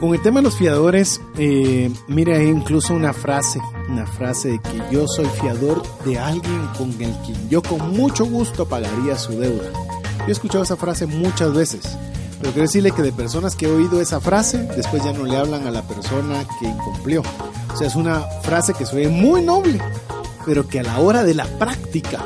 [0.00, 4.82] Con el tema de los fiadores, eh, hay incluso una frase, una frase de que
[4.92, 9.70] yo soy fiador de alguien con el quien yo con mucho gusto pagaría su deuda.
[10.18, 11.96] Yo he escuchado esa frase muchas veces,
[12.40, 15.36] pero quiero decirle que de personas que he oído esa frase, después ya no le
[15.36, 17.22] hablan a la persona que incumplió.
[17.72, 19.80] O sea, es una frase que suena muy noble,
[20.44, 22.24] pero que a la hora de la práctica,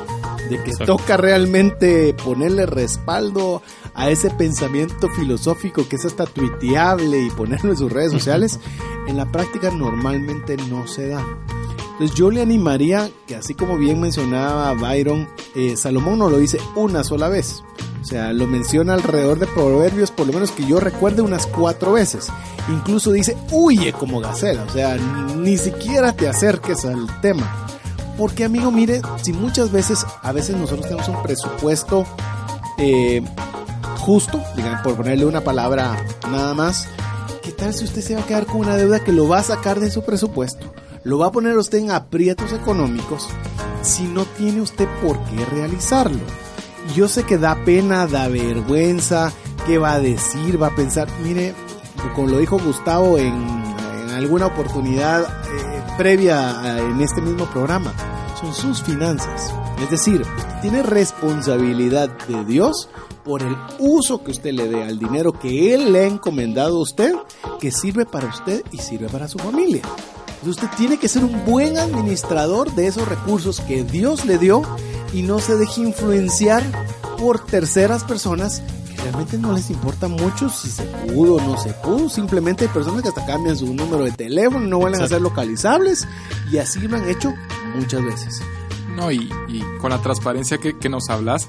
[0.49, 0.97] de que Exacto.
[0.97, 3.63] toca realmente ponerle respaldo
[3.95, 8.59] a ese pensamiento filosófico que es hasta tuiteable y ponerlo en sus redes sociales,
[9.07, 11.25] en la práctica normalmente no se da.
[11.93, 16.59] Entonces yo le animaría que así como bien mencionaba Byron, eh, Salomón no lo dice
[16.75, 17.63] una sola vez.
[18.01, 21.93] O sea, lo menciona alrededor de proverbios, por lo menos que yo recuerde unas cuatro
[21.93, 22.29] veces.
[22.69, 24.65] Incluso dice, huye como gacela.
[24.65, 24.97] O sea,
[25.37, 27.67] ni siquiera te acerques al tema.
[28.17, 32.07] Porque amigo, mire, si muchas veces, a veces nosotros tenemos un presupuesto
[32.79, 33.23] eh,
[33.99, 36.89] justo, digamos, por ponerle una palabra nada más,
[37.43, 39.43] ¿qué tal si usted se va a quedar con una deuda que lo va a
[39.43, 40.73] sacar de su presupuesto?
[41.05, 43.29] Lo va a poner usted en aprietos económicos
[43.83, 46.21] si no tiene usted por qué realizarlo.
[46.95, 49.33] Yo sé que da pena, da vergüenza,
[49.67, 51.55] qué va a decir, va a pensar, mire,
[52.17, 53.61] como lo dijo Gustavo en,
[54.15, 57.95] alguna oportunidad eh, previa en este mismo programa,
[58.39, 59.55] son sus finanzas.
[59.83, 60.27] Es decir,
[60.61, 62.91] tiene responsabilidad de Dios
[63.25, 66.83] por el uso que usted le dé al dinero que Él le ha encomendado a
[66.83, 67.15] usted,
[67.61, 69.83] que sirve para usted y sirve para su familia.
[70.41, 74.63] Entonces usted tiene que ser un buen administrador de esos recursos que Dios le dio
[75.13, 76.63] y no se deje influenciar
[77.19, 81.73] por terceras personas que realmente no les importa mucho si se pudo o no se
[81.75, 82.09] pudo.
[82.09, 86.07] Simplemente hay personas que hasta cambian su número de teléfono, no vuelven a ser localizables
[86.51, 87.33] y así lo han hecho
[87.77, 88.43] muchas veces.
[88.95, 91.49] No, y, y con la transparencia que, que nos hablas,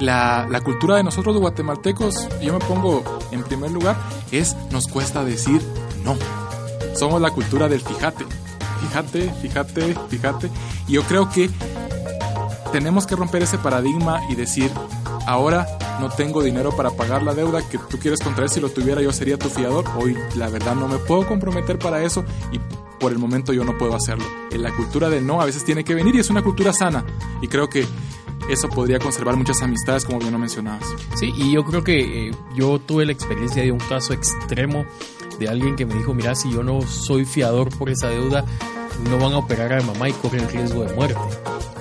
[0.00, 3.96] la, la, cultura de nosotros los guatemaltecos, yo me pongo en primer lugar,
[4.32, 5.60] es nos cuesta decir
[6.04, 6.16] no.
[6.94, 8.24] Somos la cultura del fíjate,
[8.80, 10.50] fíjate, fíjate, fíjate.
[10.88, 11.50] Y yo creo que
[12.72, 14.70] tenemos que romper ese paradigma y decir,
[15.26, 15.66] ahora
[16.00, 19.12] no tengo dinero para pagar la deuda que tú quieres contraer, si lo tuviera yo
[19.12, 22.60] sería tu fiador, hoy la verdad no me puedo comprometer para eso y
[22.98, 24.24] por el momento yo no puedo hacerlo.
[24.50, 27.04] En la cultura del no a veces tiene que venir y es una cultura sana
[27.40, 27.86] y creo que
[28.48, 30.84] eso podría conservar muchas amistades, como bien lo mencionabas.
[31.14, 34.84] Sí, y yo creo que eh, yo tuve la experiencia de un caso extremo
[35.38, 38.44] de alguien que me dijo, mira, si yo no soy fiador por esa deuda,
[39.08, 41.20] no van a operar a mamá y corren riesgo de muerte.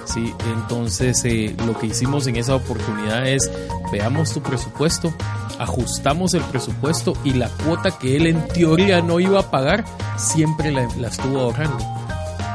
[0.06, 3.50] Sí, entonces eh, lo que hicimos en esa oportunidad es,
[3.92, 5.14] veamos tu presupuesto,
[5.60, 9.86] ajustamos el presupuesto y la cuota que él en teoría no iba a pagar,
[10.18, 12.00] siempre la, la estuvo ahorrando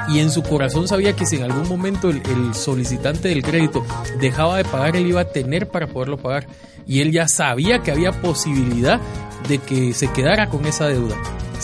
[0.08, 3.84] y en su corazón sabía que si en algún momento el, el, solicitante del crédito
[4.20, 6.46] dejaba de pagar, él iba a tener para poderlo pagar.
[6.86, 9.00] Y él ya sabía que había posibilidad
[9.48, 11.16] de que se quedara con esa deuda.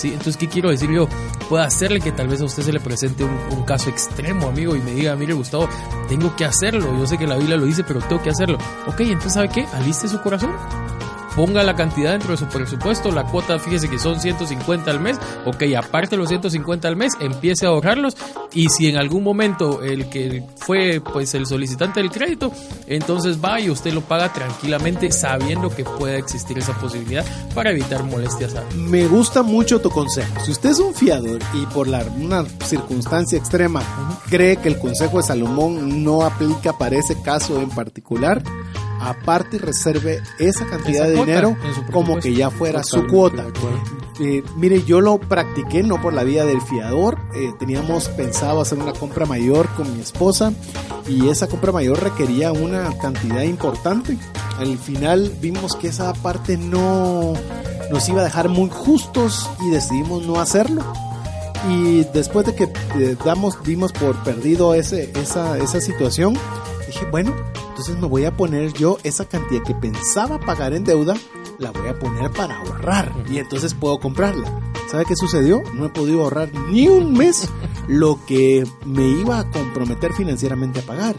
[0.08, 1.08] Entonces, ¿qué quiero decir yo?
[1.48, 4.76] Puede hacerle que tal vez a usted se le presente un, un, caso extremo, amigo,
[4.76, 5.68] y me diga, mire, Gustavo,
[6.08, 6.96] tengo que hacerlo.
[6.98, 8.58] Yo sé que la Biblia lo dice, pero tengo que hacerlo.
[8.86, 9.66] Ok, entonces, ¿sabe qué?
[9.74, 10.50] Aliste su corazón
[11.36, 15.18] ponga la cantidad dentro de su presupuesto, la cuota, fíjese que son 150 al mes,
[15.46, 18.16] ok, aparte los 150 al mes, empiece a ahorrarlos
[18.52, 22.52] y si en algún momento el que fue pues el solicitante del crédito,
[22.86, 27.24] entonces va y usted lo paga tranquilamente sabiendo que pueda existir esa posibilidad
[27.54, 28.54] para evitar molestias.
[28.74, 30.32] Me gusta mucho tu consejo.
[30.44, 34.30] Si usted es un fiador y por la, una circunstancia extrema uh -huh.
[34.30, 38.42] cree que el consejo de Salomón no aplica para ese caso en particular,
[39.00, 41.56] aparte reserve esa cantidad esa de dinero
[41.92, 43.46] como que ya fuera su cuota.
[44.20, 48.78] Eh, mire, yo lo practiqué no por la vía del fiador, eh, teníamos pensado hacer
[48.78, 50.52] una compra mayor con mi esposa
[51.08, 54.18] y esa compra mayor requería una cantidad importante.
[54.58, 57.32] Al final vimos que esa parte no
[57.90, 60.82] nos iba a dejar muy justos y decidimos no hacerlo.
[61.68, 66.34] Y después de que eh, damos, dimos por perdido ese, esa, esa situación,
[66.86, 67.34] dije, bueno,
[67.80, 71.14] entonces me voy a poner yo esa cantidad que pensaba pagar en deuda,
[71.58, 74.60] la voy a poner para ahorrar y entonces puedo comprarla.
[74.90, 75.62] ¿Sabe qué sucedió?
[75.72, 77.48] No he podido ahorrar ni un mes
[77.88, 81.16] lo que me iba a comprometer financieramente a pagar.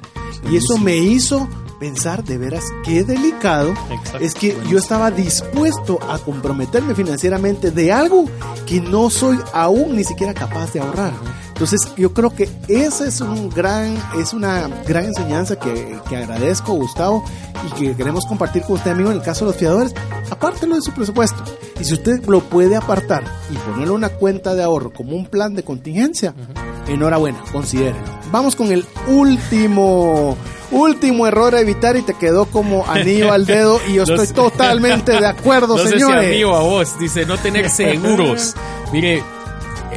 [0.52, 1.48] Y eso me hizo
[1.80, 4.20] pensar de veras qué delicado Exacto.
[4.20, 8.26] es que yo estaba dispuesto a comprometerme financieramente de algo
[8.68, 11.14] que no soy aún ni siquiera capaz de ahorrar.
[11.62, 16.74] Entonces yo creo que esa es un gran, es una gran enseñanza que, que, agradezco
[16.74, 17.24] Gustavo
[17.68, 19.94] y que queremos compartir con usted amigo en el caso de los fiadores,
[20.32, 21.44] apártelo de su presupuesto.
[21.80, 25.28] Y si usted lo puede apartar y ponerlo en una cuenta de ahorro como un
[25.28, 26.94] plan de contingencia, uh -huh.
[26.94, 28.06] enhorabuena, considérelo.
[28.32, 30.36] Vamos con el último
[30.72, 35.12] último error a evitar y te quedó como anillo al dedo y yo estoy totalmente
[35.12, 36.22] de acuerdo, no señores.
[36.22, 38.56] Sé si amigo a vos, dice no tener seguros.
[38.92, 39.24] Mire,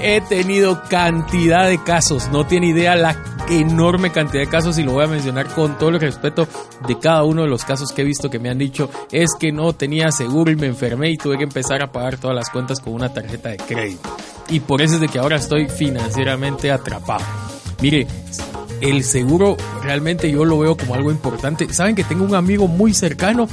[0.02, 3.16] he tenido cantidad de casos, no tiene idea la
[3.48, 6.48] enorme cantidad de casos y lo voy a mencionar con todo el respeto
[6.86, 9.52] de cada uno de los casos que he visto que me han dicho es que
[9.52, 12.80] no tenía seguro y me enfermé y tuve que empezar a pagar todas las cuentas
[12.80, 14.16] con una tarjeta de crédito.
[14.48, 17.24] Y por eso es de que ahora estoy financieramente atrapado.
[17.80, 18.06] Mire,
[18.80, 21.72] el seguro realmente yo lo veo como algo importante.
[21.72, 23.48] Saben que tengo un amigo muy cercano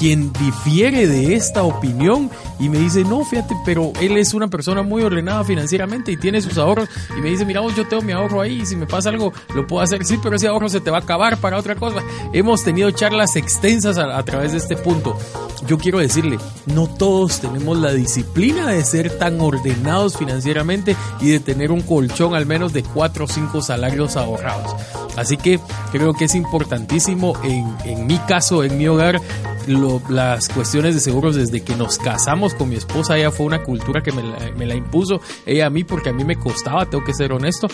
[0.00, 4.82] quien difiere de esta opinión y me dice, no, fíjate, pero él es una persona
[4.82, 8.12] muy ordenada financieramente y tiene sus ahorros y me dice, mira, vos, yo tengo mi
[8.12, 10.80] ahorro ahí y si me pasa algo lo puedo hacer, sí, pero ese ahorro se
[10.80, 12.02] te va a acabar para otra cosa.
[12.32, 15.18] Hemos tenido charlas extensas a, través de este punto.
[15.66, 21.40] Yo quiero decirle, no todos tenemos la disciplina de ser tan ordenados financieramente y de
[21.40, 24.74] tener un colchón al menos de 4 o 5 salarios ahorrados.
[25.16, 25.60] Así que
[25.92, 29.20] creo que es importantísimo en, en mi caso, en mi hogar,
[29.66, 33.62] lo, las cuestiones de seguros desde que nos casamos con mi esposa, ella fue una
[33.62, 37.14] cultura que me la, impuso, ella a mí porque a mí me costaba, tengo que
[37.14, 37.68] ser honesto,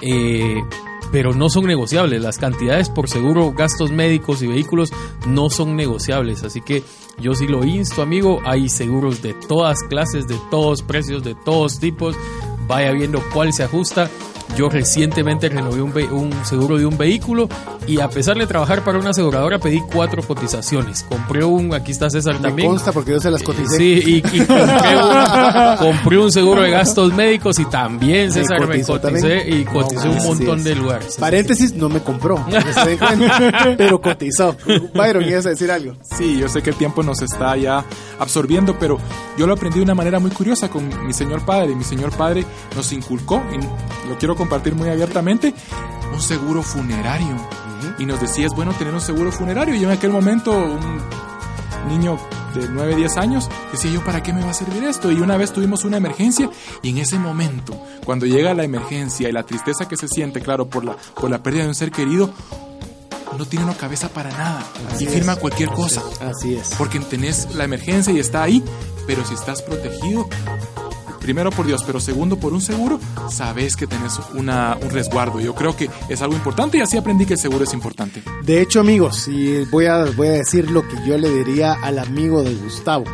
[0.00, 0.62] eh,
[1.10, 4.92] pero no son negociables, las cantidades por seguro, gastos médicos y vehículos
[5.26, 6.82] no son negociables, así que
[7.18, 11.78] yo sí lo insto amigo, hay seguros de todas clases, de todos precios, de todos
[11.78, 12.16] tipos,
[12.66, 14.10] vaya viendo cuál se ajusta
[14.56, 17.48] Yo recientemente renové un, un seguro de un vehículo
[17.86, 21.04] y a pesar de trabajar para una aseguradora pedí cuatro cotizaciones.
[21.08, 22.68] Compré un, aquí está César Me también.
[22.68, 23.76] consta porque yo se las coticé.
[23.78, 28.60] Sí, y, y compré, un, compré un seguro de gastos médicos y también Me César
[28.60, 29.60] me cotizó coticé también.
[29.60, 30.64] y coticé No, un así montón es.
[30.64, 31.16] de lugares.
[31.18, 32.44] Paréntesis, no me compró,
[33.78, 34.56] pero cotizó.
[34.94, 35.94] Byron, ¿quieres decir algo?
[36.16, 37.84] Sí, yo sé que el tiempo nos está ya
[38.18, 38.98] absorbiendo, pero
[39.38, 41.74] yo lo aprendí de una manera muy curiosa con mi señor padre.
[41.74, 42.44] Mi señor padre
[42.76, 45.54] nos inculcó, y lo quiero compartir muy abiertamente,
[46.12, 47.36] un seguro funerario.
[47.98, 49.74] Y nos decía, es bueno tener un seguro funerario.
[49.74, 51.00] Y en aquel momento, un
[51.88, 52.18] niño
[52.54, 55.10] de 9, 10 años, decía yo, ¿para qué me va a servir esto?
[55.10, 56.48] Y una vez tuvimos una emergencia
[56.82, 60.68] y en ese momento, cuando llega la emergencia y la tristeza que se siente, claro,
[60.68, 62.30] por la, por la pérdida de un ser querido,
[63.38, 65.38] no tiene una cabeza para nada Así y firma es.
[65.38, 66.02] cualquier cosa.
[66.20, 66.74] Así es.
[66.76, 68.62] Porque tenés la emergencia y está ahí,
[69.06, 70.28] pero si estás protegido,
[71.22, 73.00] primero por Dios, pero segundo por un seguro,
[73.30, 75.40] sabes que tenés una, un resguardo.
[75.40, 78.22] Yo creo que es algo importante y así aprendí que el seguro es importante.
[78.42, 81.98] De hecho, amigos, y voy a, voy a decir lo que yo le diría al
[81.98, 83.04] amigo de Gustavo.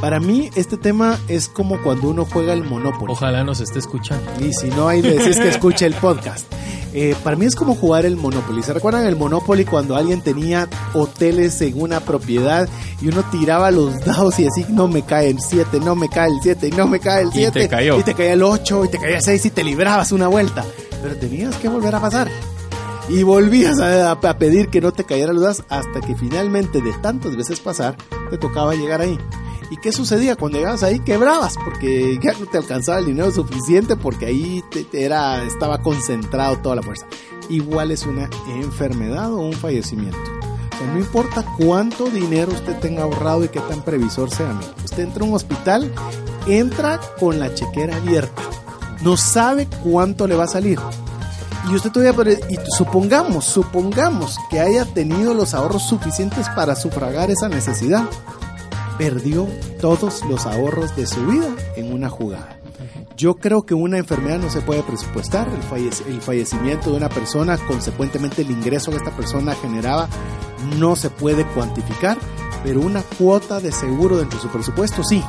[0.00, 3.12] Para mí, este tema es como cuando uno juega el Monopoly.
[3.12, 4.30] Ojalá nos esté escuchando.
[4.40, 6.46] Y si no, ahí decís que escuche el podcast.
[6.94, 8.62] Eh, para mí es como jugar el Monopoly.
[8.62, 12.68] ¿Se recuerdan el Monopoly cuando alguien tenía hoteles en una propiedad
[13.02, 16.28] y uno tiraba los dados y así no me cae el 7, no me cae
[16.30, 17.60] el 7 y no me cae el Y 7?
[17.60, 17.98] te cayó.
[17.98, 20.64] Y te caía el 8 y te caía el 6 y te librabas una vuelta.
[21.02, 22.28] Pero tenías que volver a pasar.
[23.08, 26.92] Y volvías a, a pedir que no te cayeran los dados hasta que finalmente de
[27.02, 27.96] tantas veces pasar
[28.30, 29.18] te tocaba llegar ahí.
[29.70, 30.34] ¿Y qué sucedía?
[30.36, 34.84] Cuando llegabas ahí quebrabas porque ya no te alcanzaba el dinero suficiente porque ahí te-
[34.84, 37.06] te era, estaba concentrado toda la fuerza.
[37.50, 40.16] Igual es una enfermedad o un fallecimiento.
[40.18, 44.50] O sea, no importa cuánto dinero usted tenga ahorrado y qué tan previsor sea.
[44.50, 44.70] amigo.
[44.84, 45.92] Usted entra a un hospital,
[46.46, 48.42] entra con la chequera abierta.
[49.02, 50.78] No sabe cuánto le va a salir.
[51.70, 57.48] Y usted todavía, y supongamos, supongamos que haya tenido los ahorros suficientes para sufragar esa
[57.50, 58.04] necesidad
[58.98, 59.46] perdió
[59.80, 62.56] todos los ahorros de su vida en una jugada.
[63.16, 67.08] Yo creo que una enfermedad no se puede presupuestar, el, fallec- el fallecimiento de una
[67.08, 70.08] persona, consecuentemente el ingreso que esta persona generaba,
[70.78, 72.16] no se puede cuantificar,
[72.62, 75.22] pero una cuota de seguro dentro de su presupuesto sí.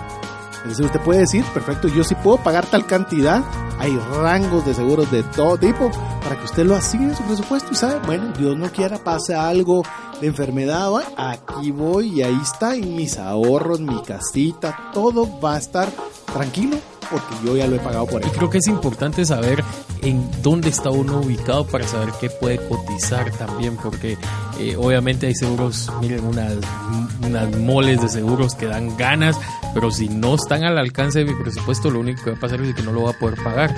[0.64, 3.44] Es decir, usted puede decir, perfecto, yo sí puedo pagar tal cantidad,
[3.80, 5.90] hay rangos de seguros de todo tipo,
[6.30, 9.34] para que usted lo asigne en su presupuesto y sabe, bueno, Dios no quiera, pase
[9.34, 9.82] algo
[10.22, 15.56] de enfermedad, bueno, aquí voy y ahí está, y mis ahorros, mi casita, todo va
[15.56, 15.90] a estar
[16.32, 16.78] tranquilo,
[17.10, 18.32] porque yo ya lo he pagado por Y él.
[18.32, 19.64] creo que es importante saber
[20.04, 24.16] en dónde está uno ubicado para saber qué puede cotizar también, porque
[24.60, 26.58] eh, obviamente hay seguros, miren, unas,
[27.26, 29.36] unas moles de seguros que dan ganas,
[29.74, 32.62] pero si no están al alcance de mi presupuesto, lo único que va a pasar
[32.62, 33.76] es que no lo voy a poder pagar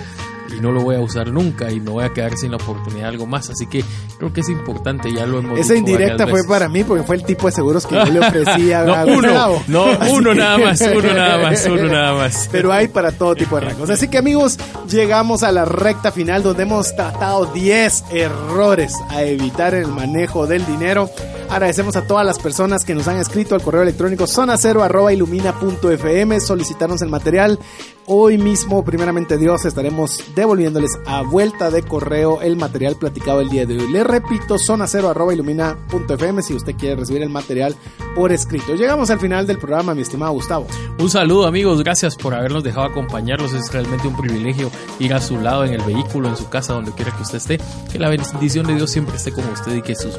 [0.55, 3.03] y no lo voy a usar nunca y me voy a quedar sin la oportunidad
[3.03, 3.49] de algo más.
[3.49, 3.83] Así que
[4.17, 7.23] creo que es importante, ya lo hemos Esa indirecta fue para mí porque fue el
[7.23, 11.13] tipo de seguros que yo le ofrecía No, a uno, no, uno nada más, uno
[11.13, 12.49] nada más, uno nada más.
[12.51, 13.89] Pero hay para todo tipo de rangos.
[13.89, 14.57] Así que amigos,
[14.89, 20.47] llegamos a la recta final donde hemos tratado 10 errores a evitar en el manejo
[20.47, 21.09] del dinero.
[21.51, 25.11] Agradecemos a todas las personas que nos han escrito al correo electrónico zona cero arroba
[25.11, 27.59] ilumina punto fm, solicitarnos el material.
[28.05, 33.65] Hoy mismo, primeramente Dios, estaremos devolviéndoles a vuelta de correo el material platicado el día
[33.65, 33.91] de hoy.
[33.91, 37.75] Le repito, zona cero arroba ilumina punto fm si usted quiere recibir el material
[38.15, 38.73] por escrito.
[38.75, 40.67] Llegamos al final del programa, mi estimado Gustavo.
[40.99, 43.51] Un saludo amigos, gracias por habernos dejado acompañarlos.
[43.51, 46.93] Es realmente un privilegio ir a su lado en el vehículo, en su casa, donde
[46.93, 47.59] quiera que usted esté.
[47.91, 50.17] Que la bendición de Dios siempre esté con usted y que, sus,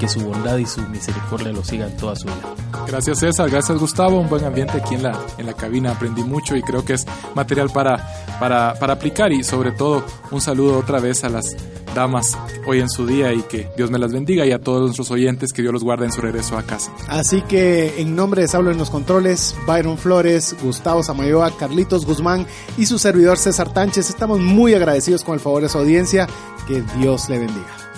[0.00, 2.54] que su bondad y su misericordia lo sigan toda su vida.
[2.86, 6.56] Gracias César, gracias Gustavo, un buen ambiente aquí en la, en la cabina, aprendí mucho
[6.56, 8.08] y creo que es material para,
[8.40, 11.54] para, para aplicar y sobre todo un saludo otra vez a las
[11.94, 15.10] damas hoy en su día y que Dios me las bendiga y a todos nuestros
[15.10, 16.90] oyentes que Dios los guarde en su regreso a casa.
[17.08, 22.46] Así que en nombre de Saulo en los controles, Byron Flores, Gustavo Samayoa, Carlitos Guzmán
[22.78, 26.26] y su servidor César Tánchez, estamos muy agradecidos con el favor de su audiencia.
[26.66, 27.89] Que Dios le bendiga.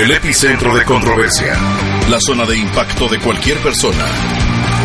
[0.00, 1.54] El epicentro de controversia.
[2.08, 4.06] La zona de impacto de cualquier persona.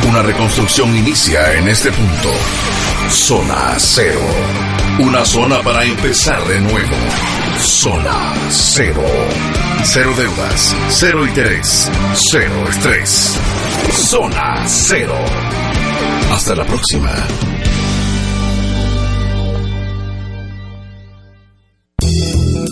[0.09, 2.29] Una reconstrucción inicia en este punto.
[3.09, 4.19] Zona cero.
[4.99, 6.95] Una zona para empezar de nuevo.
[7.61, 9.05] Zona cero.
[9.83, 10.75] Cero deudas.
[10.89, 11.89] Cero interés.
[12.13, 13.39] Cero estrés.
[13.93, 15.15] Zona cero.
[16.29, 17.54] Hasta la próxima.